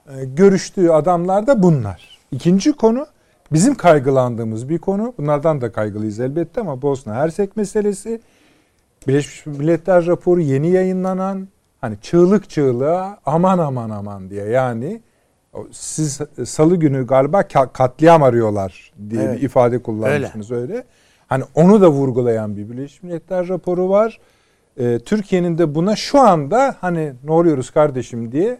[0.08, 2.20] e, görüştüğü adamlar da bunlar.
[2.32, 3.06] İkinci konu
[3.52, 5.14] bizim kaygılandığımız bir konu.
[5.18, 8.22] Bunlardan da kaygılıyız elbette ama Bosna Hersek meselesi
[9.08, 11.48] Birleşmiş Milletler raporu yeni yayınlanan
[11.82, 15.02] hani çığlık çığlığa aman aman aman diye yani
[15.72, 19.38] siz salı günü galiba ka- katliam arıyorlar diye Evet.
[19.38, 20.84] bir ifade kullanmışsınız öyle.
[21.34, 24.20] Hani onu da vurgulayan bir Birleşmiş Milletler raporu var.
[24.78, 28.60] Ee, Türkiye'nin de buna şu anda hani ne oluyoruz kardeşim diye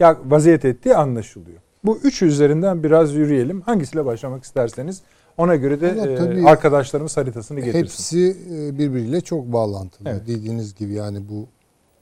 [0.00, 1.58] ya vaziyet ettiği anlaşılıyor.
[1.84, 3.60] Bu üç üzerinden biraz yürüyelim.
[3.60, 5.02] Hangisiyle başlamak isterseniz
[5.36, 7.80] ona göre de e, arkadaşlarımız haritasını getirsin.
[7.80, 10.08] Hepsi e, birbiriyle çok bağlantılı.
[10.08, 10.26] Evet.
[10.26, 11.46] Dediğiniz gibi yani bu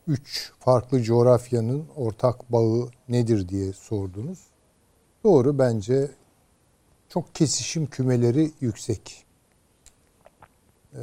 [0.06, 4.38] üç farklı coğrafyanın ortak bağı nedir diye sordunuz.
[5.24, 6.10] Doğru bence
[7.08, 9.21] çok kesişim kümeleri yüksek.
[10.94, 10.98] Ee,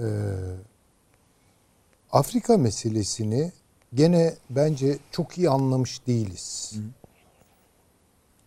[2.12, 3.52] Afrika meselesini
[3.94, 6.72] gene bence çok iyi anlamış değiliz.
[6.76, 6.82] Ve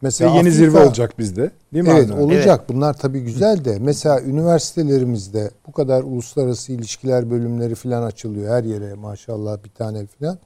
[0.02, 1.50] Mesela yeni Afrika- zirve olacak bizde.
[1.74, 1.90] Değil mi?
[1.90, 2.20] Evet Avni?
[2.22, 2.68] olacak.
[2.68, 8.94] Bunlar tabii güzel de mesela üniversitelerimizde bu kadar uluslararası ilişkiler bölümleri falan açılıyor her yere
[8.94, 10.38] maşallah bir tane falan.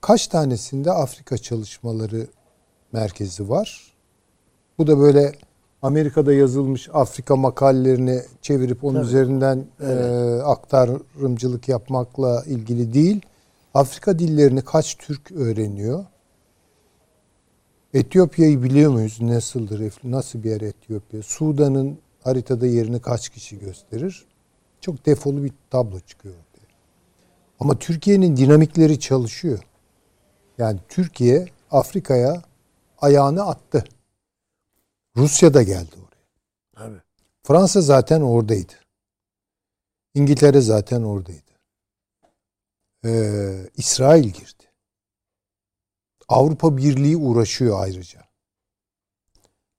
[0.00, 2.26] Kaç tanesinde Afrika çalışmaları
[2.92, 3.92] merkezi var?
[4.78, 5.32] Bu da böyle
[5.86, 9.06] Amerika'da yazılmış Afrika makalelerini çevirip onun Tabii.
[9.06, 9.92] üzerinden e,
[10.42, 13.20] aktarımcılık yapmakla ilgili değil.
[13.74, 16.04] Afrika dillerini kaç Türk öğreniyor?
[17.94, 19.18] Etiyopya'yı biliyor muyuz?
[19.20, 19.92] Nasıldır?
[20.04, 21.22] Nasıl bir yer Etiyopya?
[21.22, 24.26] Sudan'ın haritada yerini kaç kişi gösterir?
[24.80, 26.66] Çok defolu bir tablo çıkıyor ortaya.
[27.60, 29.58] Ama Türkiye'nin dinamikleri çalışıyor.
[30.58, 32.42] Yani Türkiye Afrika'ya
[32.98, 33.84] ayağını attı.
[35.16, 36.26] Rusya da geldi oraya.
[36.74, 37.02] Tabii.
[37.42, 38.72] Fransa zaten oradaydı.
[40.14, 41.40] İngiltere zaten oradaydı.
[43.04, 44.64] Ee, İsrail girdi.
[46.28, 48.20] Avrupa Birliği uğraşıyor ayrıca.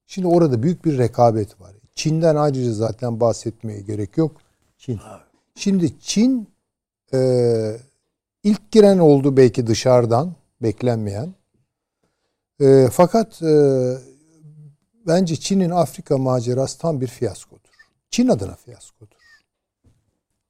[0.07, 1.72] Şimdi orada büyük bir rekabet var.
[1.95, 4.41] Çin'den ayrıca zaten bahsetmeye gerek yok.
[4.77, 4.99] Çin.
[5.55, 6.47] Şimdi Çin
[7.14, 7.19] e,
[8.43, 11.34] ilk giren oldu belki dışarıdan beklenmeyen.
[12.61, 13.51] E, fakat e,
[15.07, 17.69] bence Çin'in Afrika macerası tam bir fiyaskodur.
[18.11, 19.17] Çin adına fiyaskodur.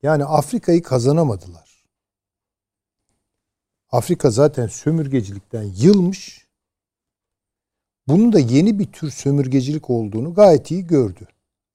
[0.03, 1.83] Yani Afrika'yı kazanamadılar.
[3.91, 6.47] Afrika zaten sömürgecilikten yılmış.
[8.07, 11.27] Bunun da yeni bir tür sömürgecilik olduğunu gayet iyi gördü.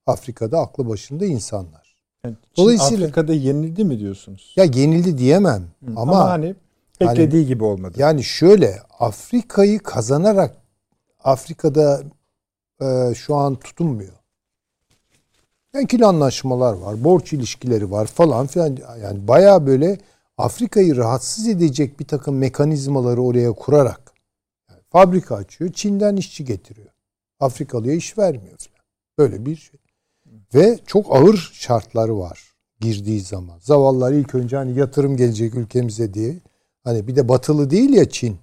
[0.07, 1.97] Afrika'da aklı başında insanlar.
[2.25, 4.53] Yani Çin Dolayısıyla- Afrika'da yenildi mi diyorsunuz?
[4.57, 5.93] Ya yenildi diyemem Hı.
[5.97, 6.55] ama, hani
[7.01, 7.95] beklediği gibi olmadı.
[8.01, 10.57] yani şöyle Afrika'yı kazanarak
[11.25, 12.03] Afrika'da
[12.83, 14.13] e, şu an tutunmuyor.
[15.75, 18.79] Enkil anlaşmalar var, borç ilişkileri var falan filan.
[19.03, 19.99] Yani bayağı böyle
[20.39, 24.13] Afrika'yı rahatsız edecek bir takım mekanizmaları oraya kurarak
[24.71, 26.89] yani fabrika açıyor, Çin'den işçi getiriyor.
[27.41, 28.85] Afrikalıya iş vermiyor falan.
[29.19, 29.81] Böyle bir şey.
[30.55, 32.53] Ve çok ağır şartları var
[32.83, 33.59] girdiği zaman.
[33.59, 36.41] Zavallılar ilk önce hani yatırım gelecek ülkemize diye.
[36.85, 38.39] Hani bir de batılı değil ya Çin.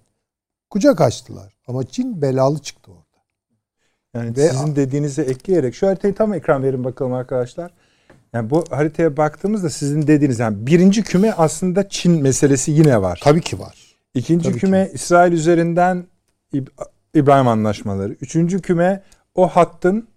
[0.69, 1.57] Kucak açtılar.
[1.67, 2.98] Ama Çin belalı çıktı orada.
[4.15, 7.71] Yani Ve- sizin dediğinize ekleyerek şu haritayı tam ekran verin bakalım arkadaşlar.
[8.33, 13.19] Yani bu haritaya baktığımızda sizin dediğiniz yani birinci küme aslında Çin meselesi yine var.
[13.23, 13.95] Tabii ki var.
[14.13, 14.59] İkinci tabii ki.
[14.59, 16.05] küme İsrail üzerinden
[16.53, 16.67] İb-
[17.15, 18.13] İbrahim anlaşmaları.
[18.21, 19.03] Üçüncü küme
[19.35, 20.07] o hattın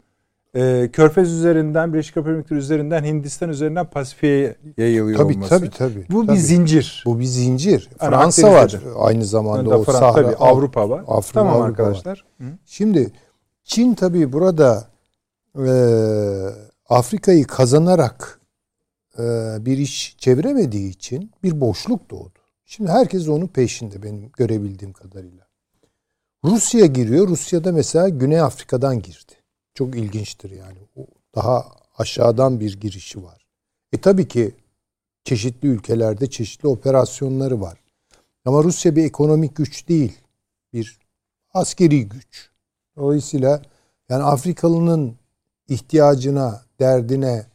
[0.55, 5.51] e, Körfez üzerinden, Birleşik Arap Emirlikleri üzerinden, Hindistan üzerinden Pasifik'e yayılıyor Tabii olması.
[5.51, 6.07] tabii tabii.
[6.11, 6.37] Bu tabii.
[6.37, 7.03] bir zincir.
[7.07, 7.89] Bu bir zincir.
[8.03, 10.23] Yani Fransa var aynı zamanda Önde o Fransa, Sahra.
[10.23, 11.05] tabii, Avrupa var.
[11.09, 12.25] Afrika, tamam Avrupa arkadaşlar.
[12.41, 12.45] Hı.
[12.67, 13.13] Şimdi
[13.65, 14.89] Çin tabii burada
[15.59, 15.73] e,
[16.89, 18.41] Afrika'yı kazanarak
[19.19, 19.23] e,
[19.61, 22.39] bir iş çeviremediği için bir boşluk doğdu.
[22.65, 25.49] Şimdi herkes onun peşinde benim görebildiğim kadarıyla.
[26.45, 27.29] Rusya giriyor.
[27.29, 29.33] Rusya'da mesela Güney Afrika'dan girdi.
[29.75, 30.79] Çok ilginçtir yani.
[30.97, 31.67] O daha
[31.99, 33.47] aşağıdan bir girişi var.
[33.93, 34.55] E tabii ki
[35.25, 37.79] çeşitli ülkelerde çeşitli operasyonları var.
[38.45, 40.19] Ama Rusya bir ekonomik güç değil.
[40.73, 40.99] Bir
[41.55, 42.52] askeri güç.
[42.97, 43.63] Dolayısıyla
[44.09, 45.17] yani Afrikalının
[45.69, 47.47] ihtiyacına, derdine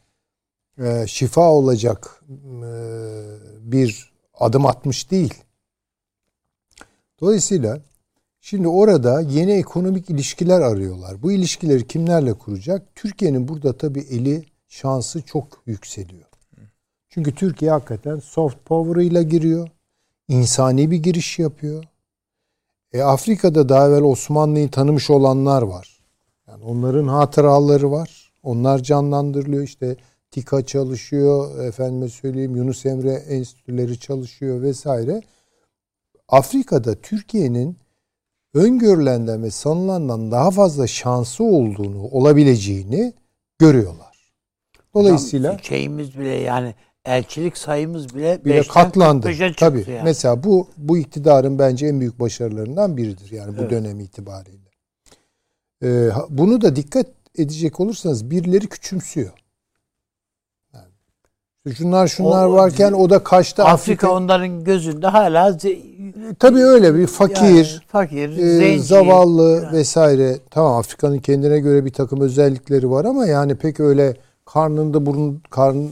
[0.78, 2.72] e, şifa olacak e,
[3.60, 5.34] bir adım atmış değil.
[7.20, 7.80] Dolayısıyla
[8.40, 11.22] şimdi orada yeni ekonomik ilişkiler arıyorlar.
[11.22, 12.94] Bu ilişkileri kimlerle kuracak?
[12.94, 16.28] Türkiye'nin burada tabii eli şansı çok yükseliyor.
[17.08, 19.68] Çünkü Türkiye hakikaten soft power ile giriyor.
[20.28, 21.84] İnsani bir giriş yapıyor.
[22.92, 26.00] E, Afrika'da daha evvel Osmanlı'yı tanımış olanlar var.
[26.48, 28.32] Yani onların hatıraları var.
[28.42, 29.62] Onlar canlandırılıyor.
[29.62, 29.96] İşte
[30.30, 31.64] TİKA çalışıyor.
[31.64, 35.22] Efendime söyleyeyim Yunus Emre enstitüleri çalışıyor vesaire.
[36.28, 37.76] Afrika'da Türkiye'nin
[38.54, 43.12] öngörülenden ve sanılandan daha fazla şansı olduğunu, olabileceğini
[43.58, 44.32] görüyorlar.
[44.94, 46.74] Dolayısıyla Tam şeyimiz bile yani
[47.08, 49.26] elçilik sayımız bile, bile katlandı.
[49.28, 49.84] 45'e çıktı Tabii.
[49.90, 50.00] yani.
[50.04, 53.70] Mesela bu bu iktidarın bence en büyük başarılarından biridir yani bu Evet.
[53.70, 54.68] dönem itibariyle.
[55.84, 57.06] Ee, bunu da dikkat
[57.38, 59.32] edecek olursanız birileri küçümsüyor.
[60.74, 66.94] Yani şunlar şunlar O- varken o da kaçta Afrika onların gözünde hala ze- Tabii öyle
[66.94, 68.80] bir fakir, yani fakir, e, zenci.
[68.82, 69.76] zavallı Yani.
[69.76, 70.38] vesaire.
[70.50, 74.16] Tamam Afrika'nın kendine göre bir takım özellikleri var ama yani pek öyle
[74.52, 75.86] karnında burun karn,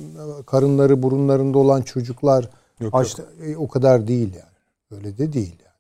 [0.47, 2.51] karınları burunlarında olan çocuklar
[2.81, 4.57] Yok, aç- e, o kadar değil yani.
[4.91, 5.77] Öyle de değil yani.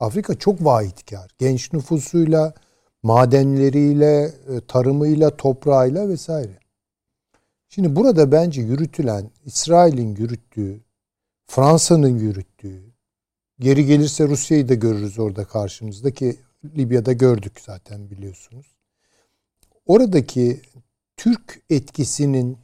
[0.00, 1.30] Afrika çok vahitkar.
[1.38, 2.54] Genç nüfusuyla,
[3.02, 6.58] madenleriyle, e, tarımıyla, toprağıyla vesaire.
[7.68, 10.80] Şimdi burada bence yürütülen İsrail'in yürüttüğü
[11.46, 12.82] Fransa'nın yürüttüğü,
[13.58, 18.66] geri gelirse Rusya'yı da görürüz orada karşımızda ki Libya'da gördük zaten biliyorsunuz.
[19.86, 20.60] Oradaki
[21.16, 22.58] Türk etkisinin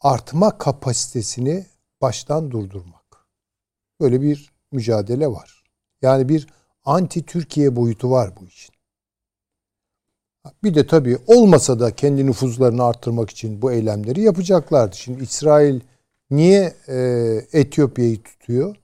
[0.00, 1.66] artma kapasitesini
[2.00, 3.26] baştan durdurmak.
[4.00, 5.64] Böyle bir mücadele var.
[6.02, 6.46] Yani bir
[6.84, 8.74] anti Türkiye boyutu var bu işin.
[10.64, 14.96] Bir de tabii olmasa da kendi nüfuzlarını arttırmak için bu eylemleri yapacaklardı.
[14.96, 15.80] Şimdi İsrail
[16.30, 16.96] niye e,
[17.52, 18.76] Etiyopya'yı tutuyor?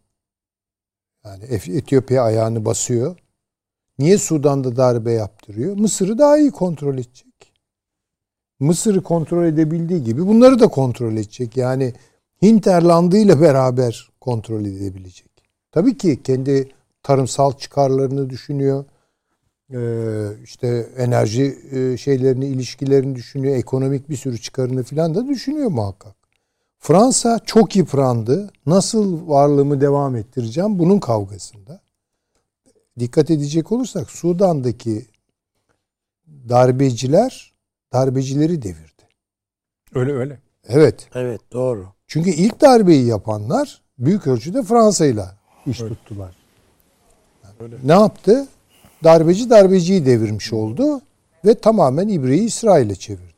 [1.25, 3.19] Yani Etiyopya ayağını basıyor.
[3.99, 5.77] Niye Sudan'da darbe yaptırıyor?
[5.77, 7.32] Mısır'ı daha iyi kontrol edecek.
[8.63, 11.57] Mısır'ı kontrol edebildiği gibi bunları da kontrol edecek.
[11.57, 11.93] Yani
[12.43, 15.31] hinterlandı ile beraber kontrol edebilecek.
[15.73, 16.69] Tabii ki kendi
[17.03, 18.85] tarımsal çıkarlarını düşünüyor.
[19.75, 23.57] Ee, işte enerji e, şeylerini, ilişkilerini düşünüyor.
[23.57, 26.15] Ekonomik bir sürü çıkarını falan da düşünüyor muhakkak.
[26.79, 28.51] Fransa çok yıprandı.
[28.67, 30.79] Nasıl varlığımı devam ettireceğim?
[30.79, 31.81] Bunun kavgasında.
[32.99, 35.07] Dikkat edecek olursak Sudan'daki
[36.49, 37.52] darbeciler
[37.93, 39.03] darbecileri devirdi.
[39.95, 40.39] Öyle öyle.
[40.69, 41.09] Evet.
[41.15, 41.87] Evet doğru.
[42.07, 45.37] Çünkü ilk darbeyi yapanlar büyük ölçüde Fransa'yla
[45.67, 45.91] iş Evet.
[45.91, 46.37] tuttular.
[47.61, 47.77] Öyle.
[47.85, 48.47] Ne yaptı?
[49.05, 51.01] Darbeci darbeciyi devirmiş oldu
[51.45, 53.33] ve tamamen ibreyi İsrail'e çevirdi.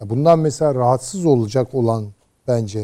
[0.00, 2.06] Bundan mesela rahatsız olacak olan
[2.48, 2.80] bence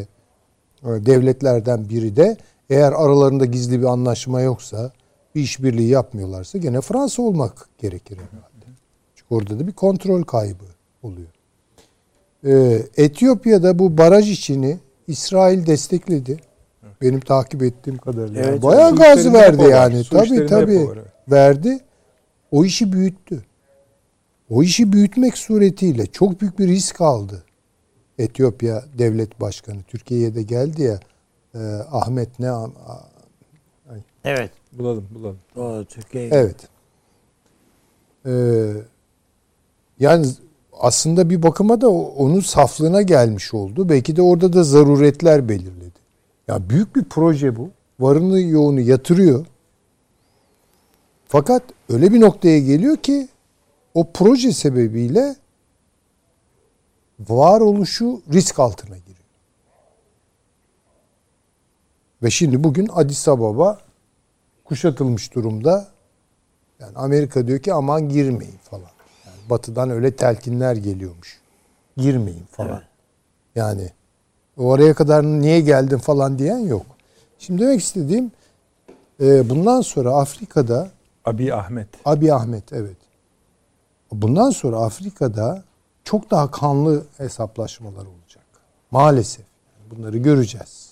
[0.82, 2.36] e, devletlerden biri de
[2.70, 4.92] eğer aralarında gizli bir anlaşma yoksa
[5.34, 8.66] bir işbirliği yapmıyorlarsa gene Fransa olmak gerekir herhalde.
[9.14, 10.64] Çünkü orada da bir kontrol kaybı
[11.02, 11.28] oluyor.
[12.46, 16.36] Ee, Etiyopya'da bu baraj işini İsrail destekledi.
[17.02, 18.42] Benim takip ettiğim kadarıyla.
[18.42, 20.04] Evet, Bayağı işlerinde verdi yani.
[20.10, 20.88] Tabii tabii
[21.30, 21.80] verdi.
[22.50, 23.44] O işi büyüttü.
[24.50, 27.44] O işi büyütmek suretiyle çok büyük bir risk aldı.
[28.18, 31.00] Etiyopya devlet başkanı Türkiye'ye de geldi ya
[31.54, 31.58] e,
[31.90, 32.70] Ahmet ne a-
[34.24, 34.50] Evet.
[34.72, 35.38] Bulalım bulalım.
[35.56, 36.28] Doğru Türkiye.
[36.32, 36.56] Evet.
[38.26, 38.72] Ee,
[40.00, 40.26] yani
[40.80, 43.88] aslında bir bakıma da onun saflığına gelmiş oldu.
[43.88, 46.00] Belki de orada da zaruretler belirledi.
[46.48, 47.70] Ya büyük bir proje bu.
[48.00, 49.46] Varını yoğunu yatırıyor.
[51.28, 53.28] Fakat öyle bir noktaya geliyor ki
[53.94, 55.36] o proje sebebiyle
[57.28, 59.16] varoluşu risk altına giriyor.
[62.22, 63.78] Ve şimdi bugün Addis Ababa
[64.64, 65.88] kuşatılmış durumda.
[66.80, 68.99] Yani Amerika diyor ki aman girmeyin falan.
[69.50, 71.40] Batıdan öyle telkinler geliyormuş.
[71.96, 72.70] Girmeyin falan.
[72.70, 72.82] Evet.
[73.54, 73.90] Yani
[74.56, 76.86] oraya kadar niye geldin falan diyen yok.
[77.38, 78.32] Şimdi demek istediğim
[79.20, 80.90] e, bundan sonra Afrika'da
[81.24, 81.88] Abi Ahmet.
[82.04, 82.96] Abi Ahmet evet.
[84.12, 85.62] Bundan sonra Afrika'da
[86.04, 88.44] çok daha kanlı hesaplaşmalar olacak.
[88.90, 89.44] Maalesef.
[89.90, 90.90] Bunları göreceğiz.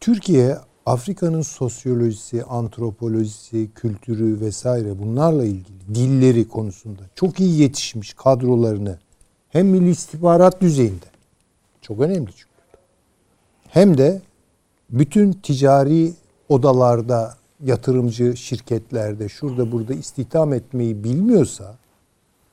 [0.00, 8.98] Türkiye Afrika'nın sosyolojisi, antropolojisi, kültürü vesaire bunlarla ilgili dilleri konusunda çok iyi yetişmiş kadrolarını
[9.48, 11.06] hem milli istihbarat düzeyinde
[11.80, 12.50] çok önemli çünkü
[13.68, 14.22] hem de
[14.90, 16.12] bütün ticari
[16.48, 21.76] odalarda, yatırımcı şirketlerde, şurada burada istihdam etmeyi bilmiyorsa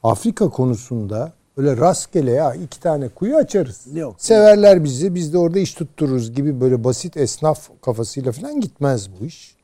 [0.04, 3.88] Afrika konusunda öyle rastgele ya iki tane kuyu açarız.
[3.94, 4.16] Yok.
[4.18, 9.26] Severler bizi, biz de orada iş tuttururuz gibi böyle basit esnaf kafasıyla falan gitmez bu
[9.26, 9.56] iş.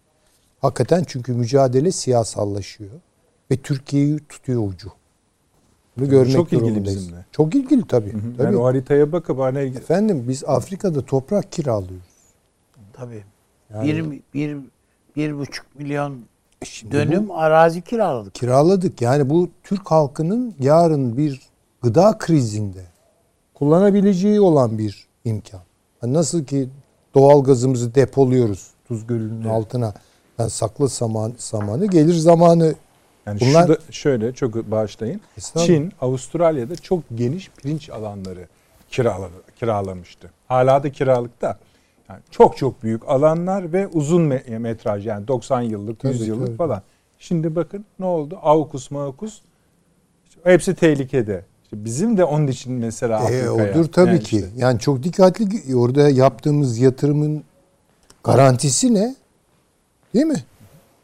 [0.62, 2.92] Hakikaten çünkü mücadele siyasallaşıyor
[3.52, 4.90] ve Türkiye'yi tutuyor ucu.
[5.98, 7.00] Bunu görmek çok ilgili durumundayız.
[7.00, 7.26] bizimle.
[7.32, 8.14] Çok ilgili tabii.
[8.14, 8.22] Hı hı.
[8.38, 8.46] tabii.
[8.46, 12.06] Yani o haritaya bakıp hani Efendim biz Afrika'da toprak kiralıyoruz.
[12.94, 13.24] Tabii.
[13.74, 14.58] Yani- Bir, bir,
[15.16, 16.20] bir buçuk milyon
[16.62, 18.36] E şimdi dönüm bu- arazi kiraladık.
[18.36, 19.02] kiraladık.
[19.02, 21.42] Yani bu Türk halkının yarın bir
[21.84, 22.84] gıda krizinde
[23.54, 25.62] kullanabileceği olan bir imkan.
[26.04, 26.70] Yani nasıl ki
[27.16, 29.94] doğal gazımızı depoluyoruz Tuz Gölü'nün altına.
[30.40, 32.76] Yani saklı saman, samanı gelir zamanı.
[33.26, 35.22] yani Bunlar- şurada şöyle çok bağışlayın.
[35.58, 38.48] Çin Avustralya'da çok geniş pirinç alanları
[38.90, 40.32] kiraladı, kiralamıştı.
[40.48, 41.60] Hala da kiralıkta.
[42.10, 46.48] Yani çok çok büyük alanlar ve uzun me- metraj yani 90 yıllık, Tabii, 100 yıllık
[46.48, 46.58] tabii.
[46.58, 46.82] falan.
[47.20, 48.40] Şimdi bakın ne oldu?
[48.42, 49.42] Aukus, Maukus
[50.44, 51.46] hepsi tehlikede.
[51.74, 53.72] İşte bizim de onun için mesela E, Afrika'ya.
[53.72, 54.36] odur tabii yani ki.
[54.36, 54.50] işte.
[54.58, 57.44] Yani çok dikkatli orada yaptığımız yatırımın
[58.24, 59.16] garantisi ne?
[60.14, 60.44] Değil mi?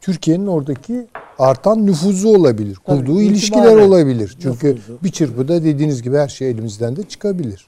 [0.00, 1.06] Türkiye'nin oradaki
[1.38, 2.78] artan nüfuzu olabilir.
[2.86, 4.36] Tabii, Kurduğu ilişkiler olabilir.
[4.42, 4.98] Çünkü nüfuzu.
[5.04, 7.66] bir çırpıda dediğiniz gibi her şey elimizden de çıkabilir.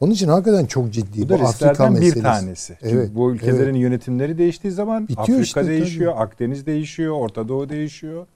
[0.00, 2.22] Onun için hakikaten çok ciddi Bu da bu Afrika risklerden bir meselesi.
[2.22, 2.76] tanesi.
[2.82, 7.68] Çünkü Evet, bu ülkelerin yönetimleri değiştiği zaman Bitiyor Afrika işte, değişiyor, Akdeniz değişiyor, Orta Doğu
[7.68, 8.26] değişiyor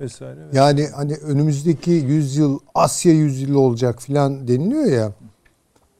[0.00, 0.36] vesaire.
[0.36, 0.58] vesaire.
[0.58, 5.12] Yani hani önümüzdeki yüzyıl Asya yüzyılı olacak filan deniliyor ya.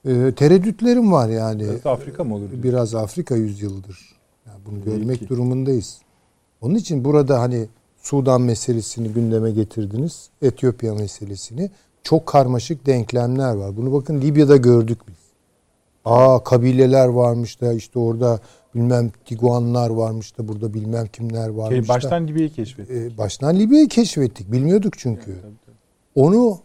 [0.06, 1.62] Ee, tereddütlerim var yani.
[1.62, 2.40] Biraz Afrika mı olur?
[2.40, 2.62] diyorsun?
[2.62, 3.98] Biraz Afrika yüzyılıdır.
[4.46, 5.28] Yani bunu görmek Belki.
[5.28, 5.98] durumundayız.
[6.60, 7.66] Onun için burada hani
[8.02, 10.28] Sudan meselesini gündeme getirdiniz.
[10.42, 11.70] Etiyopya meselesini.
[12.02, 13.76] Çok karmaşık denklemler var.
[13.76, 15.14] Bunu bakın Libya'da gördük biz.
[16.04, 18.40] Aa kabileler varmış da işte orada
[18.74, 21.88] bilmem Tiguanlar varmış da burada bilmem kimler varmış Şey, da.
[21.88, 22.96] baştan Libya'yı keşfettik.
[22.96, 24.52] Ee, baştan Libya'yı keşfettik.
[24.52, 25.24] Bilmiyorduk çünkü.
[25.24, 25.34] Tabii,
[25.66, 25.76] tabii.
[26.14, 26.59] Onu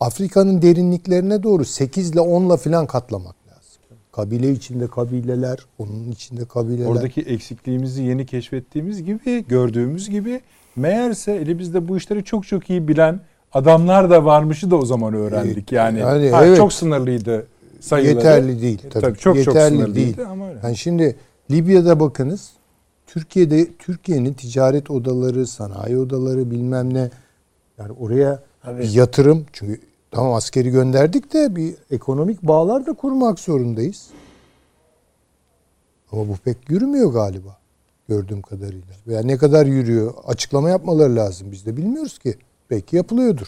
[0.00, 3.80] Afrika'nın derinliklerine doğru 8 ile 10 ile filan katlamak lazım.
[4.12, 6.86] Kabile içinde kabileler, onun içinde kabileler.
[6.86, 10.40] Oradaki eksikliğimizi yeni keşfettiğimiz gibi, gördüğümüz gibi
[10.76, 13.20] meğerse elimizde bu işleri çok çok iyi bilen
[13.52, 15.72] adamlar da varmışı da o zaman öğrendik.
[15.72, 16.56] Yani, Yani ha, evet.
[16.56, 17.46] çok sınırlıydı
[17.80, 18.14] sayıları.
[18.16, 18.82] yeterli değil.
[18.84, 20.28] E, Tabii, tabii çok çok yeterli sınırlıydı değil.
[20.30, 20.58] ama öyle.
[20.62, 21.16] Yani şimdi
[21.50, 22.50] Libya'da bakınız.
[23.06, 27.10] Türkiye'de Türkiye'nin ticaret odaları, sanayi odaları bilmem ne
[27.78, 28.82] yani oraya Tabii.
[28.82, 34.06] bir yatırım çünkü tamam askeri gönderdik de bir ekonomik bağlar da kurmak zorundayız.
[36.12, 37.58] Ama bu pek yürümüyor galiba
[38.08, 38.94] gördüğüm kadarıyla.
[39.06, 42.34] Veya ne kadar yürüyor açıklama yapmaları lazım biz de bilmiyoruz ki.
[42.70, 43.46] Belki yapılıyordur.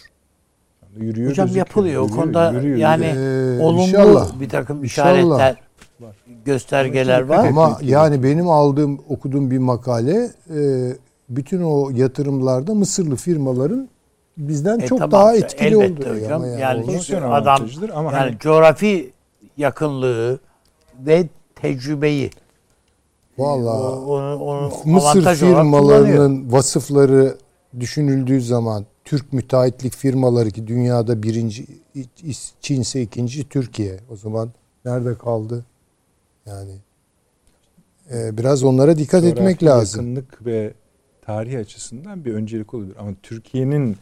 [0.97, 1.66] Yürüyor Hocam gözüküyor.
[1.66, 2.03] yapılıyor.
[2.03, 3.59] O Yürüyor, konuda yürüyor, yani yürüyor.
[3.59, 4.41] Ee, olumlu inşallah.
[4.41, 5.57] bir takım İnşallah.
[5.99, 7.47] İşaretler, göstergeler var.
[7.47, 10.93] Ama yani benim aldığım, okuduğum bir makale e,
[11.29, 13.89] bütün o yatırımlarda Mısırlı firmaların
[14.37, 16.15] bizden E çok tamam, daha etkili elbette olduğu.
[16.25, 16.33] hocam.
[16.43, 16.95] Ama Yani olmaz.
[16.95, 19.12] Pozisyon adam ama yani hani- coğrafi
[19.57, 20.41] yakınlığı
[21.07, 22.31] ve tecrübeyi
[23.39, 27.37] Vallahi o- onu, onu Mısır firmalarının vasıfları
[27.81, 31.66] düşünüldüğü zaman Türk müteahhitlik firmaları ki dünyada birinci,
[32.61, 33.97] Çin ise ikinci Türkiye.
[34.12, 34.49] O zaman
[34.85, 35.65] nerede kaldı?
[36.49, 36.73] Yani
[38.12, 40.01] e, biraz onlara dikkat Coğrafi etmek lazım.
[40.09, 40.73] Yakınlık ve
[41.23, 42.97] tarih açısından bir öncelik olabilir.
[42.99, 43.97] Ama Türkiye'nin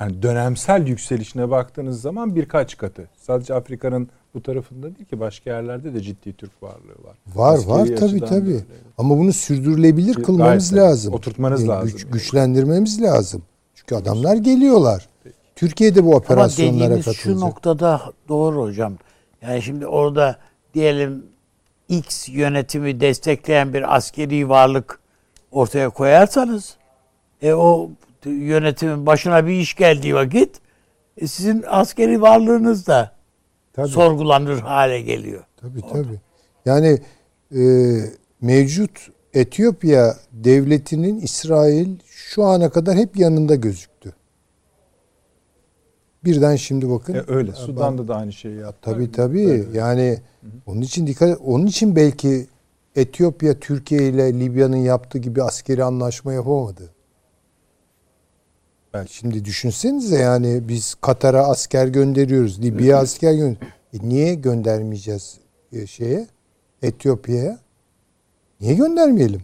[0.00, 3.08] yani dönemsel yükselişine baktığınız zaman birkaç katı.
[3.16, 7.16] Sadece Afrika'nın bu tarafında değil ki başka yerlerde de ciddi Türk varlığı var.
[7.34, 8.50] Var Askeri var tabii tabii.
[8.50, 8.64] öyle.
[8.98, 10.80] Ama bunu sürdürülebilir Gayet kılmamız tabii.
[10.80, 11.14] lazım.
[11.14, 12.12] Oturtmanız Yani lazım güç- yani.
[12.12, 13.42] güçlendirmemiz lazım.
[13.74, 15.08] Çünkü adamlar geliyorlar.
[15.56, 17.14] Türkiye'de bu operasyonlara katılacak.
[17.14, 18.94] şu noktada doğru hocam.
[19.42, 20.36] Yani şimdi orada
[20.74, 21.24] diyelim
[21.90, 25.00] X yönetimi destekleyen bir askeri varlık
[25.50, 26.76] ortaya koyarsanız
[27.42, 27.90] e o
[28.24, 30.60] yönetimin başına bir iş geldiği vakit
[31.16, 33.12] e, sizin askeri varlığınız da
[33.72, 33.88] Tabii.
[33.88, 35.44] sorgulanır hale geliyor.
[35.56, 36.20] Tabii tabii.
[36.64, 36.98] Yani
[37.56, 37.62] e,
[38.40, 43.89] mevcut Etiyopya devletinin İsrail şu ana kadar hep yanında gözüktü.
[46.24, 47.14] Birden şimdi bakın.
[47.14, 47.52] E, öyle.
[47.52, 48.90] Sudan'da da aynı şeyi yaptı.
[48.90, 49.68] Tabii tabii.
[49.72, 50.18] Yani
[50.66, 52.46] onun için dikkat onun için belki
[52.96, 56.90] Etiyopya Türkiye ile Libya'nın yaptığı gibi askeri anlaşma yapamadı.
[58.94, 59.14] Belki.
[59.14, 62.62] Şimdi düşünsenize yani biz Katar'a asker gönderiyoruz.
[62.62, 63.80] Libya'ya asker gönderiyoruz.
[63.92, 65.38] E niye göndermeyeceğiz
[65.72, 66.26] e, şeye?
[66.82, 67.58] Etiyopya'ya?
[68.60, 69.40] Niye göndermeyelim?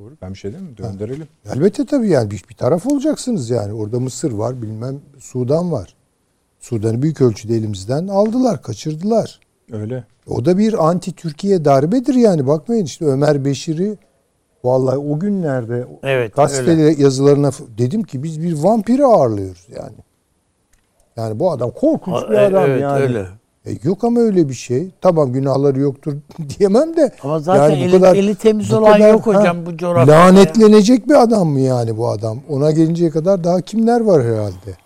[0.00, 0.14] Doğru.
[0.22, 0.74] Ben bir şey değil mi?
[0.76, 1.28] Gönderelim.
[1.54, 3.72] Elbette tabii yani bir, bir taraf olacaksınız yani.
[3.72, 5.94] Orada Mısır var, bilmem Sudan var.
[6.60, 9.40] Sudan'ı büyük ölçüde elimizden aldılar, kaçırdılar.
[9.72, 10.04] Öyle.
[10.26, 12.46] O da bir anti Türkiye darbedir yani.
[12.46, 13.98] Bakmayın işte Ömer Beşir'i
[14.64, 17.02] vallahi o günlerde Evet, gazete öyle.
[17.02, 19.96] yazılarına dedim ki biz bir vampiri ağırlıyoruz yani.
[21.16, 23.02] Yani bu adam korkunç bir E, adam evet, yani.
[23.02, 23.26] öyle.
[23.66, 24.88] E, yok ama öyle bir şey.
[25.00, 26.16] Tamam günahları yoktur
[26.58, 27.12] diyemem de.
[27.22, 29.76] Ama zaten yani bu eli, kadar- eli temiz bu olan kadar, yok hocam ha, bu
[29.76, 30.12] coğrafyada.
[30.14, 30.26] ya.
[30.26, 32.38] Lanetlenecek bir adam mı yani bu adam?
[32.48, 34.76] Ona gelinceye kadar daha kimler var herhalde?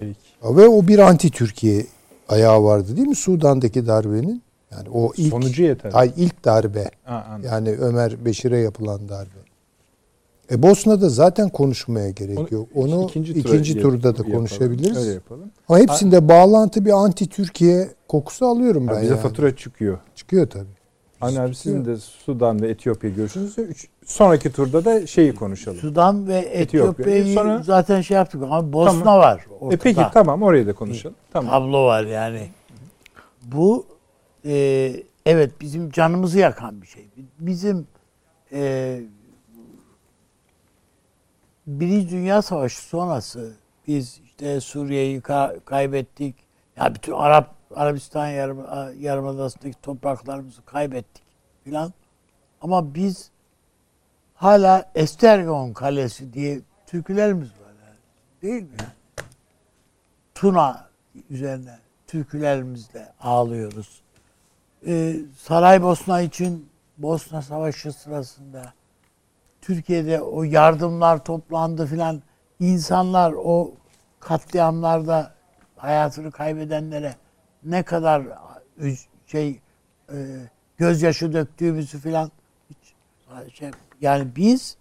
[0.00, 0.16] Peki.
[0.44, 1.86] Ve o bir anti Türkiye
[2.28, 4.42] ayağı vardı değil mi Sudan'daki darbenin?
[4.72, 5.90] Yani o ilk Sonucu yeter.
[5.94, 6.90] ay ilk darbe.
[7.04, 7.50] Ha, anladım.
[7.52, 9.38] Yani Ömer Beşir'e yapılan darbe.
[10.50, 12.68] E Bosna'da zaten konuşmaya gerek Onu yok.
[12.74, 14.32] Onu ikinci ikinci, turda da yapalım.
[14.32, 14.96] konuşabiliriz.
[14.98, 15.50] Öyle yapalım.
[15.68, 19.22] Ama hepsinde bağlantı bir anti Türkiye kokusu alıyorum ben bize yani.
[19.22, 19.98] fatura çıkıyor.
[20.14, 20.74] Çıkıyor tabii.
[21.20, 25.78] Hani abi sizin de Sudan ve Etiyopya görüşünüzü üç, sonraki turda da şeyi konuşalım.
[25.78, 29.18] Sudan ve Etiyopya'yı Sonra- zaten şey yaptık ama Bosna Tamam.
[29.18, 29.46] var.
[29.50, 29.82] E Ortada.
[29.82, 31.16] peki tamam orayı da konuşalım.
[31.32, 31.50] Tamam.
[31.50, 32.48] tablo var yani.
[33.42, 33.86] Bu
[34.44, 34.52] e,
[35.26, 37.08] evet bizim canımızı yakan bir şey.
[37.38, 37.86] Bizim
[38.52, 39.00] e,
[41.66, 43.52] Birinci Dünya Savaşı sonrası
[43.86, 46.36] biz işte Suriye'yi ka- kaybettik.
[46.76, 48.66] Ya bütün Arap Arabistan yarım,
[49.02, 51.24] yarımadasındaki topraklarımızı kaybettik
[51.64, 51.92] filan.
[52.60, 53.30] Ama biz
[54.34, 57.72] hala Estergon Kalesi diye türkülerimiz var.
[57.86, 57.96] Yani.
[58.42, 58.76] Değil mi?
[60.34, 60.88] Tuna
[61.30, 64.00] üzerine türkülerimizle ağlıyoruz.
[64.86, 66.68] Ee, Saraybosna için
[66.98, 68.72] Bosna Savaşı sırasında
[69.64, 72.22] Türkiye'de o yardımlar toplandı filan.
[72.60, 73.74] İnsanlar o
[74.20, 75.34] katliamlarda
[75.76, 77.14] hayatını kaybedenlere
[77.64, 78.22] ne kadar
[79.26, 79.60] şey
[80.12, 80.16] e,
[80.76, 82.30] gözyaşı döktüğümüzü filan
[83.52, 83.70] şey,
[84.00, 84.76] yani biz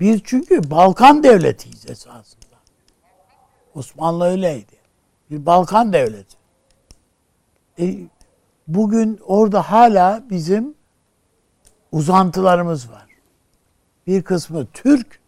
[0.00, 2.56] bir çünkü Balkan devletiyiz esasında.
[3.74, 4.76] Osmanlı öyleydi.
[5.30, 6.36] Bir Balkan devleti.
[7.78, 7.96] E,
[8.68, 10.74] bugün orada hala bizim
[11.92, 13.11] uzantılarımız var.
[14.06, 15.20] Bir kısmı Türk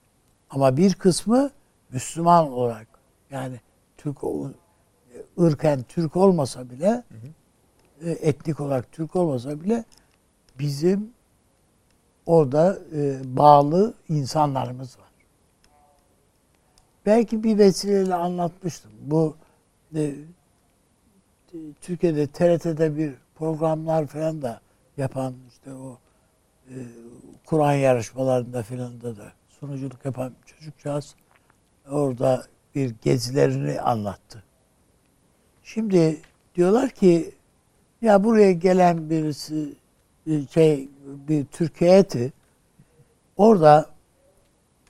[0.50, 1.50] ama bir kısmı
[1.92, 2.86] Müslüman olarak.
[3.30, 3.60] Yani
[3.96, 4.18] Türk
[5.40, 7.04] ırken Türk olmasa bile
[8.00, 9.84] e, etnik olarak Türk olmasa bile
[10.58, 11.12] bizim
[12.26, 15.08] orada e, bağlı insanlarımız var.
[17.06, 18.90] Belki bir vesileyle anlatmıştım.
[19.00, 19.36] Bu
[19.94, 20.14] e,
[21.80, 24.60] Türkiye'de TRT'de bir programlar falan da
[24.96, 25.98] yapan işte o
[26.68, 26.76] e,
[27.44, 31.14] Kur'an yarışmalarında filan da da sunuculuk yapan çocukcağız
[31.90, 34.42] orada bir gezilerini anlattı.
[35.62, 36.20] Şimdi
[36.54, 37.34] diyorlar ki
[38.02, 39.74] ya buraya gelen birisi
[40.26, 42.32] bir şey bir Türk heyeti
[43.36, 43.90] orada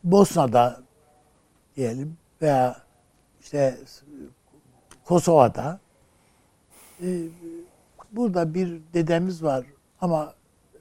[0.04, 0.82] Bosna'da
[1.76, 2.76] diyelim veya
[3.40, 3.78] işte
[5.04, 5.80] Kosova'da
[7.02, 7.08] e,
[8.12, 9.66] burada bir dedemiz var
[10.00, 10.34] ama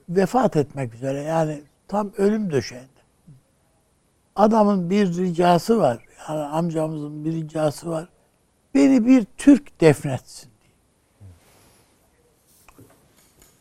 [0.08, 2.88] vefat etmek üzere yani tam ölüm döşeğinde.
[4.36, 6.04] Adamın bir ricası var.
[6.28, 8.08] Yani amcamızın bir ricası var.
[8.74, 10.74] Beni bir Türk defnetsin diye.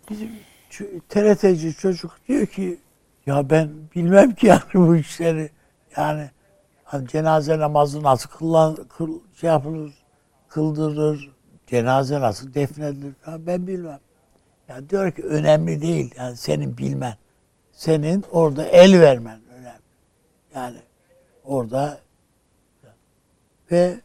[0.10, 0.32] Bizim
[1.10, 2.80] TRT'ci çocuk diyor ki
[3.26, 5.50] ya ben bilmem ki yani bu işleri
[5.98, 6.30] yani
[6.84, 9.94] hani cenaze namazı nasıl kıllan, kıl, şey yapılır,
[10.48, 11.32] kıldırılır,
[11.68, 14.00] cenaze nasıl defnedilir ben bilmem.
[14.68, 17.18] Ya diyor ki önemli değil yani senin bilmen.
[17.72, 19.82] Senin orada el vermen önemli.
[20.56, 20.78] Yani
[21.44, 22.00] orada
[23.72, 24.00] ve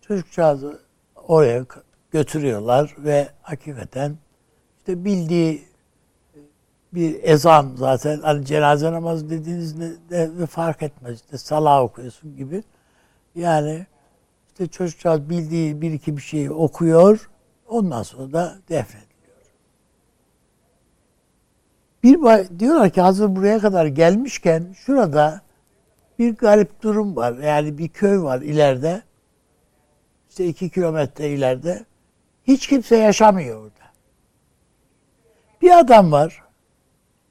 [0.00, 0.80] çocukcağızı
[1.16, 1.66] oraya
[2.10, 4.16] götürüyorlar ve hakikaten
[4.78, 5.64] işte bildiği
[6.94, 11.20] bir ezan zaten hani cenaze namazı dediğinizde de, fark etmez.
[11.20, 12.62] İşte salah okuyorsun gibi.
[13.34, 13.86] Yani
[14.48, 17.30] işte çocukcağız bildiği bir iki bir şeyi okuyor.
[17.68, 19.03] Ondan sonra da defnediliyor.
[22.04, 22.18] Bir
[22.58, 25.40] diyorlar ki hazır buraya kadar gelmişken şurada
[26.18, 27.32] bir garip durum var.
[27.32, 29.02] Yani bir köy var ileride.
[30.30, 31.84] İşte iki kilometre ileride.
[32.46, 33.84] Hiç kimse yaşamıyor orada.
[35.62, 36.42] Bir adam var.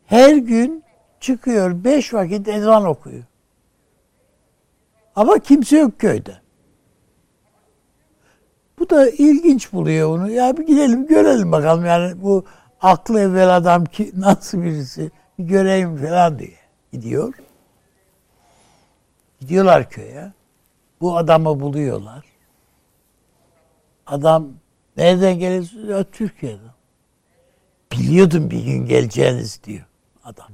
[0.05, 0.83] Her gün
[1.19, 3.23] çıkıyor beş vakit ezan okuyor.
[5.15, 6.37] Ama kimse yok köyde.
[8.79, 10.31] Bu da ilginç buluyor onu.
[10.31, 12.45] Ya bir gidelim görelim bakalım yani bu
[12.83, 16.57] aklı evvel adam ki nasıl birisi bir göreyim falan diye
[16.91, 17.33] gidiyor.
[19.39, 20.33] Gidiyorlar köye.
[21.01, 22.25] Bu adamı buluyorlar.
[24.05, 24.47] Adam
[24.97, 25.89] nereden geliyorsunuz?
[25.89, 26.73] Ya Türkiye'den.
[27.91, 29.85] Biliyordum bir gün geleceğiniz diyor
[30.23, 30.47] adam.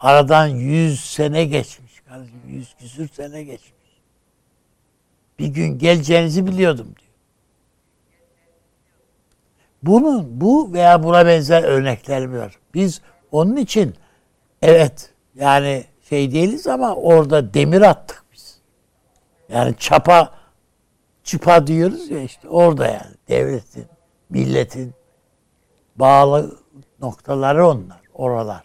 [0.00, 2.00] Aradan yüz sene geçmiş.
[2.00, 4.00] Kardeşim yüz küsür sene geçmiş.
[5.38, 7.09] Bir gün geleceğinizi biliyordum diyor.
[9.82, 12.58] Bunun bu veya buna benzer örnekler var.
[12.74, 13.00] Biz
[13.32, 13.94] onun için
[14.62, 18.60] evet yani şey değiliz ama orada demir attık biz.
[19.48, 20.30] Yani çapa
[21.24, 23.86] çıpa diyoruz ya işte orada yani devletin,
[24.30, 24.94] milletin
[25.96, 26.58] bağlı
[27.00, 28.62] noktaları onlar, oralar.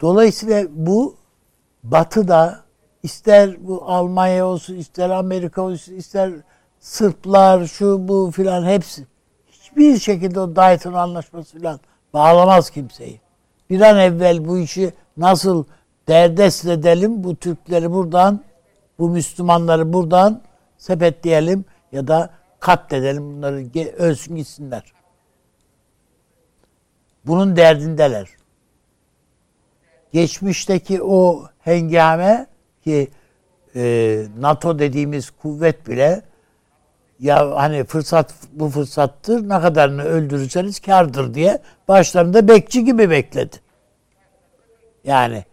[0.00, 1.16] Dolayısıyla bu
[1.82, 2.64] batıda
[3.02, 6.32] ister bu Almanya olsun, ister Amerika olsun, ister
[6.84, 9.06] Sırplar, şu bu filan hepsi
[9.46, 11.80] hiçbir şekilde o Dayton anlaşması filan
[12.14, 13.20] bağlamaz kimseyi.
[13.70, 15.64] Bir an evvel bu işi nasıl
[16.08, 18.40] derdest edelim, bu Türkleri buradan,
[18.98, 20.42] bu Müslümanları buradan
[20.78, 22.30] sepetleyelim ya da
[22.60, 23.66] katledelim bunları,
[23.96, 24.92] ölsün gitsinler.
[27.26, 28.28] Bunun derdindeler.
[30.12, 32.46] Geçmişteki o hengame
[32.84, 33.08] ki
[33.76, 36.22] e, NATO dediğimiz kuvvet bile
[37.18, 43.56] ya hani fırsat bu fırsattır ne kadarını öldürürseniz kardır diye başlarında bekçi gibi bekledi.
[45.04, 45.44] Yani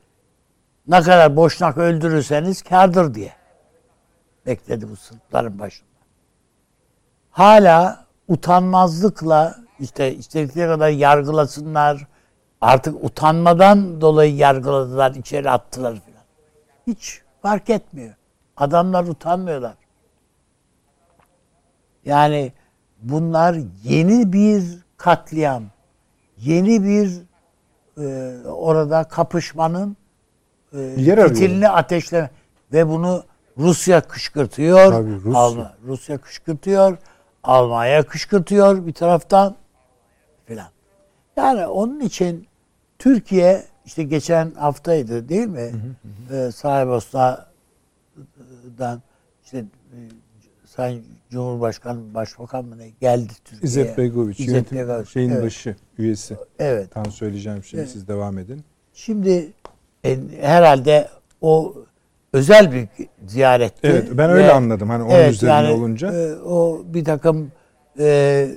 [0.88, 3.34] ne kadar boşnak öldürürseniz kardır diye
[4.46, 5.92] bekledi bu Sırpların başında.
[7.32, 12.08] Hala utanmazlıkla işte istedikleri kadar yargılasınlar.
[12.62, 16.24] Artık utanmadan dolayı yargıladılar, içeri attılar filan.
[16.88, 18.16] Hiç fark etmiyor.
[18.58, 19.74] Adamlar utanmıyorlar.
[22.06, 22.52] Yani
[23.02, 24.64] bunlar yeni bir
[24.98, 25.64] katliam,
[26.38, 27.22] yeni bir
[27.98, 29.98] e, orada kapışmanın
[30.74, 32.30] e, Yer fitilini ateşleme
[32.74, 33.24] ve bunu
[33.58, 34.92] Rusya kışkırtıyor.
[34.92, 35.32] Tabii, Rusya.
[35.40, 36.98] Alma- Rusya kışkırtıyor.
[37.44, 39.56] Almanya kışkırtıyor bir taraftan
[40.46, 40.68] filan.
[41.38, 42.48] Yani onun için
[43.00, 45.72] Türkiye işte geçen haftaydı değil mi?
[46.32, 49.02] Ee, Saraybosna'dan
[49.44, 49.98] işte e,
[50.66, 53.64] Sayın Cumhurbaşkanı Başbakan mı ne geldi Türkiye'ye.
[53.64, 55.44] İzzet Begoviç, İzzet yönetim Begoviç, şeyin evet.
[55.44, 56.38] başı, üyesi.
[56.60, 56.92] Evet.
[56.92, 57.92] Tam söyleyeceğim şimdi Evet.
[57.92, 58.64] siz devam edin.
[58.94, 59.54] Şimdi
[60.06, 61.10] e, herhalde
[61.42, 61.76] o
[62.34, 62.88] özel bir
[63.28, 63.88] ziyaretti.
[63.88, 66.14] Evet ben öyle Ve- anladım hani onun Evet, üzerine yani, olunca.
[66.14, 67.52] e, o bir takım
[68.00, 68.48] e,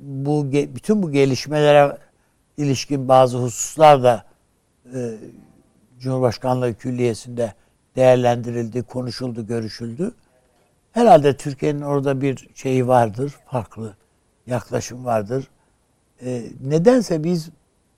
[0.00, 1.98] bu bütün bu gelişmelere
[2.56, 4.24] ilişkin bazı hususlar da
[4.94, 5.14] e,
[6.00, 7.54] Cumhurbaşkanlığı Külliyesi'nde
[7.96, 10.14] değerlendirildi, konuşuldu, görüşüldü.
[10.94, 13.94] Herhalde Türkiye'nin orada bir şeyi vardır, farklı
[14.46, 15.48] yaklaşım vardır.
[16.24, 17.48] E, nedense biz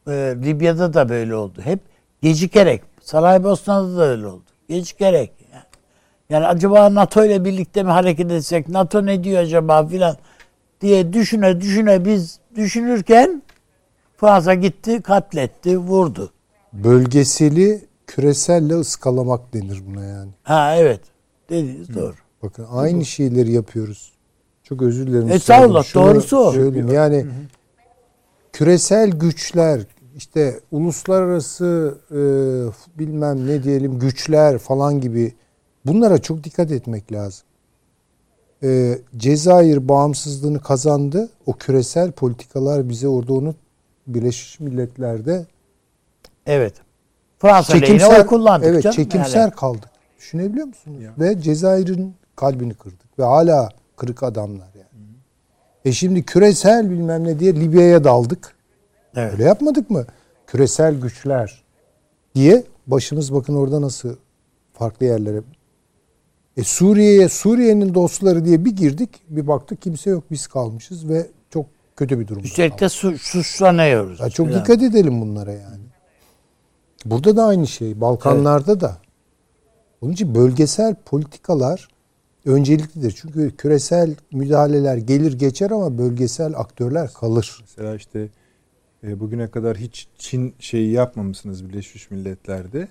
[0.09, 0.13] e,
[0.45, 1.61] Libya'da da böyle oldu.
[1.65, 1.81] Hep
[2.23, 2.83] gecikerek.
[3.01, 4.45] Saraybosna'da da öyle oldu.
[4.69, 5.33] Gecikerek.
[5.53, 5.63] Yani.
[6.31, 8.69] Yani acaba NATO ile birlikte mi hareket etsek?
[8.69, 10.17] NATO ne diyor acaba filan
[10.81, 13.43] diye düşüne düşüne biz düşünürken
[14.17, 16.33] Fransa gitti, katletti, vurdu.
[16.73, 20.31] Bölgeseli küreselle ıskalamak denir buna yani.
[20.43, 21.01] Ha evet.
[21.51, 22.26] Dediniz doğru.
[22.43, 24.13] Bakın aynı şeyleri yapıyoruz.
[24.63, 25.31] Çok özür dilerim.
[25.31, 26.93] Estağfurullah, Şunu doğrusu söyleyeyim.
[26.93, 27.27] Yani
[28.53, 29.81] küresel güçler
[30.17, 32.19] işte uluslararası e,
[32.99, 35.35] bilmem ne diyelim güçler falan gibi
[35.87, 37.47] bunlara çok dikkat etmek lazım.
[38.63, 41.29] E, Cezayir bağımsızlığını kazandı.
[41.47, 43.55] O küresel politikalar bize orada onu
[44.07, 45.47] Birleşmiş Milletler'de
[46.47, 46.75] Evet.
[47.39, 48.97] Fransa lehine oy kullandık evet, canım.
[48.97, 49.51] çekimser Yani.
[49.51, 49.91] kaldık.
[50.19, 51.03] Düşünebiliyor musunuz?
[51.03, 51.13] Ya.
[51.19, 55.07] Ve Cezayir'in kalbini kırdık ve hala kırık adamlar yani.
[55.85, 58.57] E şimdi küresel bilmem ne diye Libya'ya daldık.
[59.17, 59.33] Evet.
[59.33, 60.07] Öyle yapmadık mı?
[60.47, 61.65] Küresel güçler
[62.35, 64.17] diye başımız bakın orada nasıl
[64.73, 65.43] farklı yerlere.
[66.57, 71.67] E Suriye'ye Suriye'nin dostları diye bir girdik, bir baktık kimse yok biz kalmışız ve çok
[71.97, 72.47] kötü bir durumda.
[72.47, 74.21] Üstelik de su, suçlanıyoruz.
[74.21, 75.83] Ya çok dikkat edelim bunlara yani.
[77.05, 78.01] Burada da aynı şey.
[78.01, 78.97] Balkanlarda da.
[80.01, 81.89] Onun için bölgesel politikalar
[82.47, 83.11] önceliklidir.
[83.23, 87.59] Çünkü küresel müdahaleler gelir geçer ama bölgesel aktörler kalır.
[87.61, 88.29] Mesela işte
[89.07, 92.89] e, bugüne kadar hiç Çin şeyi yapmamışsınız Birleşmiş Milletler'de.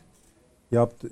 [0.71, 1.09] Yaptı,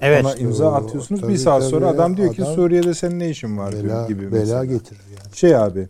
[0.00, 0.24] Evet.
[0.24, 1.20] ona imza atıyorsunuz.
[1.20, 1.70] tabii, bir saat tabii.
[1.70, 4.64] sonra adam diyor ki Adam- Suriye'de senin ne işin var diyor Bela, gibi bela mesela.
[4.64, 5.36] getirir yani.
[5.36, 5.88] Şey abi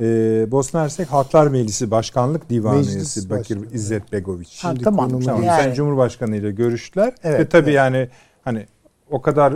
[0.00, 0.04] e,
[0.50, 3.74] Bosna Hersek Halklar Meclisi Başkanlık Divanı Meclis üyesi Bakir Başkanı.
[3.76, 4.64] İzzet Begoviç.
[4.64, 5.20] Ha, Şimdi tamam.
[5.20, 5.42] Tamam.
[5.42, 7.74] Yani- Sayın Cumhurbaşkanı ile görüştüler Evet, ve tabii evet.
[7.76, 8.08] yani
[8.44, 8.66] hani
[9.10, 9.54] o kadar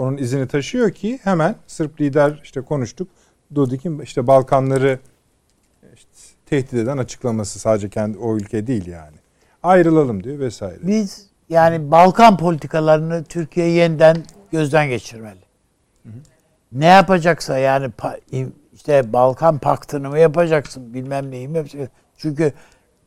[0.00, 3.08] onun izini taşıyor ki hemen Sırp lider işte konuştuk.
[3.54, 4.98] Dodik'in işte Balkanları
[5.94, 6.08] işte
[6.46, 9.16] tehdit eden açıklaması sadece kendi o ülke değil yani.
[9.62, 10.78] Ayrılalım diyor vesaire.
[10.82, 14.16] Biz yani Balkan politikalarını Türkiye yeniden
[14.52, 15.40] gözden geçirmeli.
[16.72, 17.90] Ne yapacaksa yani
[18.72, 21.90] işte Balkan paktını mı yapacaksın bilmem neyi mi yapacaksın.
[22.16, 22.52] Çünkü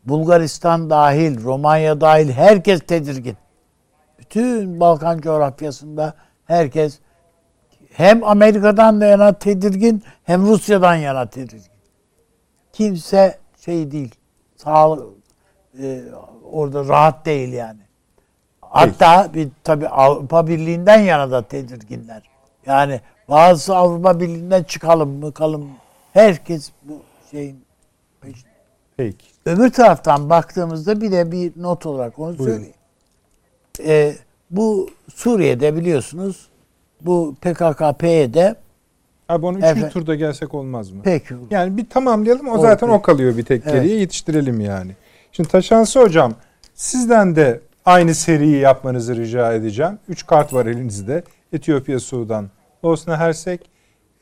[0.06, 3.38] Bulgaristan dahil, Romanya dahil herkes tedirgin.
[4.20, 6.14] Bütün Balkan coğrafyasında
[6.45, 6.99] herkes
[7.94, 11.72] hem Amerika'dan da yana tedirgin hem Rusya'dan yana tedirgin.
[12.74, 14.15] Kimse şey değil.
[14.56, 15.07] Sağlık
[15.80, 16.02] e,
[16.52, 17.80] orada rahat değil yani.
[18.61, 22.24] Hatta bir tabi Avrupa Birliği'nden yana da tedirginler.
[22.65, 25.70] Yani bazı Avrupa Birliği'nden çıkalım mı kalım.
[26.14, 27.02] Herkes bu
[27.32, 27.64] şeyin.
[28.98, 29.26] Peki.
[29.45, 32.53] Öbür taraftan baktığımızda bir de bir not olarak onu Buyurun.
[32.53, 32.76] söyleyeyim.
[33.86, 34.15] Ee,
[34.53, 36.47] bu Suriye'de biliyorsunuz
[37.01, 38.55] bu PKK-PYD
[39.30, 41.03] Abi onu üçüncü turda gelsek olmaz mı?
[41.03, 43.01] pek Yani bir tamamlayalım o Olur, zaten o peki.
[43.05, 43.73] kalıyor bir tek Evet.
[43.73, 44.91] geriye yetiştirelim yani.
[45.31, 46.34] Şimdi Taşansı hocam
[46.75, 49.99] sizden de aynı seriyi yapmanızı rica edeceğim.
[50.09, 51.23] Üç kart var elinizde.
[51.53, 52.49] Etiyopya, Sudan,
[52.84, 53.69] Bosna Hersek.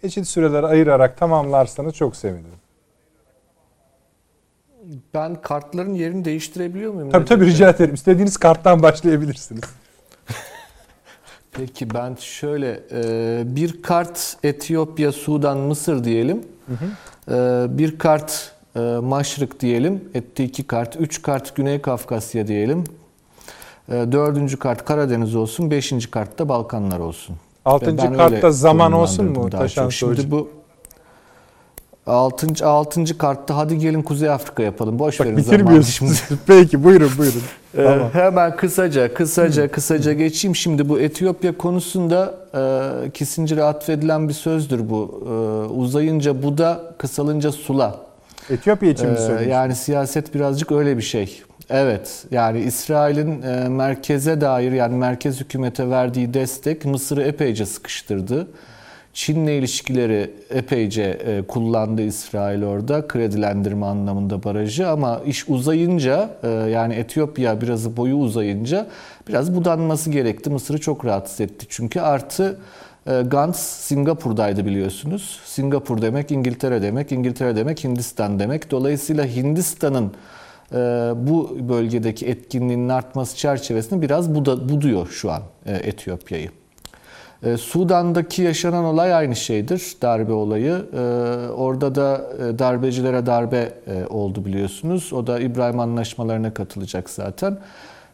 [0.04, 2.62] Eşit süreler ayırarak tamamlarsanız çok sevinirim.
[5.14, 7.10] Ben kartların yerini değiştirebiliyor muyum?
[7.10, 7.94] Tabii tabii rica ederim.
[7.94, 9.64] İstediğiniz karttan başlayabilirsiniz.
[11.52, 16.42] Peki ben şöyle e, bir kart Etiyopya, Sudan, Mısır diyelim.
[17.28, 17.34] E,
[17.70, 20.10] bir kart e, Maşrık diyelim.
[20.14, 20.96] Etti iki kart.
[20.96, 22.84] Üç kart Güney Kafkasya diyelim.
[23.90, 25.72] Dördüncü kart Karadeniz olsun.
[25.72, 27.36] Beşinci kart da Balkanlar olsun.
[27.66, 29.92] Altıncı kartta zaman olsun mu hocam?
[29.92, 30.50] Şimdi bu
[32.08, 35.00] altıncı, altıncı kartta hadi gelin Kuzey Afrika yapalım.
[35.00, 36.24] Boş Bak verin bitirmiyorsunuz.
[36.48, 37.42] Peki buyurun buyurun.
[37.78, 38.10] Ee, Tamam.
[38.14, 40.56] Hemen kısaca, kısaca, kısaca geçeyim.
[40.56, 42.34] Şimdi bu Etiyopya konusunda
[43.06, 45.24] e, Kissinger'e atfedilen bir sözdür bu.
[45.26, 45.32] E,
[45.74, 47.96] uzayınca Buda, kısalınca Sula.
[48.50, 49.52] Etiyopya için mi Ee, söylüyorsunuz?
[49.52, 51.42] yani siyaset birazcık öyle bir şey.
[51.70, 58.48] Evet yani İsrail'in e, merkeze dair yani merkez hükümete verdiği destek Mısır'ı epeyce sıkıştırdı.
[59.14, 66.94] Çin'le ilişkileri epeyce e, kullandı İsrail orada kredilendirme anlamında barajı ama iş uzayınca e, yani
[66.94, 68.88] Etiyopya biraz boyu uzayınca
[69.28, 70.50] biraz budanması gerekti.
[70.50, 72.60] Mısır'ı çok rahatsız etti çünkü artı
[73.08, 75.40] e, Gantz Singapur'daydı biliyorsunuz.
[75.46, 78.72] Singapur demek İngiltere demek, İngiltere demek Hindistan demek.
[78.72, 80.12] Dolayısıyla Hindistan'ın
[81.16, 86.61] bu bölgedeki etkinliğinin artması çerçevesinde biraz buda, buduyor şu an Etiyopya'yı.
[87.44, 90.86] E, Sudan'daki yaşanan olay aynı şeydir, darbe olayı.
[90.94, 91.00] E,
[91.50, 95.14] orada da e, darbecilere darbe e, oldu biliyorsunuz.
[95.14, 97.58] O da İbrahim Anlaşmalarına katılacak zaten.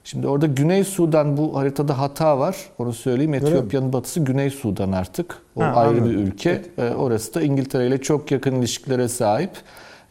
[0.04, 2.56] Şimdi orada Güney Sudan bu haritada hata var.
[2.78, 3.34] Onu söyleyeyim.
[3.34, 5.38] Etiyopya'nın batısı Güney Sudan artık.
[5.56, 6.10] O Ha, ayrı anladım.
[6.10, 6.62] bir ülke.
[6.78, 9.52] E, orası da İngiltere ile çok yakın ilişkilere sahip.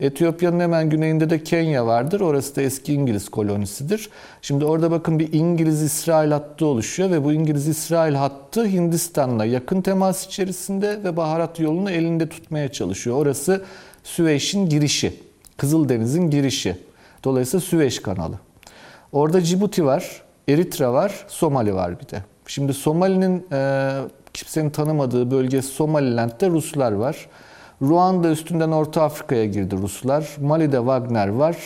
[0.01, 2.20] Etiyopya'nın hemen güneyinde de Kenya vardır.
[2.20, 4.10] Orası da eski İngiliz kolonisidir.
[4.43, 11.05] Şimdi orada bakın bir İngiliz-İsrail hattı oluşuyor ve bu İngiliz-İsrail hattı Hindistan'la yakın temas içerisinde
[11.05, 13.16] ve baharat yolunu elinde tutmaya çalışıyor.
[13.16, 13.64] Orası
[14.05, 15.20] Süveyş'in girişi,
[15.56, 16.77] Kızıldeniz'in girişi.
[17.24, 18.35] Dolayısıyla Süveyş kanalı.
[19.12, 22.23] Orada Cibuti var, Eritre var, Somali var bir de.
[22.47, 23.90] Şimdi Somali'nin e,
[24.35, 27.27] kimsenin tanımadığı bölgesi Somaliland'de Ruslar var.
[27.82, 30.36] Ruanda üstünden Orta Afrika'ya girdi Ruslar.
[30.40, 31.56] Mali'de Wagner var,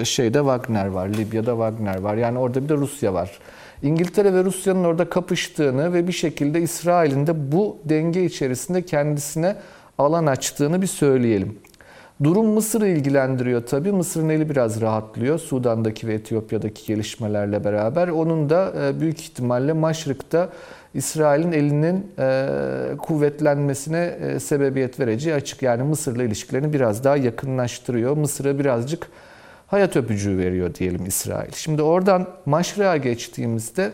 [0.00, 2.16] e, şeyde Wagner var, Libya'da Wagner var.
[2.16, 3.38] Yani orada bir de Rusya var.
[3.82, 9.56] İngiltere ve Rusya'nın orada kapıştığını ve bir şekilde İsrail'in de bu denge içerisinde kendisine
[9.98, 11.58] alan açtığını bir söyleyelim.
[12.22, 13.92] Durum Mısır'ı ilgilendiriyor tabii.
[13.92, 18.08] Mısır'ın eli biraz rahatlıyor Sudan'daki ve Etiyopya'daki gelişmelerle beraber.
[18.08, 20.48] Onun da e, büyük ihtimalle Maşrık'ta
[20.94, 22.48] İsrail'in elinin e,
[22.98, 25.62] kuvvetlenmesine e, sebebiyet vereceği açık.
[25.62, 28.16] Yani Mısır'la ilişkilerini biraz daha yakınlaştırıyor.
[28.16, 29.08] Mısır'a birazcık
[29.66, 31.52] hayat öpücüğü veriyor diyelim İsrail.
[31.52, 33.92] Şimdi oradan Maşrık'a geçtiğimizde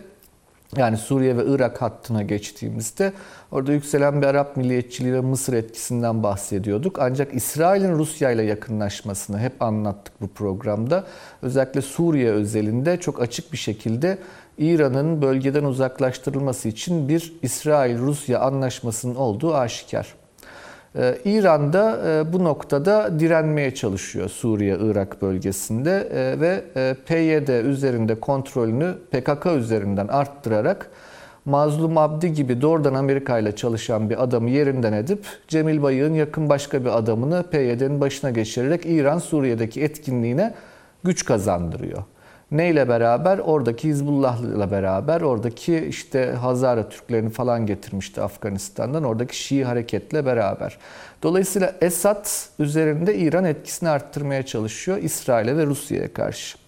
[0.77, 3.13] yani Suriye ve Irak hattına geçtiğimizde
[3.51, 6.99] orada yükselen bir Arap milliyetçiliği ve Mısır etkisinden bahsediyorduk.
[7.01, 11.05] Ancak İsrail'in Rusya ile yakınlaşmasını hep anlattık bu programda.
[11.43, 14.19] Özellikle Suriye özelinde çok açık bir şekilde
[14.59, 20.22] İran'ın bölgeden uzaklaştırılması için bir İsrail-Rusya anlaşmasının olduğu aşikar.
[20.97, 28.21] Ee, İran da e, bu noktada direnmeye çalışıyor Suriye-Irak bölgesinde e, ve e, PYD üzerinde
[28.21, 30.91] kontrolünü PKK üzerinden arttırarak
[31.45, 36.85] Mazlum Abdi gibi doğrudan Amerika ile çalışan bir adamı yerinden edip Cemil Bayık'ın yakın başka
[36.85, 40.55] bir adamını PYD'nin başına geçirerek İran Suriye'deki etkinliğine
[41.05, 42.03] güç kazandırıyor.
[42.53, 43.39] Neyle beraber?
[43.39, 49.05] Oradaki Hizbullah'la beraber oradaki işte Hazara Türklerini falan getirmişti Afganistan'dan.
[49.05, 50.79] Oradaki Şii hareketle beraber.
[51.23, 52.27] Dolayısıyla Esad
[52.59, 56.59] üzerinde İran etkisini arttırmaya çalışıyor İsrail'e ve Rusya'ya karşı.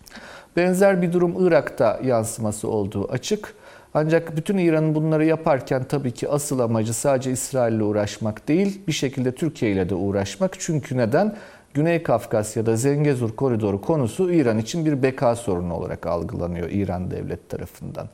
[0.56, 3.54] Benzer bir durum Irak'ta yansıması olduğu açık.
[3.94, 9.32] Ancak bütün İran'ın bunları yaparken tabii ki asıl amacı sadece İsrail'le uğraşmak değil, bir şekilde
[9.32, 10.56] Türkiye ile de uğraşmak.
[10.58, 11.36] Çünkü neden?
[11.74, 18.08] Güney Kafkasya'da Zengezur koridoru konusu İran için bir beka sorunu olarak algılanıyor İran devlet tarafından.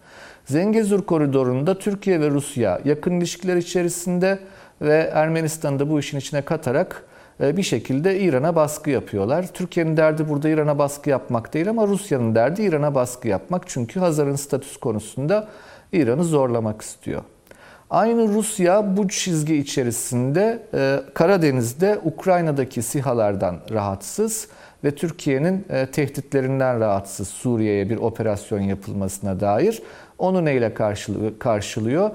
[0.45, 4.39] Zengezur koridorunda Türkiye ve Rusya yakın ilişkiler içerisinde
[4.83, 7.05] ve Ermenistan'ı da bu işin içine katarak
[7.41, 9.47] e, bir şekilde İran'a baskı yapıyorlar.
[9.47, 13.63] Türkiye'nin derdi burada İran'a baskı yapmak değil ama Rusya'nın derdi İran'a baskı yapmak.
[13.67, 15.49] Çünkü Hazar'ın statüs konusunda
[15.93, 17.23] İran'ı zorlamak istiyor.
[17.91, 24.49] Aynı Rusya bu çizgi içerisinde e, Karadeniz'de Ukrayna'daki sihalardan rahatsız
[24.85, 29.83] ve Türkiye'nin e, tehditlerinden rahatsız Suriye'ye bir operasyon yapılmasına dair.
[30.19, 30.75] Onu neyle
[31.39, 32.11] karşılıyor?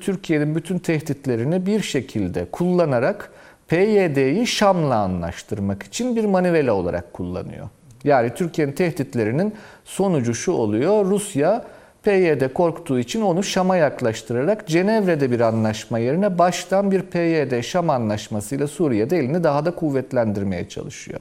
[0.00, 3.30] Türkiye'nin bütün tehditlerini bir şekilde kullanarak
[3.68, 7.68] PYD'yi Şam'la anlaştırmak için bir manivela olarak kullanıyor.
[8.04, 11.04] Yani Türkiye'nin tehditlerinin sonucu şu oluyor.
[11.04, 11.64] Rusya
[12.02, 19.18] PYD korktuğu için onu Şam'a yaklaştırarak Cenevre'de bir anlaşma yerine baştan bir PYD-Şam anlaşmasıyla Suriye'de
[19.18, 21.20] elini daha da kuvvetlendirmeye çalışıyor.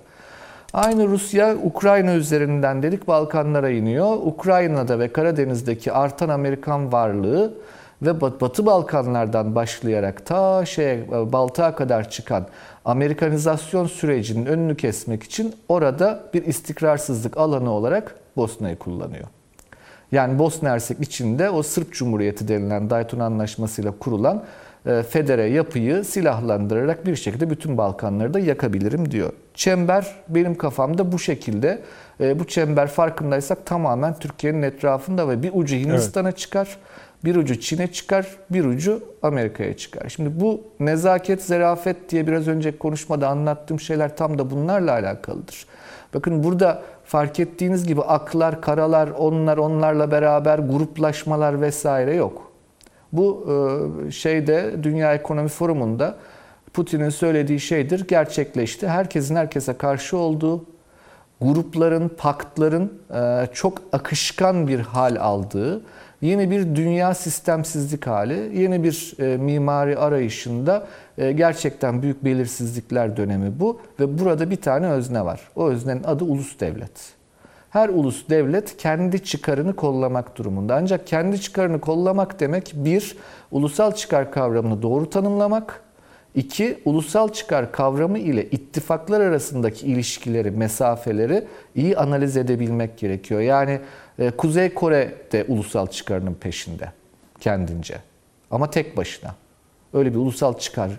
[0.73, 4.17] Aynı Rusya Ukrayna üzerinden dedik Balkanlara iniyor.
[4.23, 7.53] Ukrayna'da ve Karadeniz'deki artan Amerikan varlığı
[8.01, 12.47] ve Batı Balkanlardan başlayarak ta şeye Baltık'a kadar çıkan
[12.85, 19.27] Amerikanizasyon sürecinin önünü kesmek için orada bir istikrarsızlık alanı olarak Bosna'yı kullanıyor.
[20.11, 24.43] Yani Bosna Hersek içinde o Sırp Cumhuriyeti denilen Dayton Anlaşması'yla kurulan
[24.85, 29.33] e, federe yapıyı silahlandırarak bir şekilde bütün Balkanları da yakabilirim diyor.
[29.53, 31.81] Çember benim kafamda bu şekilde.
[32.21, 36.77] E, bu çember farkındaysak tamamen Türkiye'nin etrafında ve bir ucu Hindistan'a çıkar,
[37.23, 40.09] bir ucu Çin'e çıkar, bir ucu Amerika'ya çıkar.
[40.09, 45.65] Şimdi bu nezaket, zerafet diye biraz önce konuşmada anlattığım şeyler tam da bunlarla alakalıdır.
[46.13, 52.51] Bakın burada fark ettiğiniz gibi aklar, karalar, onlar onlarla beraber gruplaşmalar vesaire yok.
[53.13, 53.45] Bu
[54.07, 56.15] e, şeyde Dünya Ekonomi Forumu'nda
[56.73, 58.87] Putin'in söylediği şeydir gerçekleşti.
[58.87, 60.65] Herkesin herkese karşı olduğu,
[61.41, 65.81] grupların, paktların e, çok akışkan bir hal aldığı,
[66.21, 70.87] yeni bir dünya sistemsizlik hali, yeni bir e, mimari arayışında
[71.17, 75.41] gerçekten büyük belirsizlikler dönemi bu ve burada bir tane özne var.
[75.55, 77.19] O öznenin adı ulus devlet.
[77.69, 80.75] Her ulus devlet kendi çıkarını kollamak durumunda.
[80.75, 83.17] Ancak kendi çıkarını kollamak demek bir,
[83.51, 85.83] ulusal çıkar kavramını doğru tanımlamak,
[86.35, 91.43] iki, ulusal çıkar kavramı ile ittifaklar arasındaki ilişkileri, mesafeleri
[91.75, 93.41] iyi analiz edebilmek gerekiyor.
[93.41, 93.79] Yani e,
[94.37, 96.91] Kuzey Kore de ulusal çıkarının peşinde
[97.39, 97.97] kendince
[98.51, 99.35] ama tek başına.
[99.93, 100.91] Öyle bir ulusal çıkar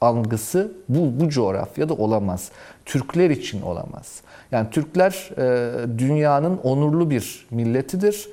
[0.00, 2.50] algısı bu, bu coğrafyada olamaz.
[2.84, 4.20] Türkler için olamaz.
[4.52, 8.28] Yani Türkler e, dünyanın onurlu bir milletidir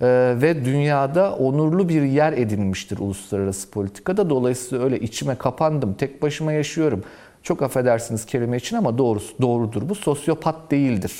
[0.00, 0.06] e,
[0.42, 4.30] ve dünyada onurlu bir yer edinmiştir uluslararası politikada.
[4.30, 7.04] Dolayısıyla öyle içime kapandım, tek başıma yaşıyorum.
[7.42, 9.88] Çok affedersiniz kelime için ama doğrusu doğrudur.
[9.88, 11.12] Bu sosyopat değildir.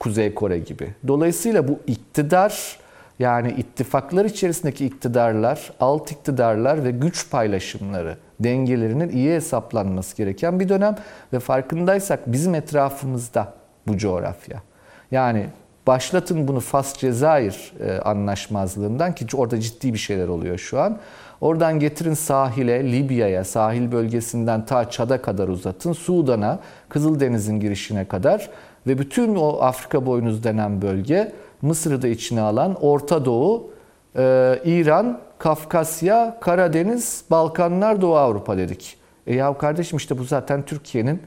[0.00, 0.94] Kuzey Kore gibi.
[1.08, 2.78] Dolayısıyla bu iktidar
[3.18, 10.96] yani ittifaklar içerisindeki iktidarlar, alt iktidarlar ve güç paylaşımları dengelerinin iyi hesaplanması gereken bir dönem
[11.32, 13.52] ve farkındaysak bizim etrafımızda
[13.86, 14.62] bu coğrafya.
[15.10, 15.46] Yani
[15.86, 20.98] başlatın bunu Fas Cezayir e, anlaşmazlığından ki orada ciddi bir şeyler oluyor şu an.
[21.40, 26.58] Oradan getirin sahile, Libya'ya, sahil bölgesinden ta Çad'a kadar uzatın, Sudan'a,
[26.88, 28.50] Kızıldeniz'in girişine kadar
[28.86, 31.32] ve bütün o Afrika boynuz denen bölge,
[31.62, 33.70] Mısır'ı da içine alan Orta Doğu,
[34.16, 34.22] e,
[34.64, 38.96] İran, Kafkasya, Karadeniz, Balkanlar, Doğu Avrupa dedik.
[39.26, 41.22] E ya kardeşim işte bu zaten Türkiye'nin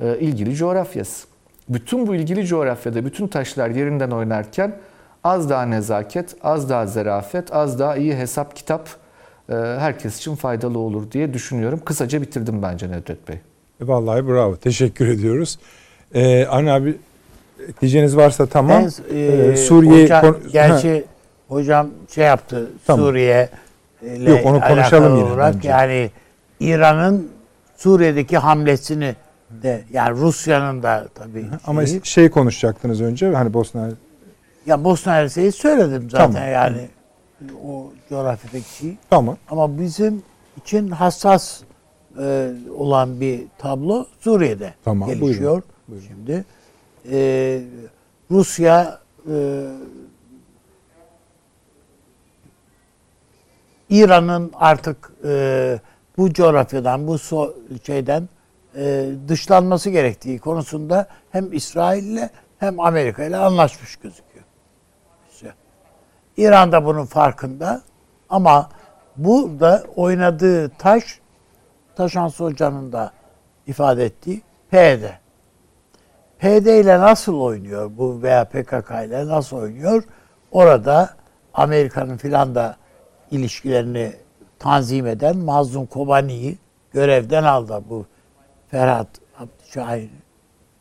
[0.00, 1.26] e, ilgili coğrafyası.
[1.68, 4.78] Bütün bu ilgili coğrafyada bütün taşlar yerinden oynarken
[5.24, 8.88] az daha nezaket, az daha zerafet, az daha iyi hesap kitap
[9.48, 11.80] e, herkes için faydalı olur diye düşünüyorum.
[11.84, 13.36] Kısaca bitirdim bence Nedret Bey.
[13.80, 14.56] E, vallahi bravo.
[14.56, 15.58] Teşekkür ediyoruz.
[16.14, 16.96] Ee, Arne abi
[17.80, 18.82] diyeceğiniz varsa tamam.
[19.10, 21.04] Ben, e, Suriye hocam, gerçi
[21.48, 23.06] hocam şey yaptı tamam.
[23.06, 23.48] Suriye
[24.02, 25.24] ile Yok onu konuşalım yine.
[25.24, 25.68] Olarak, bence.
[25.68, 26.10] yani
[26.60, 27.28] İran'ın
[27.76, 29.16] Suriye'deki hamlesini
[29.50, 31.46] de yani Rusya'nın da tabii.
[31.66, 33.88] Ama şeyi, şey konuşacaktınız önce hani Bosna
[34.66, 36.48] Ya Bosna Hersek'i söyledim zaten tamam.
[36.52, 36.88] yani
[37.66, 38.96] o coğrafyadaki şey.
[39.10, 39.36] Tamam.
[39.50, 40.22] Ama bizim
[40.56, 41.60] için hassas
[42.22, 45.50] e, olan bir tablo Suriye'de tamam, gelişiyor.
[45.50, 45.62] Buyurun.
[45.92, 46.06] Buyurun.
[46.06, 46.44] Şimdi
[47.10, 47.62] e,
[48.30, 49.00] Rusya
[49.30, 49.66] e,
[53.90, 55.80] İran'ın artık e,
[56.16, 57.54] bu coğrafyadan, bu so
[57.86, 58.28] şeyden
[58.76, 64.44] e, dışlanması gerektiği konusunda hem İsrail ile hem Amerika ile anlaşmış gözüküyor.
[66.36, 67.82] İran da bunun farkında
[68.28, 68.70] ama
[69.16, 71.20] burada oynadığı taş
[71.96, 73.12] Taşansı Hoca'nın da
[73.66, 75.21] ifade ettiği PD.
[76.42, 80.04] PD ile nasıl oynuyor bu veya PKK ile nasıl oynuyor?
[80.50, 81.16] Orada
[81.54, 82.76] Amerika'nın filan da
[83.30, 84.12] ilişkilerini
[84.58, 86.58] tanzim eden Mazlum Kobani'yi
[86.92, 88.06] görevden aldı bu
[88.70, 89.06] Ferhat
[89.74, 90.10] Şahin.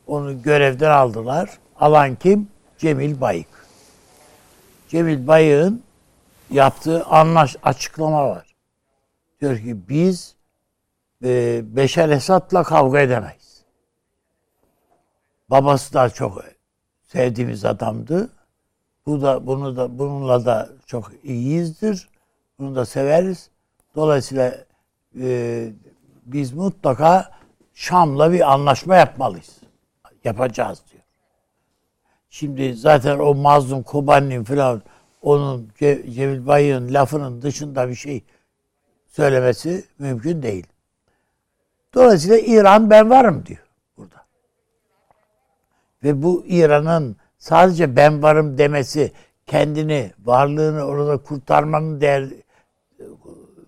[0.07, 1.49] Onu görevden aldılar.
[1.79, 2.47] Alan kim?
[2.77, 3.65] Cemil Bayık.
[4.89, 5.83] Cemil Bayık'ın
[6.49, 8.55] yaptığı anlaş açıklama var.
[9.41, 10.35] Diyor ki biz
[11.23, 13.40] e, Beşer Esad'la kavga edemeyiz.
[15.51, 16.43] Babası da çok
[17.03, 18.29] sevdiğimiz adamdı.
[19.05, 22.09] Bu da bunu da bununla da çok iyiyizdir.
[22.59, 23.49] Bunu da severiz.
[23.95, 24.65] Dolayısıyla
[25.19, 25.67] e,
[26.25, 27.31] biz mutlaka
[27.73, 29.57] Şam'la bir anlaşma yapmalıyız.
[30.23, 31.03] Yapacağız diyor.
[32.29, 34.81] Şimdi zaten o mazlum Kobani'nin falan
[35.21, 38.23] onun Cemil Bayık'ın lafının dışında bir şey
[39.07, 40.67] söylemesi mümkün değil.
[41.93, 43.60] Dolayısıyla İran ben varım diyor.
[46.03, 49.11] Ve bu İran'ın sadece ben varım demesi
[49.45, 52.29] kendini, varlığını orada kurtarmanın der,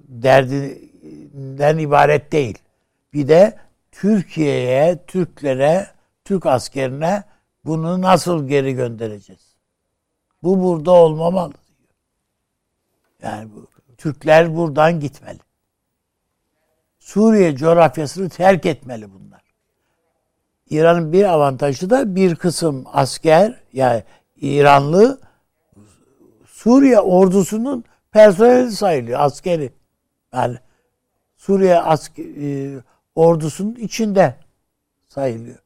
[0.08, 2.58] derdinden ibaret değil.
[3.14, 3.58] Bir de
[3.92, 5.88] Türkiye'ye, Türklere,
[6.26, 7.24] Türk askerine
[7.66, 9.56] bunu nasıl geri göndereceğiz?
[10.44, 11.54] Bu burada olmamalı.
[13.22, 15.40] Yani bu, Türkler buradan gitmeli.
[17.00, 19.43] Suriye coğrafyasını terk etmeli bunlar.
[20.74, 24.04] İran'ın bir avantajı da bir kısım asker yani
[24.42, 25.20] İranlı
[26.46, 29.72] Suriye ordusunun personeli sayılıyor, askeri.
[30.34, 30.58] Yani
[31.38, 32.80] Suriye asker, e,
[33.16, 34.36] ordusunun içinde
[35.08, 35.58] sayılıyor.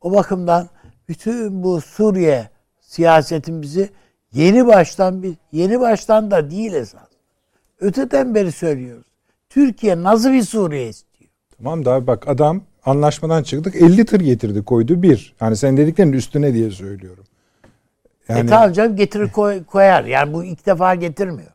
[0.00, 0.68] O bakımdan
[1.08, 3.90] bütün bu Suriye siyasetimizi
[4.32, 7.08] yeni baştan bir yeni baştan da değil esas.
[7.80, 9.06] Öteden beri söylüyoruz.
[9.48, 11.30] Türkiye nasıl bir Suriye istiyor?
[11.56, 15.34] Tamam da bak adam anlaşmadan çıktık 50 tır getirdi koydu bir.
[15.40, 17.24] Yani sen dediklerinin üstüne diye söylüyorum.
[18.28, 20.04] Yani, e tamam canım getirir koy, koyar.
[20.04, 21.52] Yani bu ilk defa getirmiyor.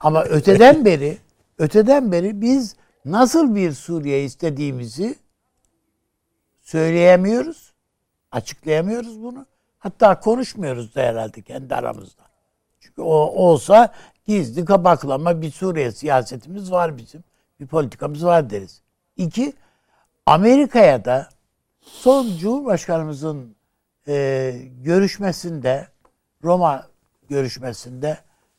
[0.00, 1.18] Ama öteden beri
[1.58, 5.14] öteden beri biz nasıl bir Suriye istediğimizi
[6.62, 7.72] söyleyemiyoruz.
[8.32, 9.46] Açıklayamıyoruz bunu.
[9.78, 12.22] Hatta konuşmuyoruz da herhalde kendi aramızda.
[12.80, 13.92] Çünkü o olsa
[14.26, 17.24] gizli kapaklama bir Suriye siyasetimiz var bizim.
[17.60, 18.82] Bir politikamız var deriz.
[19.16, 19.52] İki,
[20.26, 21.28] Amerika'ya da
[21.80, 23.56] son Cumhurbaşkanımızın
[24.08, 24.54] e,
[24.84, 25.88] görüşmesinde
[26.44, 26.88] Roma
[27.28, 28.18] görüşmesinde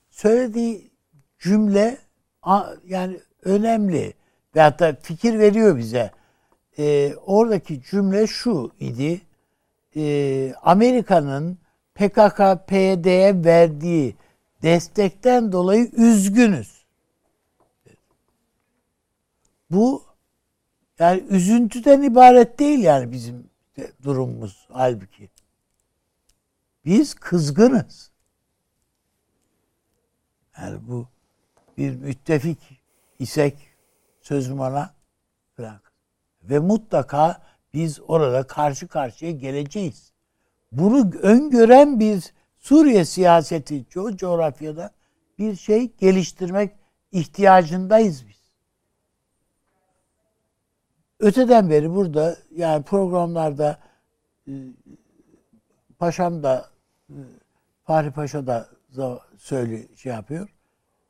[0.10, 0.92] söylediği
[1.40, 1.98] cümle
[2.86, 4.14] yani önemli
[4.56, 6.12] ve hatta fikir veriyor bize.
[6.78, 9.22] E, oradaki cümle şu idi.
[9.96, 11.58] E, Amerika'nın
[11.96, 14.16] PKK, PYD'ye verdiği
[14.64, 16.86] destekten dolayı üzgünüz.
[19.70, 20.07] Bu
[21.00, 23.50] yani üzüntüden ibaret değil yani bizim
[24.04, 25.30] durumumuz halbuki.
[26.86, 28.12] Biz kızgınız.
[30.58, 31.08] Yani bu
[31.78, 32.60] bir müttefik
[33.20, 33.58] isek
[34.22, 34.94] sözüm ona
[35.58, 35.80] falan.
[36.44, 37.42] Ve mutlaka
[37.74, 40.12] biz orada karşı karşıya geleceğiz.
[40.72, 44.92] Bunu öngören bir Suriye siyaseti o coğrafyada
[45.40, 46.72] bir şey geliştirmek
[47.12, 48.37] ihtiyacındayız biz.
[51.20, 53.80] Öteden beri burada yani programlarda
[54.48, 54.54] e,
[56.00, 56.66] Paşam da
[57.84, 58.68] Fahri Paşa da
[59.38, 60.50] söyle şey yapıyor.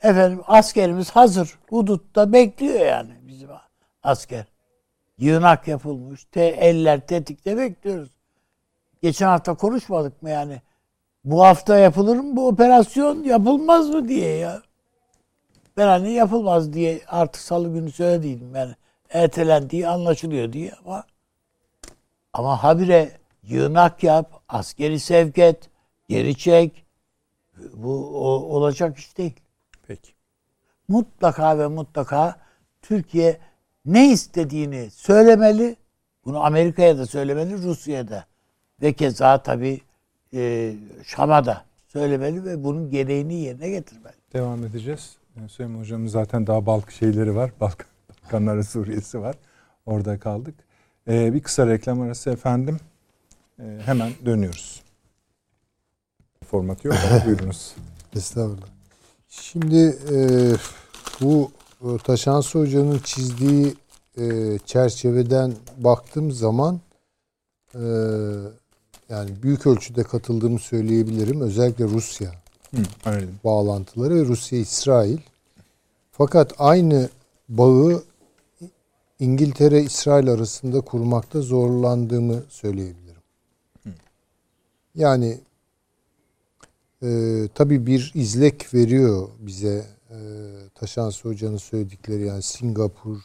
[0.02, 1.60] Efendim askerimiz hazır.
[1.70, 3.50] Hudutta bekliyor yani bizim
[4.04, 4.46] asker.
[5.18, 6.26] Yığınak yapılmış.
[6.26, 8.10] Te, eller tetikte bekliyoruz.
[9.02, 10.62] Geçen hafta konuşmadık mı yani?
[11.24, 13.24] Bu hafta yapılır mı bu operasyon?
[13.24, 14.62] Yapılmaz mı diye ya.
[15.78, 18.76] Ben hani yapılmaz diye artık salı günü söylediydim yani.
[19.10, 21.04] Ertelendiği anlaşılıyor diye ama
[22.34, 23.12] ama habire
[23.44, 25.70] yığınak yap, askeri sevk et,
[26.10, 26.86] geri çek.
[27.74, 29.36] Bu o, olacak iş değil.
[29.88, 30.12] Peki.
[30.88, 32.40] Mutlaka ve mutlaka
[32.82, 33.38] Türkiye
[33.86, 35.76] ne istediğini söylemeli.
[36.26, 38.26] Bunu Amerika'ya da söylemeli, Rusya'ya da.
[38.82, 39.82] Ve keza tabii
[40.34, 40.74] e,
[41.04, 44.16] Şam'a da söylemeli ve bunun gereğini yerine getirmeli.
[44.34, 45.18] Devam edeceğiz.
[45.38, 47.52] Yani Süleyman Hocam'ın zaten daha Balk şeyleri var.
[47.60, 47.88] Balkan,
[48.28, 49.36] Balkanları Suriye'si var.
[49.86, 50.56] Orada kaldık.
[51.08, 52.78] Ee, bir kısa reklam arası efendim.
[53.60, 54.82] Ee, hemen dönüyoruz.
[56.52, 56.95] Format yok?
[57.26, 57.76] Buyurunuz.
[58.16, 58.68] Estağfurullah.
[59.30, 60.18] Şimdi e,
[61.22, 61.52] bu
[61.82, 63.76] e, Taşansı Hoca'nın çizdiği
[64.18, 66.80] e, çerçeveden baktığım zaman
[67.76, 67.84] e,
[69.10, 71.41] yani büyük ölçüde katıldığımı söyleyebilirim.
[71.41, 72.32] Özellikle Rusya
[72.76, 72.82] Hı,
[73.44, 75.18] bağlantıları ve Rusya-İsrail.
[76.12, 77.10] Fakat aynı
[77.49, 78.04] bağı
[79.19, 83.22] İngiltere-İsrail arasında kurmakta zorlandığımı söyleyebilirim.
[84.95, 85.39] Yani
[87.03, 87.10] e,
[87.56, 90.18] tabii bir izlek veriyor bize e,
[90.76, 93.18] Taşansı Hoca'nın söyledikleri yani Singapur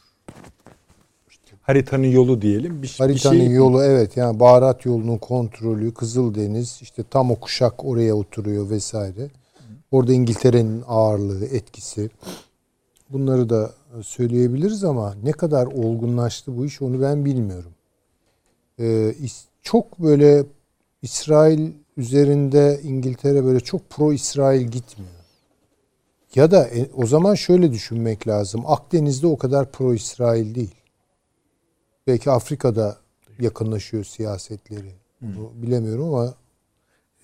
[1.62, 2.82] haritanın yolu diyelim.
[2.82, 3.54] Bir, haritanın bir şey...
[3.54, 9.30] yolu evet yani baharat yolunun kontrolü Kızıldeniz işte tam o kuşak oraya oturuyor vesaire.
[9.90, 12.10] Orada İngiltere'nin ağırlığı etkisi
[13.12, 13.72] bunları da
[14.02, 17.72] söyleyebiliriz ama ne kadar olgunlaştı bu iş onu ben bilmiyorum.
[18.80, 19.14] Ee,
[19.62, 20.44] çok böyle
[21.02, 25.12] İsrail üzerinde İngiltere böyle çok pro İsrail gitmiyor.
[26.34, 28.62] Ya da e, o zaman şöyle düşünmek lazım.
[28.66, 30.74] Akdeniz'de o kadar pro İsrail değil.
[32.06, 32.96] Belki Afrika'da
[33.40, 34.92] yakınlaşıyor siyasetleri.
[35.20, 36.34] Bu bilemiyorum ama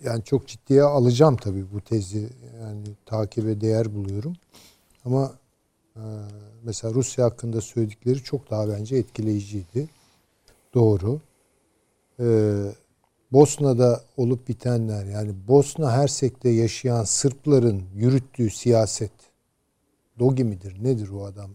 [0.05, 2.29] yani çok ciddiye alacağım tabii bu tezi.
[2.61, 4.37] Yani takibe değer buluyorum.
[5.05, 5.33] Ama
[6.63, 9.89] mesela Rusya hakkında söyledikleri çok daha bence etkileyiciydi.
[10.75, 11.21] Doğru.
[12.21, 12.55] Ee,
[13.33, 19.11] Bosna'da olup bitenler yani Bosna Hersek'te yaşayan Sırpların yürüttüğü siyaset
[20.19, 20.77] Dogi midir?
[20.83, 21.51] Nedir o adam?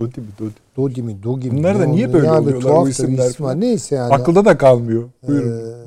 [0.00, 0.26] Dodi mi?
[0.38, 0.54] Dodi.
[0.76, 1.22] Dodi mi?
[1.22, 1.58] Dogi mi?
[1.58, 3.30] Bunlar da niye böyle yani oluyorlar tuhaf bu isimler?
[3.30, 3.60] Isim var.
[3.60, 4.14] Neyse yani.
[4.14, 5.10] Akılda da kalmıyor.
[5.26, 5.48] Buyurun.
[5.48, 5.86] Ee,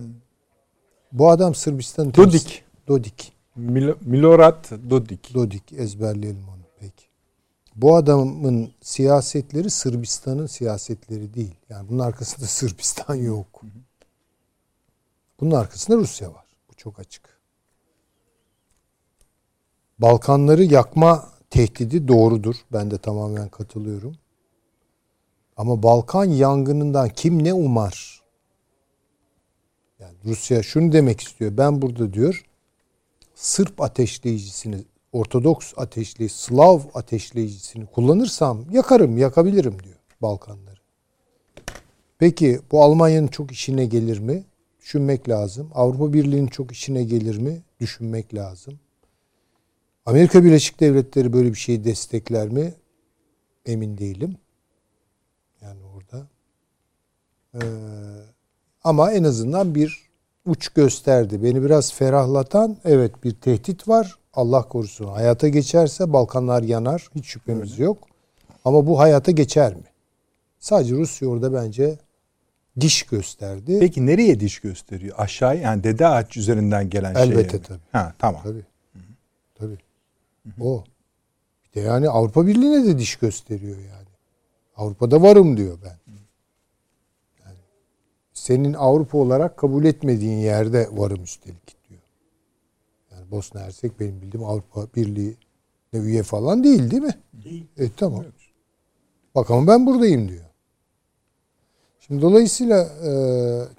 [1.12, 2.64] bu adam Sırbistan Dodik.
[2.88, 3.34] Dodik.
[3.56, 5.34] Mil Milorad Dodik.
[5.34, 6.63] Dodik ezberleyelim onu.
[7.76, 11.56] Bu adamın siyasetleri Sırbistan'ın siyasetleri değil.
[11.70, 13.62] Yani bunun arkasında Sırbistan yok.
[15.40, 16.46] Bunun arkasında Rusya var.
[16.70, 17.40] Bu çok açık.
[20.00, 22.56] Balkanları yakma tehdidi doğrudur.
[22.74, 24.16] Ben de tamamen katılıyorum.
[25.58, 28.24] Ama Balkan yangınından kim ne umar?
[30.00, 31.58] Yani Rusya şunu demek istiyor.
[31.58, 32.46] Ben burada diyor
[33.36, 34.84] Sırp ateşleyicisini,
[35.14, 40.80] Ortodoks ateşleyici, Slav ateşleyicisini kullanırsam yakarım, yakabilirim diyor Balkanları.
[42.18, 44.44] Peki bu Almanya'nın çok işine gelir mi?
[44.82, 45.70] Düşünmek lazım.
[45.74, 47.62] Avrupa Birliği'nin çok işine gelir mi?
[47.80, 48.80] Düşünmek lazım.
[50.06, 52.74] Amerika Birleşik Devletleri böyle bir şeyi destekler mi?
[53.66, 54.38] Emin değilim.
[55.62, 56.28] Yani orada.
[57.54, 57.60] Ee,
[58.84, 60.10] ama en azından bir
[60.46, 61.44] uç gösterdi.
[61.44, 64.16] Beni biraz ferahlatan evet bir tehdit var.
[64.34, 65.08] Allah korusun.
[65.08, 67.08] Hayata geçerse Balkanlar yanar.
[67.16, 67.84] Hiç şüphemiz Öyle.
[67.84, 68.08] yok.
[68.66, 69.84] Ama bu hayata geçer mi?
[70.60, 71.98] Sadece Rusya orada bence
[72.80, 73.78] diş gösterdi.
[73.80, 75.16] Peki nereye diş gösteriyor?
[75.18, 77.24] Aşağı yani dede ağaç üzerinden gelen şey.
[77.24, 77.80] Elbette tabii.
[77.92, 78.42] Ha tamam.
[78.44, 78.64] Tabii.
[79.56, 79.78] Tabii.
[80.62, 80.84] O.
[81.76, 84.08] Bir de yani Avrupa Birliği'ne de diş gösteriyor yani.
[84.78, 85.98] Avrupa'da varım diyor ben.
[88.44, 92.02] Senin Avrupa olarak kabul etmediğin yerde varım üstelik diyor.
[93.12, 95.36] Yani Bosna Hersek benim bildiğim Avrupa Birliği
[95.94, 97.16] ne üye falan değil değil mi?
[97.44, 97.66] Değil.
[97.78, 98.22] E tamam.
[98.24, 98.34] Evet.
[99.36, 100.46] Bak ama ben buradayım diyor.
[102.00, 103.12] Şimdi dolayısıyla e,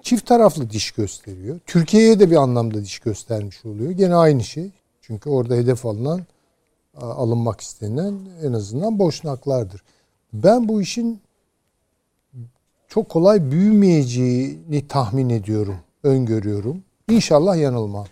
[0.02, 1.60] çift taraflı diş gösteriyor.
[1.66, 3.90] Türkiye'ye de bir anlamda diş göstermiş oluyor.
[3.90, 4.70] Gene aynı şey.
[5.00, 6.20] Çünkü orada hedef alınan
[6.96, 9.82] alınmak istenilen en azından boşnaklardır.
[10.32, 11.20] Ben bu işin
[12.94, 16.82] çok kolay büyümeyeceğini tahmin ediyorum, öngörüyorum.
[17.10, 18.06] İnşallah yanılmam.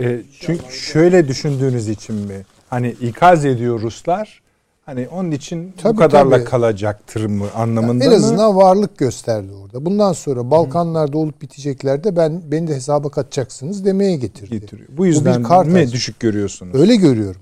[0.00, 2.44] E, çünkü şöyle düşündüğünüz için mi?
[2.68, 4.42] Hani ikaz ediyor Ruslar.
[4.86, 6.44] Hani onun için tabii, bu kadarla tabii.
[6.44, 8.60] kalacaktır mı anlamında yani en azından mı?
[8.60, 9.86] varlık gösterdi orada.
[9.86, 14.60] Bundan sonra Balkanlarda olup biteceklerde ben beni de hesaba katacaksınız demeye getirdi.
[14.60, 14.88] Getiriyor.
[14.96, 16.80] Bu yüzden bu mi mi düşük görüyorsunuz?
[16.80, 17.40] Öyle görüyorum.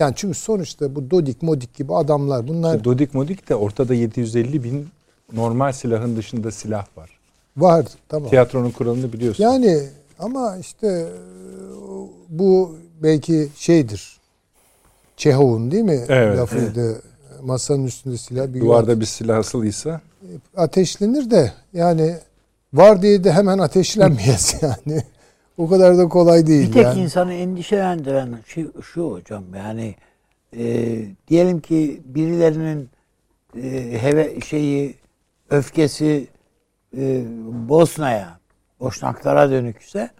[0.00, 2.74] Yani çünkü sonuçta bu Dodik Modik gibi adamlar bunlar...
[2.74, 4.88] İşte Dodik Modik de ortada 750 bin
[5.32, 7.10] normal silahın dışında silah var.
[7.56, 8.30] Var tamam.
[8.30, 9.44] Tiyatronun kuralını biliyorsun.
[9.44, 9.82] Yani
[10.18, 11.08] ama işte
[12.28, 14.16] bu belki şeydir.
[15.16, 17.02] Çehov'un değil mi evet, lafıydı.
[17.42, 19.00] Masanın üstünde silah bir Duvarda yuvar.
[19.00, 20.00] bir silah asılıysa
[20.56, 22.16] ateşlenir de yani
[22.72, 25.02] var diye de hemen ateşlenmeyez yani.
[25.58, 26.68] O kadar da kolay değil.
[26.68, 27.00] Bir tek yani.
[27.00, 29.94] insanı endişelendiren şu, şu hocam yani
[30.56, 30.96] e,
[31.28, 32.88] diyelim ki birilerinin
[33.62, 34.94] e, heve şeyi
[35.50, 36.28] öfkesi
[36.96, 37.24] e,
[37.68, 38.38] Bosna'ya,
[38.80, 40.10] Boşnaklara dönükse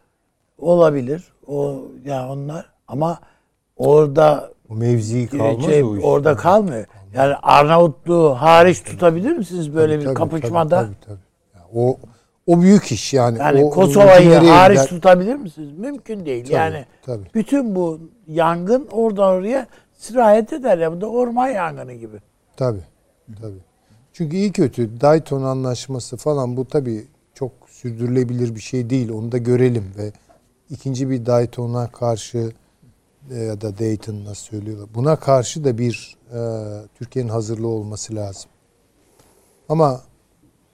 [0.58, 1.32] olabilir.
[1.46, 3.18] O ya yani onlar ama
[3.76, 6.04] orada o mevzi kalmaz şey, o iş.
[6.04, 6.86] Orada kalmıyor.
[7.14, 10.80] Yani Arnavutluğu hariç tutabilir misiniz böyle tabii, bir tabii, kapışmada?
[10.80, 11.18] Tabii tabii.
[11.52, 11.78] tabii.
[11.78, 11.96] o
[12.46, 13.38] o büyük iş yani.
[13.38, 14.86] Yani o, Kosova'yı hariç der...
[14.86, 15.72] tutabilir misiniz?
[15.78, 16.44] Mümkün değil.
[16.44, 17.26] Tabii, yani tabii.
[17.34, 20.92] bütün bu yangın oradan oraya sirayet eder ya.
[20.92, 22.16] Bu da orman yangını gibi.
[22.56, 22.84] Tabii.
[23.40, 23.65] Tabii.
[24.16, 29.10] Çünkü iyi kötü Dayton anlaşması falan bu tabii çok sürdürülebilir bir şey değil.
[29.10, 30.12] Onu da görelim ve
[30.70, 32.52] ikinci bir Dayton'a karşı
[33.30, 34.88] e, ya da Dayton nasıl söylüyorlar.
[34.94, 36.40] Buna karşı da bir e,
[36.94, 38.51] Türkiye'nin hazırlığı olması lazım.
[39.68, 40.02] Ama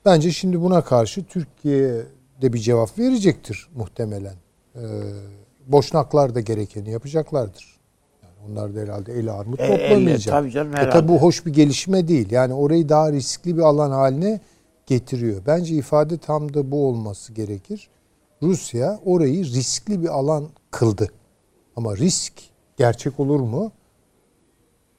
[0.04, 2.06] Bence şimdi buna karşı Türkiye
[2.42, 4.34] de bir cevap verecektir muhtemelen.
[4.76, 4.80] Ee,
[5.66, 7.71] Boşnaklar da gerekeni yapacaklardır.
[8.48, 10.34] Onlar da herhalde el armut e, toplamayacak.
[10.34, 10.88] tabii canım herhalde.
[10.88, 12.30] E, tabii bu hoş bir gelişme değil.
[12.30, 14.40] Yani orayı daha riskli bir alan haline
[14.86, 15.42] getiriyor.
[15.46, 17.88] Bence ifade tam da bu olması gerekir.
[18.42, 21.08] Rusya orayı riskli bir alan kıldı.
[21.76, 22.32] Ama risk
[22.76, 23.72] gerçek olur mu?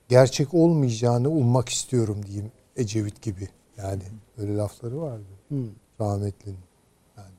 [0.09, 3.49] Gerçek olmayacağını ummak istiyorum diyeyim Ecevit gibi.
[3.77, 4.03] Yani
[4.37, 5.23] öyle lafları vardı.
[5.49, 5.55] Hı.
[6.01, 6.59] Rahmetlinin.
[7.17, 7.33] Yani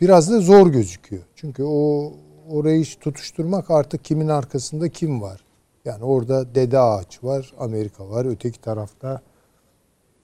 [0.00, 1.22] biraz da zor gözüküyor.
[1.34, 2.12] Çünkü o
[2.50, 5.40] orayı tutuşturmak artık kimin arkasında kim var?
[5.84, 8.24] Yani orada Dede Ağaç var, Amerika var.
[8.24, 9.20] Öteki tarafta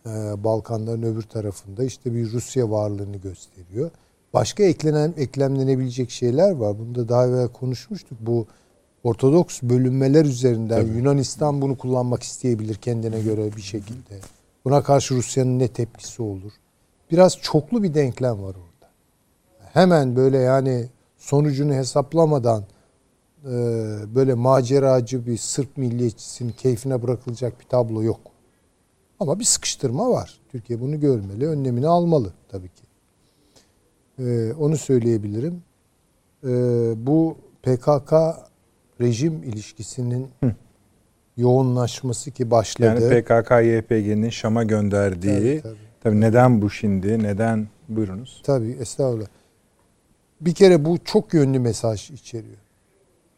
[0.07, 0.11] e,
[0.45, 3.91] Balkanların öbür tarafında işte bir Rusya varlığını gösteriyor.
[4.35, 6.79] Başka eklenen eklemlenebilecek şeyler var.
[6.79, 8.19] Bunu da daha evvel konuşmuştuk.
[8.21, 8.47] Bu
[9.05, 10.97] Ortodoks bölünmeler üzerinden Tabii.
[10.97, 14.19] Yunanistan bunu kullanmak isteyebilir kendine göre bir şekilde.
[14.65, 16.53] Buna karşı Rusya'nın ne tepkisi olur?
[17.11, 18.91] Biraz çoklu bir denklem var orada.
[19.73, 20.87] Hemen böyle yani
[21.25, 22.65] sonucunu hesaplamadan
[23.45, 23.51] e,
[24.15, 28.21] böyle maceracı bir Sırp milliyetçisinin keyfine bırakılacak bir tablo yok.
[29.21, 30.41] Ama bir sıkıştırma var.
[30.53, 32.83] Türkiye bunu görmeli, önlemini almalı tabii ki.
[34.19, 35.63] Ee, onu söyleyebilirim.
[36.45, 36.49] Ee,
[37.07, 38.13] bu PKK
[39.01, 40.55] rejim ilişkisinin Hı.
[41.37, 42.87] yoğunlaşması ki başladı.
[42.87, 45.79] Yani PKK-YPG'nin Şam'a gönderdiği Tabii, tabii.
[46.01, 47.23] tabii neden bu şimdi?
[47.23, 47.69] Neden?
[47.89, 48.43] Buyurunuz.
[48.45, 49.27] Tabii estağfurullah.
[50.45, 52.59] Bir kere bu çok yönlü mesaj içeriyor.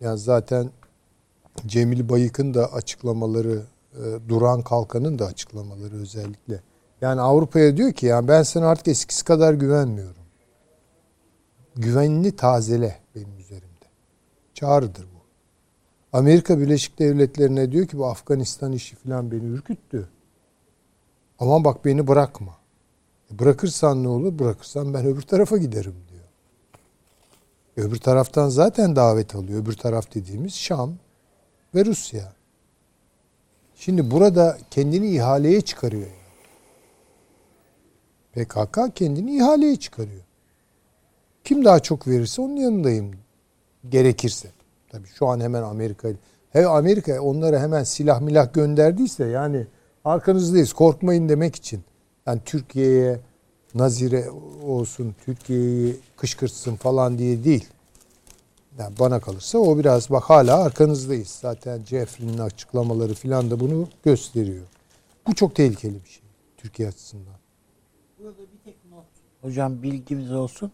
[0.00, 0.70] Yani zaten
[1.66, 3.62] Cemil Bayık'ın da açıklamaları,
[3.94, 6.60] e, Duran Kalkan'ın da açıklamaları özellikle.
[7.00, 10.22] Yani Avrupa'ya diyor ki yani ben sana artık eskisi kadar güvenmiyorum.
[11.76, 13.86] Güvenini tazele benim üzerimde.
[14.54, 15.20] Çağrıdır bu.
[16.12, 20.08] Amerika Birleşik Devletleri'ne diyor ki bu Afganistan işi falan beni ürküttü.
[21.38, 22.56] Ama bak beni bırakma.
[23.34, 24.38] E, Bırakırsan ne olur?
[24.38, 25.94] Bırakırsan ben öbür tarafa giderim.
[27.76, 29.62] Öbür taraftan zaten davet alıyor.
[29.62, 30.94] Öbür taraf dediğimiz Şam
[31.74, 32.32] ve Rusya.
[33.74, 36.06] Şimdi burada kendini ihaleye çıkarıyor.
[38.32, 40.22] PKK kendini ihaleye çıkarıyor.
[41.44, 43.10] Kim daha çok verirse onun yanındayım
[43.88, 44.48] gerekirse.
[44.88, 46.08] Tabii şu an hemen Amerika
[46.50, 49.66] He Amerika onlara hemen silah milah gönderdiyse yani
[50.04, 51.84] arkanızdayız korkmayın demek için.
[52.26, 53.20] Yani Türkiye'ye
[53.78, 54.30] nazire
[54.66, 57.68] olsun, Türkiye'yi kışkırtsın falan diye değil.
[58.78, 61.28] Yani bana kalırsa o biraz bak hala arkanızdayız.
[61.28, 64.64] Zaten Jeffrey'nin açıklamaları filan da bunu gösteriyor.
[65.26, 66.22] Bu çok tehlikeli bir şey
[66.56, 67.34] Türkiye açısından.
[69.42, 70.72] Hocam bilgimiz olsun.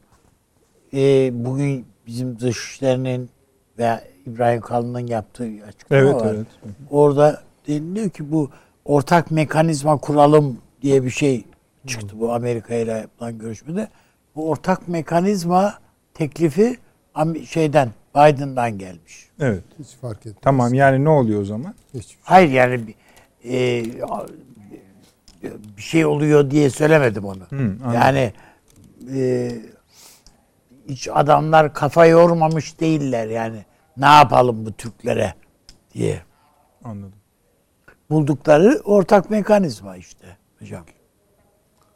[0.95, 3.31] Ee, bugün bizim dışişlerinin
[3.79, 6.35] ve İbrahim Kalın'ın yaptığı açıklama Evet var.
[6.35, 6.47] evet.
[6.91, 8.51] Orada deniliyor ki bu
[8.85, 11.45] ortak mekanizma kuralım diye bir şey
[11.87, 13.89] çıktı bu Amerika ile yapılan görüşmede.
[14.37, 15.75] Bu ortak mekanizma
[16.15, 16.77] teklifi
[17.49, 19.29] şeyden Biden'dan gelmiş.
[19.41, 19.65] Evet.
[19.79, 20.35] Hiç fark etmez.
[20.43, 21.75] Tamam yani ne oluyor o zaman?
[21.95, 22.17] Hiç.
[22.23, 22.95] Hayır yani bir-
[23.53, 23.85] e,
[25.77, 27.43] bir şey oluyor diye söylemedim onu.
[27.51, 27.93] Hı, anladım.
[27.95, 28.33] yani
[29.15, 29.51] e,
[30.89, 33.65] hiç adamlar kafa yormamış değiller yani.
[33.97, 35.35] Ne yapalım bu Türklere
[35.95, 36.23] diye.
[36.85, 37.13] Anladım.
[38.11, 40.85] Buldukları ortak mekanizma işte hocam.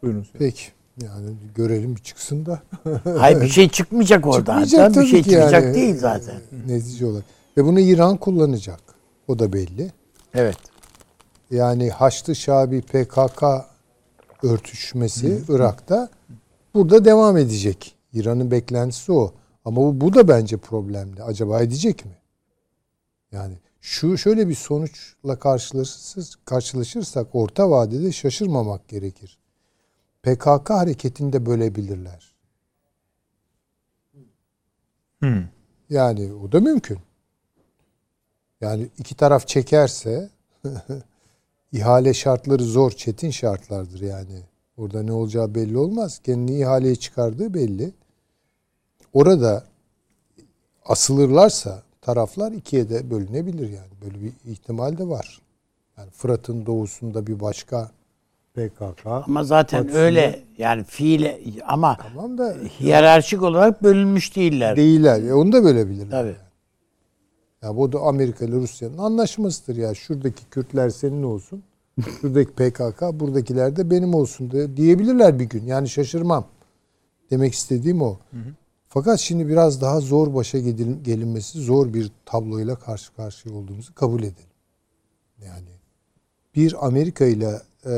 [0.02, 0.26] Buyurun.
[0.38, 0.62] Peki.
[1.02, 2.62] Yani görelim bir çıksın da.
[3.18, 4.64] Hayır bir şey çıkmayacak oradan.
[4.64, 5.74] Çıkmayacak Tabii bir şey ki çıkacak yani.
[5.74, 6.40] değil zaten.
[6.66, 7.24] Netice olarak.
[7.56, 8.80] Ve bunu İran kullanacak.
[9.28, 9.92] O da belli.
[10.34, 10.56] Evet.
[11.50, 13.44] Yani Haçlı Şabi PKK
[14.42, 16.08] örtüşmesi Irak'ta
[16.74, 17.94] burada devam edecek.
[18.12, 19.32] İran'ın beklentisi o.
[19.64, 21.22] Ama bu, bu da bence problemli.
[21.22, 22.12] Acaba edecek mi?
[23.32, 29.38] Yani şu şöyle bir sonuçla karşılaşırsak, karşılaşırsak orta vadede şaşırmamak gerekir.
[30.26, 32.34] PKK hareketini de bölebilirler.
[35.22, 35.44] Hı.
[35.90, 36.98] Yani o da mümkün.
[38.60, 40.30] Yani iki taraf çekerse
[41.72, 44.42] ihale şartları zor, çetin şartlardır yani.
[44.76, 46.20] Orada ne olacağı belli olmaz.
[46.24, 47.92] Kendini ihaleye çıkardığı belli.
[49.12, 49.64] Orada
[50.84, 53.92] asılırlarsa taraflar ikiye de bölünebilir yani.
[54.04, 55.40] Böyle bir ihtimal de var.
[55.98, 57.90] Yani Fırat'ın doğusunda bir başka
[58.66, 59.06] PKK.
[59.06, 64.76] Ama zaten Batısında- öyle yani fiile ama Tamam da hiyerarşik olarak bölünmüş değiller.
[64.76, 65.22] değiller.
[65.22, 66.10] E onu da bölebilirler.
[66.10, 66.36] Tabii.
[67.62, 69.94] Ya bu da Amerika ile Rusya'nın anlaşmasıdır ya.
[69.94, 71.62] Şuradaki Kürtler senin olsun.
[72.20, 75.66] Şuradaki PKK, buradakiler de benim olsun diye diyebilirler bir gün.
[75.66, 76.44] Yani şaşırmam.
[77.30, 78.16] Demek istediğim o.
[78.88, 84.50] Fakat şimdi biraz daha zor başa gelinmesi zor bir tabloyla karşı karşıya olduğumuzu kabul edelim.
[85.44, 85.68] Yani
[86.54, 87.90] bir Amerika ile e,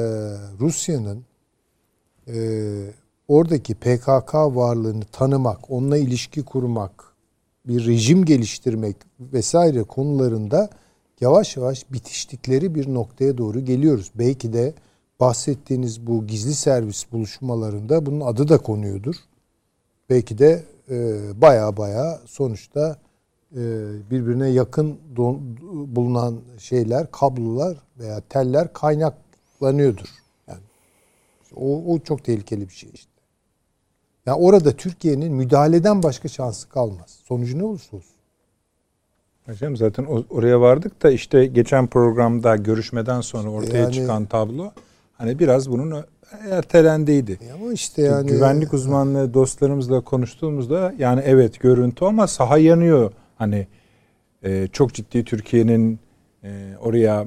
[0.60, 1.24] Rusya'nın
[2.28, 2.38] e,
[3.28, 7.04] oradaki PKK varlığını tanımak, onunla ilişki kurmak,
[7.66, 10.70] bir rejim geliştirmek vesaire konularında
[11.20, 14.12] yavaş yavaş bitiştikleri bir noktaya doğru geliyoruz.
[14.14, 14.74] Belki de
[15.20, 19.14] bahsettiğiniz bu gizli servis buluşmalarında bunun adı da konuyordur.
[20.10, 22.96] Belki de e, baya baya sonuçta
[24.10, 24.98] birbirine yakın
[25.86, 28.72] bulunan şeyler, kablolar veya teller
[29.58, 30.08] kaynaklanıyordur.
[30.48, 30.60] Yani
[31.56, 33.10] o, o çok tehlikeli bir şey işte.
[34.26, 37.18] Yani orada Türkiye'nin müdahaleden başka şansı kalmaz.
[37.24, 38.14] Sonucu ne olursa olsun.
[39.46, 44.72] Hocam zaten oraya vardık da işte geçen programda görüşmeden sonra ortaya Yani- çıkan tablo
[45.12, 46.04] hani biraz bunun
[46.50, 47.38] ertelendiydi.
[47.48, 53.12] E ama işte yani Güvenlik uzmanlığı dostlarımızla konuştuğumuzda yani evet görüntü ama saha yanıyor.
[53.36, 53.66] Hani
[54.42, 55.98] e, çok ciddi Türkiye'nin
[56.44, 57.26] e, oraya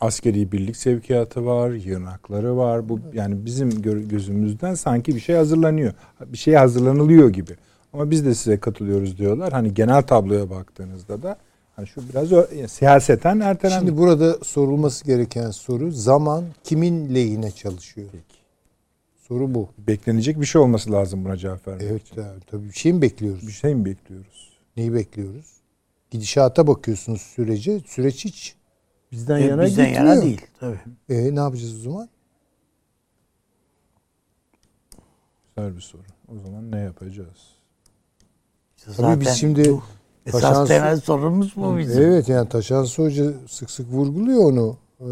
[0.00, 2.88] askeri birlik sevkiyatı var, yığınakları var.
[2.88, 5.92] Bu yani bizim gö- gözümüzden sanki bir şey hazırlanıyor.
[6.26, 7.52] Bir şey hazırlanılıyor gibi.
[7.92, 9.52] Ama biz de size katılıyoruz diyorlar.
[9.52, 11.36] Hani genel tabloya baktığınızda da
[11.76, 13.86] hani şu biraz yani siyaseten ertelendi.
[13.86, 18.08] Şimdi burada sorulması gereken soru zaman kimin lehine çalışıyor?
[19.28, 19.68] Soru bu.
[19.78, 22.14] beklenecek bir şey olması lazım buna cevap vermek Evet için.
[22.16, 23.46] tabii, tabii bir şey mi bekliyoruz?
[23.46, 24.50] Bir şey mi bekliyoruz?
[24.76, 25.46] Neyi bekliyoruz?
[26.10, 27.80] Gidişata bakıyorsunuz sürece.
[27.86, 28.54] Süreç hiç
[29.12, 30.12] Bizden E, yana bizden gitmiyor.
[30.14, 30.40] yana değil.
[30.60, 30.78] Tabii.
[31.08, 32.08] E ne yapacağız o zaman?
[35.56, 36.02] Güzel bir soru.
[36.28, 37.38] O zaman ne yapacağız?
[38.76, 39.82] İşte Tabii biz zaten şimdi bu
[40.26, 42.02] esas Taşan- temel sorunumuz bu bizim.
[42.02, 44.76] Evet yani Taşansı Hoca sık sık vurguluyor onu.
[45.00, 45.04] Ee,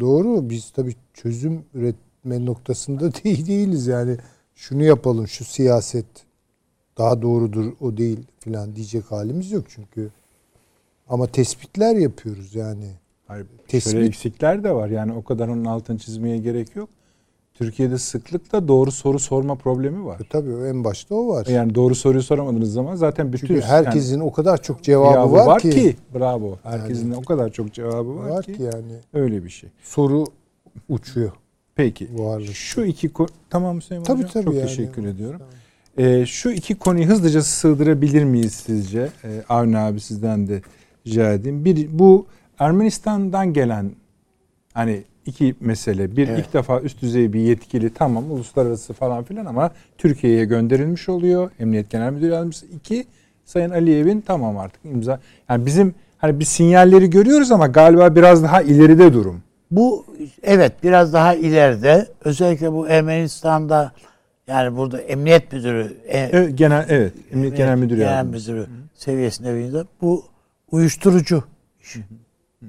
[0.00, 4.16] doğru biz tabii çözüm üretme noktasında değil değiliz yani.
[4.54, 6.06] Şunu yapalım şu siyaset
[6.98, 10.10] daha doğrudur o değil filan diyecek halimiz yok çünkü.
[11.08, 12.86] Ama tespitler yapıyoruz yani.
[13.26, 14.88] Hayır, Tespit- şöyle eksikler de var.
[14.88, 16.88] Yani o kadar onun altını çizmeye gerek yok.
[17.54, 20.20] Türkiye'de sıklıkla doğru soru sorma problemi var.
[20.20, 21.46] E, tabii en başta o var.
[21.46, 25.96] Yani doğru soruyu soramadığınız zaman zaten bütün çünkü herkesin o kadar çok cevabı, var, ki,
[26.14, 26.58] bravo.
[26.62, 29.70] Herkesin o kadar çok cevabı var, var ki, ki yani öyle bir şey.
[29.82, 30.24] soru
[30.88, 31.32] uçuyor.
[31.74, 32.08] Peki.
[32.12, 32.54] Varlık.
[32.54, 34.30] Şu iki konu tamam Hüseyin Tabii, Hocam.
[34.32, 34.66] tabii Çok yani.
[34.66, 35.40] teşekkür ediyorum.
[35.98, 39.08] Ee, şu iki konuyu hızlıca sığdırabilir miyiz sizce?
[39.24, 40.62] Ee, Avni abi sizden de
[41.06, 41.64] rica edeyim.
[41.64, 42.26] Bir bu
[42.58, 43.90] Ermenistan'dan gelen
[44.74, 46.16] hani iki mesele.
[46.16, 46.38] Bir Evet.
[46.38, 51.50] ilk defa üst düzey bir yetkili tamam uluslararası falan filan ama Türkiye'ye gönderilmiş oluyor.
[51.60, 52.66] Emniyet Genel Müdürü Yardımcısı.
[52.66, 53.04] İki
[53.44, 55.20] Sayın Aliyev'in tamam artık imza.
[55.48, 59.42] Yani bizim hani bir sinyalleri görüyoruz ama galiba biraz daha ileride durum.
[59.70, 60.06] Bu
[60.42, 63.92] evet biraz daha ileride özellikle bu Ermenistan'da
[64.46, 69.86] yani burada emniyet müdürü e, Evet, genel evet Emniyet Genel Müdürü Genel müdürü seviyesinde bir
[70.00, 70.24] bu
[70.72, 71.44] uyuşturucu
[71.80, 71.96] iş.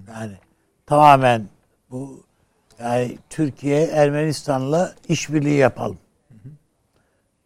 [0.07, 0.38] Yani
[0.85, 1.49] tamamen
[1.91, 2.23] bu
[2.80, 5.97] yani Türkiye Ermenistan'la işbirliği yapalım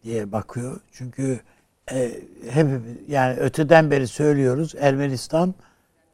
[0.04, 0.80] diye bakıyor.
[0.92, 1.40] Çünkü
[1.92, 2.20] e,
[2.50, 5.54] hepimiz yani öteden beri söylüyoruz Ermenistan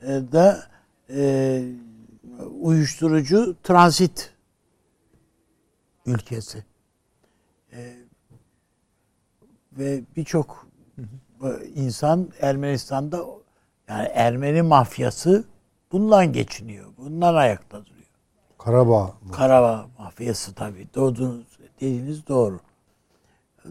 [0.02, 0.66] e, da
[1.10, 1.62] e,
[2.60, 4.32] uyuşturucu transit
[6.06, 6.64] ülkesi.
[7.72, 7.96] E,
[9.72, 10.66] ve birçok
[11.74, 13.24] insan Ermenistan'da
[13.88, 15.44] yani Ermeni mafyası
[15.92, 16.86] bundan geçiniyor.
[16.98, 17.94] Bundan ayakta duruyor.
[18.58, 19.14] Karabağ?
[19.32, 20.88] Karabağ mafyası tabii.
[20.94, 21.46] Doğduğunuz,
[21.80, 22.60] dediğiniz doğru.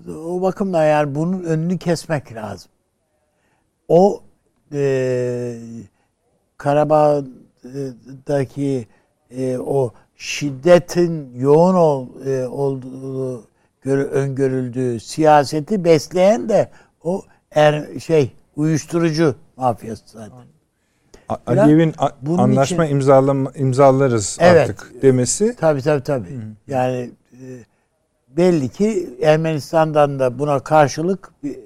[0.07, 2.71] O bakımdan yani bunun önünü kesmek lazım.
[3.87, 4.23] O
[4.73, 5.57] e,
[6.57, 7.27] Karabağ'daki
[9.31, 13.47] e, o şiddetin yoğun ol, e, olduğu
[13.81, 16.71] göre, öngörüldüğü siyaseti besleyen de
[17.03, 17.21] o
[17.51, 20.37] er, şey uyuşturucu mafyası zaten.
[21.47, 24.69] Aliyev'in bunun anlaşma için- imzalama, imzalarız Evet.
[24.69, 26.27] artık demesi Tabii tabii tabii.
[26.67, 27.45] Yani e,
[28.37, 31.59] belli ki Ermenistan'dan da buna karşılık bir,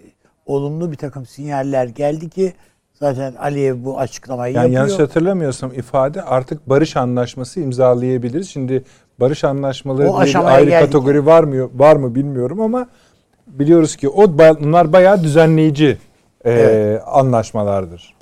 [0.46, 2.54] olumlu bir takım sinyaller geldi ki
[2.94, 5.08] zaten Aliyev bu açıklamayı yani yanlış yapıyor.
[5.10, 8.50] hatırlamıyorsam ifade artık barış anlaşması imzalayabiliriz.
[8.50, 8.84] Şimdi
[9.20, 10.86] barış anlaşmaları O diye bir ayrı geldik.
[10.86, 12.88] kategori var mı var mı bilmiyorum ama
[13.48, 15.98] biliyoruz ki o bunlar bayağı düzenleyici
[16.48, 17.02] e, Evet.
[17.06, 18.16] anlaşmalardır.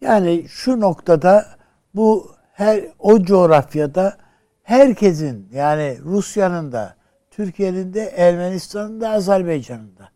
[0.00, 1.46] Yani şu noktada
[1.94, 4.16] bu her o coğrafyada
[4.62, 6.94] herkesin yani Rusya'nın da
[7.30, 10.08] Türkiye'nin de Ermenistan'ın da Azerbaycan'ın da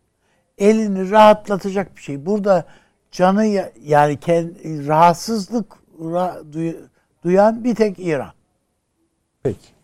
[0.57, 2.25] elini rahatlatacak bir şey.
[2.25, 2.65] Burada
[3.11, 6.77] canı ya- yani kendi, rahatsızlık ra- duy-
[7.23, 8.31] duyan bir tek İran.
[9.43, 9.76] Peki.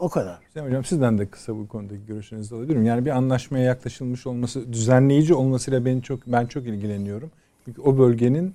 [0.00, 0.38] O kadar.
[0.48, 2.84] Hüseyin Hocam sizden de kısa bu konudaki görüşlerinizi alabilirim.
[2.84, 7.30] Yani bir anlaşmaya yaklaşılmış olması, düzenleyici olmasıyla ben çok ben çok ilgileniyorum.
[7.64, 8.54] Çünkü o bölgenin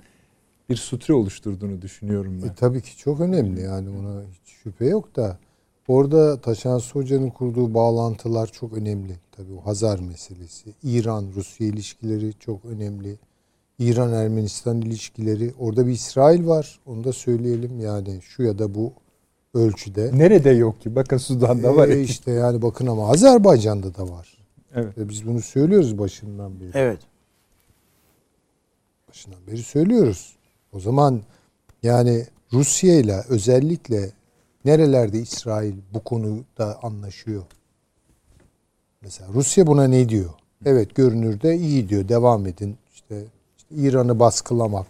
[0.70, 2.48] bir sutre oluşturduğunu düşünüyorum ben.
[2.48, 5.38] E, tabii ki çok önemli yani ona hiç şüphe yok da
[5.88, 9.14] orada Taşansı Hoca'nın kurduğu bağlantılar çok önemli.
[9.32, 13.18] Tabii o Hazar meselesi, İran-Rusya ilişkileri çok önemli.
[13.80, 15.54] İran-Ermenistan ilişkileri.
[15.60, 16.80] Orada bir İsrail var.
[16.86, 18.94] Onu da söyleyelim yani şu ya da bu
[19.56, 20.12] ölçüde.
[20.14, 20.96] Nerede yok ki?
[20.96, 21.88] Bakın Sudan'da var.
[21.88, 24.38] E, işte yani bakın ama Azerbaycan'da da var.
[24.76, 24.98] Evet.
[24.98, 26.72] Ve biz bunu söylüyoruz başından beri.
[26.74, 27.00] Evet.
[29.10, 30.36] başından beri söylüyoruz.
[30.74, 31.22] O zaman
[31.84, 34.12] yani Rusya ile özellikle
[34.66, 37.44] nerelerde İsrail bu konuda anlaşıyor?
[39.02, 40.30] Mesela Rusya buna ne diyor?
[40.66, 42.10] Evet görünürde iyi diyor.
[42.10, 42.78] Devam edin.
[42.94, 43.24] İşte,
[43.58, 44.88] işte İran'ı baskılamak,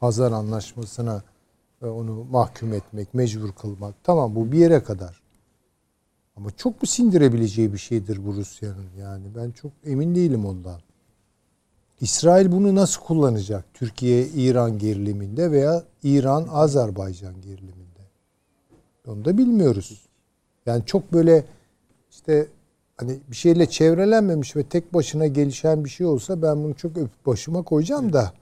[0.00, 1.22] Hazar Anlaşması'na
[1.82, 3.94] onu mahkum etmek, mecbur kılmak.
[4.04, 5.22] Tamam bu bir yere kadar.
[6.36, 8.86] Ama çok mu sindirebileceği bir şeydir bu Rusya'nın?
[9.00, 10.80] Yani ben çok emin değilim ondan.
[12.00, 13.64] İsrail bunu nasıl kullanacak?
[13.74, 18.00] Türkiye-İran geriliminde veya İran-Azerbaycan geriliminde.
[19.06, 20.08] Onu da bilmiyoruz.
[20.66, 21.44] Yani çok böyle
[22.10, 22.48] işte
[22.96, 27.26] hani bir şeyle çevrelenmemiş ve tek başına gelişen bir şey olsa ben bunu çok öpüp
[27.26, 28.32] başıma koyacağım da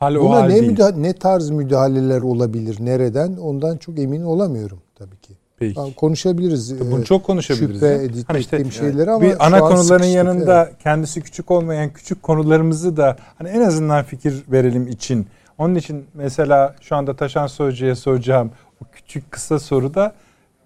[0.00, 0.70] Hal o buna hal ne değil.
[0.72, 5.32] müda- ne tarz müdahaleler olabilir, nereden ondan çok emin olamıyorum tabii ki.
[5.58, 5.74] Peki.
[5.74, 6.80] Tamam, konuşabiliriz.
[6.90, 7.80] Bunu Ee, çok konuşabiliriz.
[7.80, 8.02] Şüphe ya.
[8.02, 12.22] edip Hani işte ettiğim şeyleri ama bir ana an konuların yanında kendisi küçük olmayan küçük
[12.22, 15.26] konularımızı da hani en azından fikir verelim için
[15.58, 18.50] Onun için mesela şu anda Taşan Hoca'ya soracağım
[18.82, 20.12] o küçük kısa soruda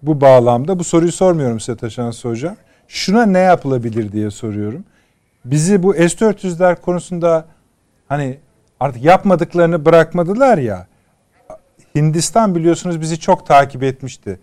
[0.01, 2.57] bu bağlamda bu soruyu sormuyorum size Taşan Hoca.
[2.87, 4.83] Şuna ne yapılabilir diye soruyorum.
[5.45, 7.45] Bizi bu S-400'ler konusunda
[8.07, 8.37] hani
[8.79, 10.87] artık yapmadıklarını bırakmadılar ya.
[11.95, 14.39] Hindistan biliyorsunuz bizi çok takip etmişti.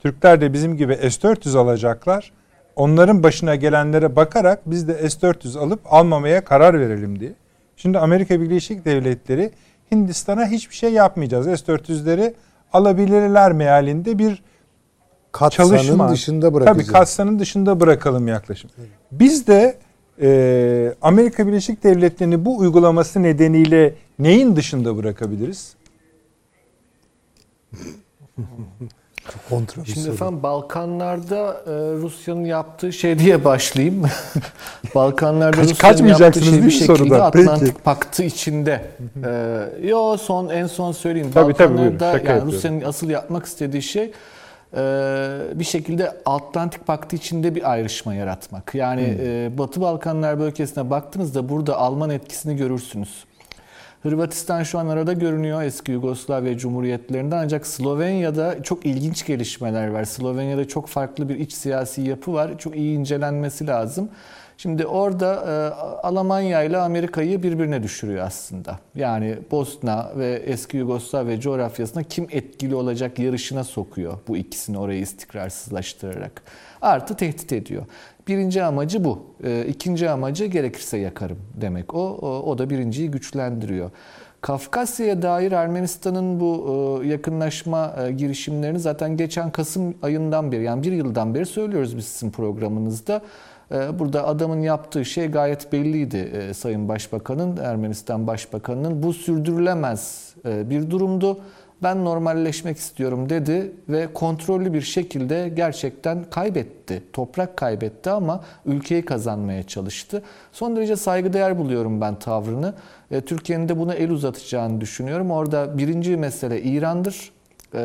[0.00, 2.32] Türkler de bizim gibi S-400 alacaklar.
[2.76, 7.32] Onların başına gelenlere bakarak biz de S-400 alıp almamaya karar verelim diye.
[7.76, 9.50] Şimdi Amerika Birleşik Devletleri
[9.92, 11.46] Hindistan'a hiçbir şey yapmayacağız.
[11.46, 12.34] S-400'leri
[12.72, 14.42] alabilirler mealinde bir
[15.32, 16.10] Katsanın çalışma.
[16.10, 16.86] dışında bırakacağız.
[16.86, 18.70] Tabii katsanın dışında bırakalım yaklaşım.
[19.12, 19.76] Biz de
[20.22, 25.74] e, Amerika Birleşik Devletleri'nin bu uygulaması nedeniyle neyin dışında bırakabiliriz?
[29.48, 30.12] Kontra Şimdi soru.
[30.14, 31.70] efendim Balkanlarda e,
[32.02, 34.02] Rusya'nın yaptığı şey diye başlayayım.
[34.94, 37.20] Balkanlarda Kaç- Rusya'nın yaptığı kaçmayacaksınız şey bir şekilde sorudan?
[37.20, 37.82] Atlantik Peki.
[37.82, 38.90] Paktı içinde.
[39.24, 41.30] e, yo son en son söyleyeyim.
[41.34, 41.92] Tabii, tabii, buyurun.
[41.94, 42.52] Balkanlarda Şaka yani.
[42.52, 44.12] Rusya'nın asıl yapmak istediği şey
[45.58, 48.74] bir şekilde Atlantik Paktı içinde bir ayrışma yaratmak.
[48.74, 53.24] Yani e, Batı Balkanlar bölgesine baktığınızda burada Alman etkisini görürsünüz.
[54.02, 60.04] Hırvatistan şu an arada görünüyor eski Yugoslavya Cumhuriyetlerinden ancak Slovenya'da çok ilginç gelişmeler var.
[60.04, 62.58] Slovenya'da çok farklı bir iç siyasi yapı var.
[62.58, 64.08] Çok iyi incelenmesi lazım.
[64.58, 65.52] Şimdi orada e,
[66.06, 68.78] Almanya ile Amerika'yı birbirine düşürüyor aslında.
[68.94, 76.42] Yani Bosna ve eski Yugoslavya coğrafyasına kim etkili olacak yarışına sokuyor bu ikisini orayı istikrarsızlaştırarak.
[76.82, 77.82] Artı tehdit ediyor.
[78.28, 79.26] Birinci amacı bu.
[79.44, 81.94] E, İkinci amacı gerekirse yakarım demek.
[81.94, 83.90] O, o, o da birinciyi güçlendiriyor.
[84.40, 90.92] Kafkasya'ya dair Ermenistan'ın bu e, yakınlaşma e, girişimlerini zaten geçen Kasım ayından beri yani bir
[90.92, 93.22] yıldan beri söylüyoruz biz sizin programınızda.
[93.74, 99.02] E, Burada adamın yaptığı şey gayet belliydi e, Sayın Başbakan'ın, Ermenistan Başbakanı'nın.
[99.02, 101.38] Bu sürdürülemez e, bir durumdu.
[101.82, 107.02] Ben normalleşmek istiyorum dedi ve kontrollü bir şekilde gerçekten kaybetti.
[107.12, 110.22] Toprak kaybetti ama ülkeyi kazanmaya çalıştı.
[110.52, 112.74] Son derece saygıdeğer buluyorum ben tavrını.
[113.10, 115.30] E, Türkiye'nin de buna el uzatacağını düşünüyorum.
[115.30, 117.34] Orada birinci mesele İran'dır.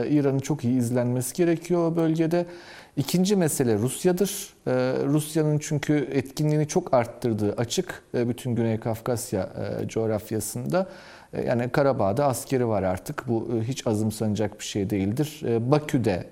[0.09, 2.45] İran'ın çok iyi izlenmesi gerekiyor o bölgede.
[2.99, 4.53] İkinci mesele Rusya'dır.
[4.67, 4.71] E,
[5.05, 9.49] Rusya'nın çünkü etkinliğini çok arttırdığı açık e, bütün Güney Kafkasya
[9.84, 10.88] e, coğrafyasında.
[11.34, 13.27] E, Yani Karabağ'da askeri var artık.
[13.27, 15.41] Bu e, hiç azımsanacak bir şey değildir.
[15.71, 16.30] Bakü'de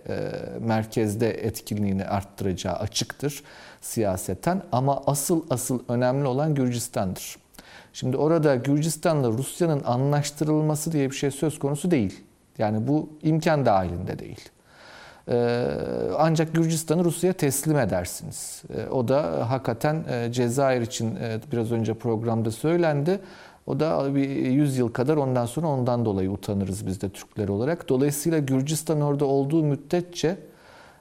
[0.60, 3.44] merkezde etkinliğini arttıracağı açıktır
[3.82, 4.62] siyaseten.
[4.72, 7.36] Ama asıl asıl önemli olan Gürcistan'dır.
[7.94, 12.24] Şimdi orada Gürcistan'la Rusya'nın anlaştırılması diye bir şey söz konusu değil.
[12.58, 14.50] Yani bu imkan dahilinde değil.
[15.30, 15.68] Ee,
[16.18, 18.64] Ancak Gürcistan'ı Rusya'ya teslim edersiniz.
[18.78, 23.20] Ee, O da hakikaten e, Cezayir için e, biraz önce programda söylendi.
[23.68, 27.90] O da bir 100 yıl kadar ondan sonra ondan dolayı utanırız biz de Türkler olarak.
[27.90, 30.38] Dolayısıyla Gürcistan orada olduğu müddetçe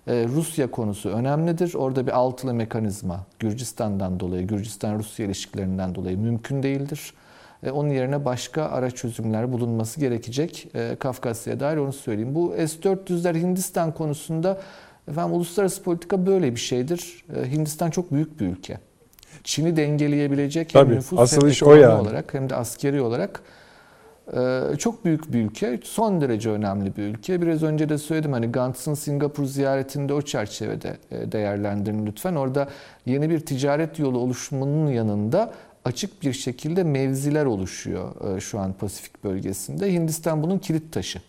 [0.07, 1.75] e, Rusya konusu önemlidir.
[1.75, 7.13] Orada bir altılı mekanizma Gürcistan'dan dolayı, Gürcistan-Rusya ilişkilerinden dolayı mümkün değildir.
[7.73, 10.69] Onun yerine başka ara çözümler bulunması gerekecek.
[10.75, 12.35] E, Kafkasya'ya dair onu söyleyeyim.
[12.35, 14.61] Bu S-400'ler Hindistan konusunda
[15.09, 17.25] efendim uluslararası politika böyle bir şeydir.
[17.37, 18.79] E, Hindistan çok büyük bir ülke.
[19.45, 22.01] Çin'i dengeleyebilecek hem Tabii, nüfus asıl hem iş o yani.
[22.01, 23.43] olarak hem de askeri olarak
[24.37, 25.81] e, çok büyük bir ülke.
[25.85, 27.43] Son derece önemli bir ülke.
[27.43, 30.97] Biraz önce de söyledim hani Gantz'ın Singapur ziyaretinde o çerçevede
[31.33, 32.35] değerlendirin lütfen.
[32.35, 32.69] Orada
[33.07, 35.53] yeni bir ticaret yolu oluşumunun yanında
[35.87, 39.93] açık bir şekilde mevziler oluşuyor e, şu an Pasifik bölgesinde.
[39.93, 41.23] Hindistan bunun kilit taşı.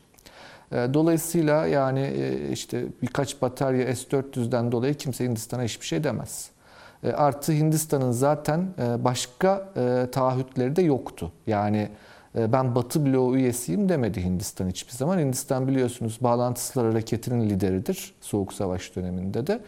[0.72, 6.50] E, Dolayısıyla yani e, işte birkaç batarya S-400'den dolayı kimse Hindistan'a hiçbir şey demez.
[7.14, 8.68] Artı Hindistan'ın zaten
[9.00, 9.70] başka
[10.12, 11.32] taahhütleri de yoktu.
[11.48, 11.90] Yani
[12.36, 15.20] ben Batı bloğu üyesiyim demedi Hindistan hiçbir zaman.
[15.20, 19.60] Hindistan biliyorsunuz bağlantısızlar hareketinin lideridir Soğuk Savaş döneminde de.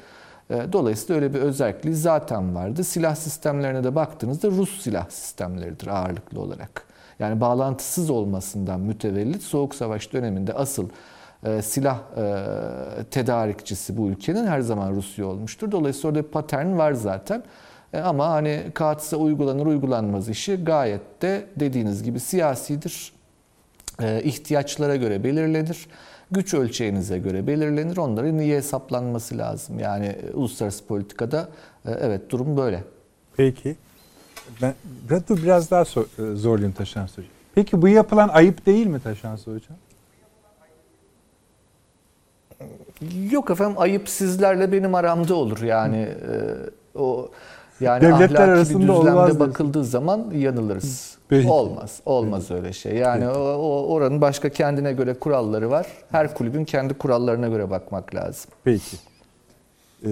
[0.50, 2.84] E, Dolayısıyla öyle bir özelliği zaten vardı.
[2.84, 6.84] Silah sistemlerine de baktığınızda Rus silah sistemleridir ağırlıklı olarak.
[7.20, 10.90] Yani bağlantısız olmasından mütevellit Soğuk Savaş döneminde asıl
[11.46, 15.72] e, silah e, tedarikçisi bu ülkenin her zaman Rusya olmuştur.
[15.72, 17.44] Dolayısıyla orada bir patern var zaten.
[17.94, 23.14] E, ama hani KATS'a uygulanır uygulanmaz işi gayet de dediğiniz gibi siyasidir.
[24.02, 25.88] E, ihtiyaçlara göre belirlenir.
[26.32, 27.98] Güç ölçeğinize göre belirlenir.
[27.98, 29.80] Onların iyi hesaplanması lazım.
[29.80, 31.50] Yani e, uluslararası politikada
[31.86, 32.84] e, evet durum böyle.
[33.38, 33.76] Peki.
[34.62, 34.74] Ben
[35.10, 37.32] ben dur biraz daha sor, e, zorlayayım Taşansı Hocam.
[37.56, 39.78] Peki bu yapılan ayıp değil mi Taşansı Hocam?
[43.32, 46.36] Yok efendim ayıp sizlerle benim aramda olur yani e,
[47.00, 47.30] o
[47.80, 49.40] Yani Devletler ahlaki arasında bir düzlemde diyorsun.
[49.40, 51.19] bakıldığı zaman yanılırız.
[51.30, 51.48] Peki.
[51.48, 52.00] Olmaz.
[52.06, 52.96] Olmaz öyle şey.
[52.96, 55.88] Yani o, o- oranın başka kendine göre kuralları var.
[56.12, 58.52] Her kulübün kendi kurallarına göre bakmak lazım.
[58.64, 58.98] Peki.
[60.06, 60.10] Ee,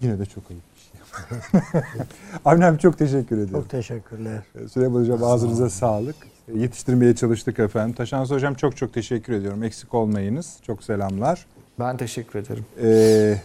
[0.00, 1.70] yine de çok ayıp bir şey.
[2.44, 3.60] Avni abi çok teşekkür ediyorum.
[3.62, 4.42] Çok teşekkürler.
[4.72, 6.16] Süleyman Hocam ağzınıza sağlık.
[6.54, 7.94] Yetiştirmeye çalıştık efendim.
[7.94, 9.62] Taşans Hocam çok çok teşekkür ediyorum.
[9.62, 10.56] Eksik olmayınız.
[10.62, 11.46] Çok selamlar.
[11.80, 12.64] Ben teşekkür ederim.
[12.82, 13.36] Ee,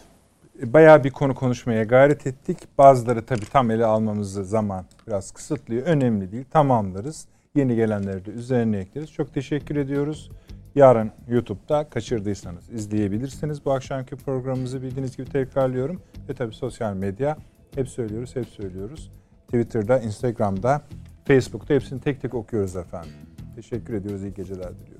[0.64, 2.58] bayağı bir konu konuşmaya gayret ettik.
[2.78, 5.88] Bazıları tabii tam ele almamızı zaman biraz kısıtlıyor.
[5.88, 6.46] Önemli değil.
[6.52, 7.28] Tamamlarız.
[7.56, 9.12] Yeni gelenleri de üzerine ekleriz.
[9.12, 10.32] Çok teşekkür ediyoruz.
[10.76, 13.66] Yarın YouTube'da kaçırdıysanız izleyebilirsiniz.
[13.66, 16.02] Bu akşamki programımızı bildiğiniz gibi tekrarlıyorum.
[16.30, 17.38] Ve tabii sosyal medya.
[17.76, 19.12] Hep söylüyoruz, hep söylüyoruz.
[19.48, 20.82] Twitter'da, Instagram'da,
[21.26, 23.12] Facebook'ta hepsini tek tek okuyoruz efendim.
[23.56, 24.24] Teşekkür ediyoruz.
[24.24, 24.98] İyi geceler diliyorum.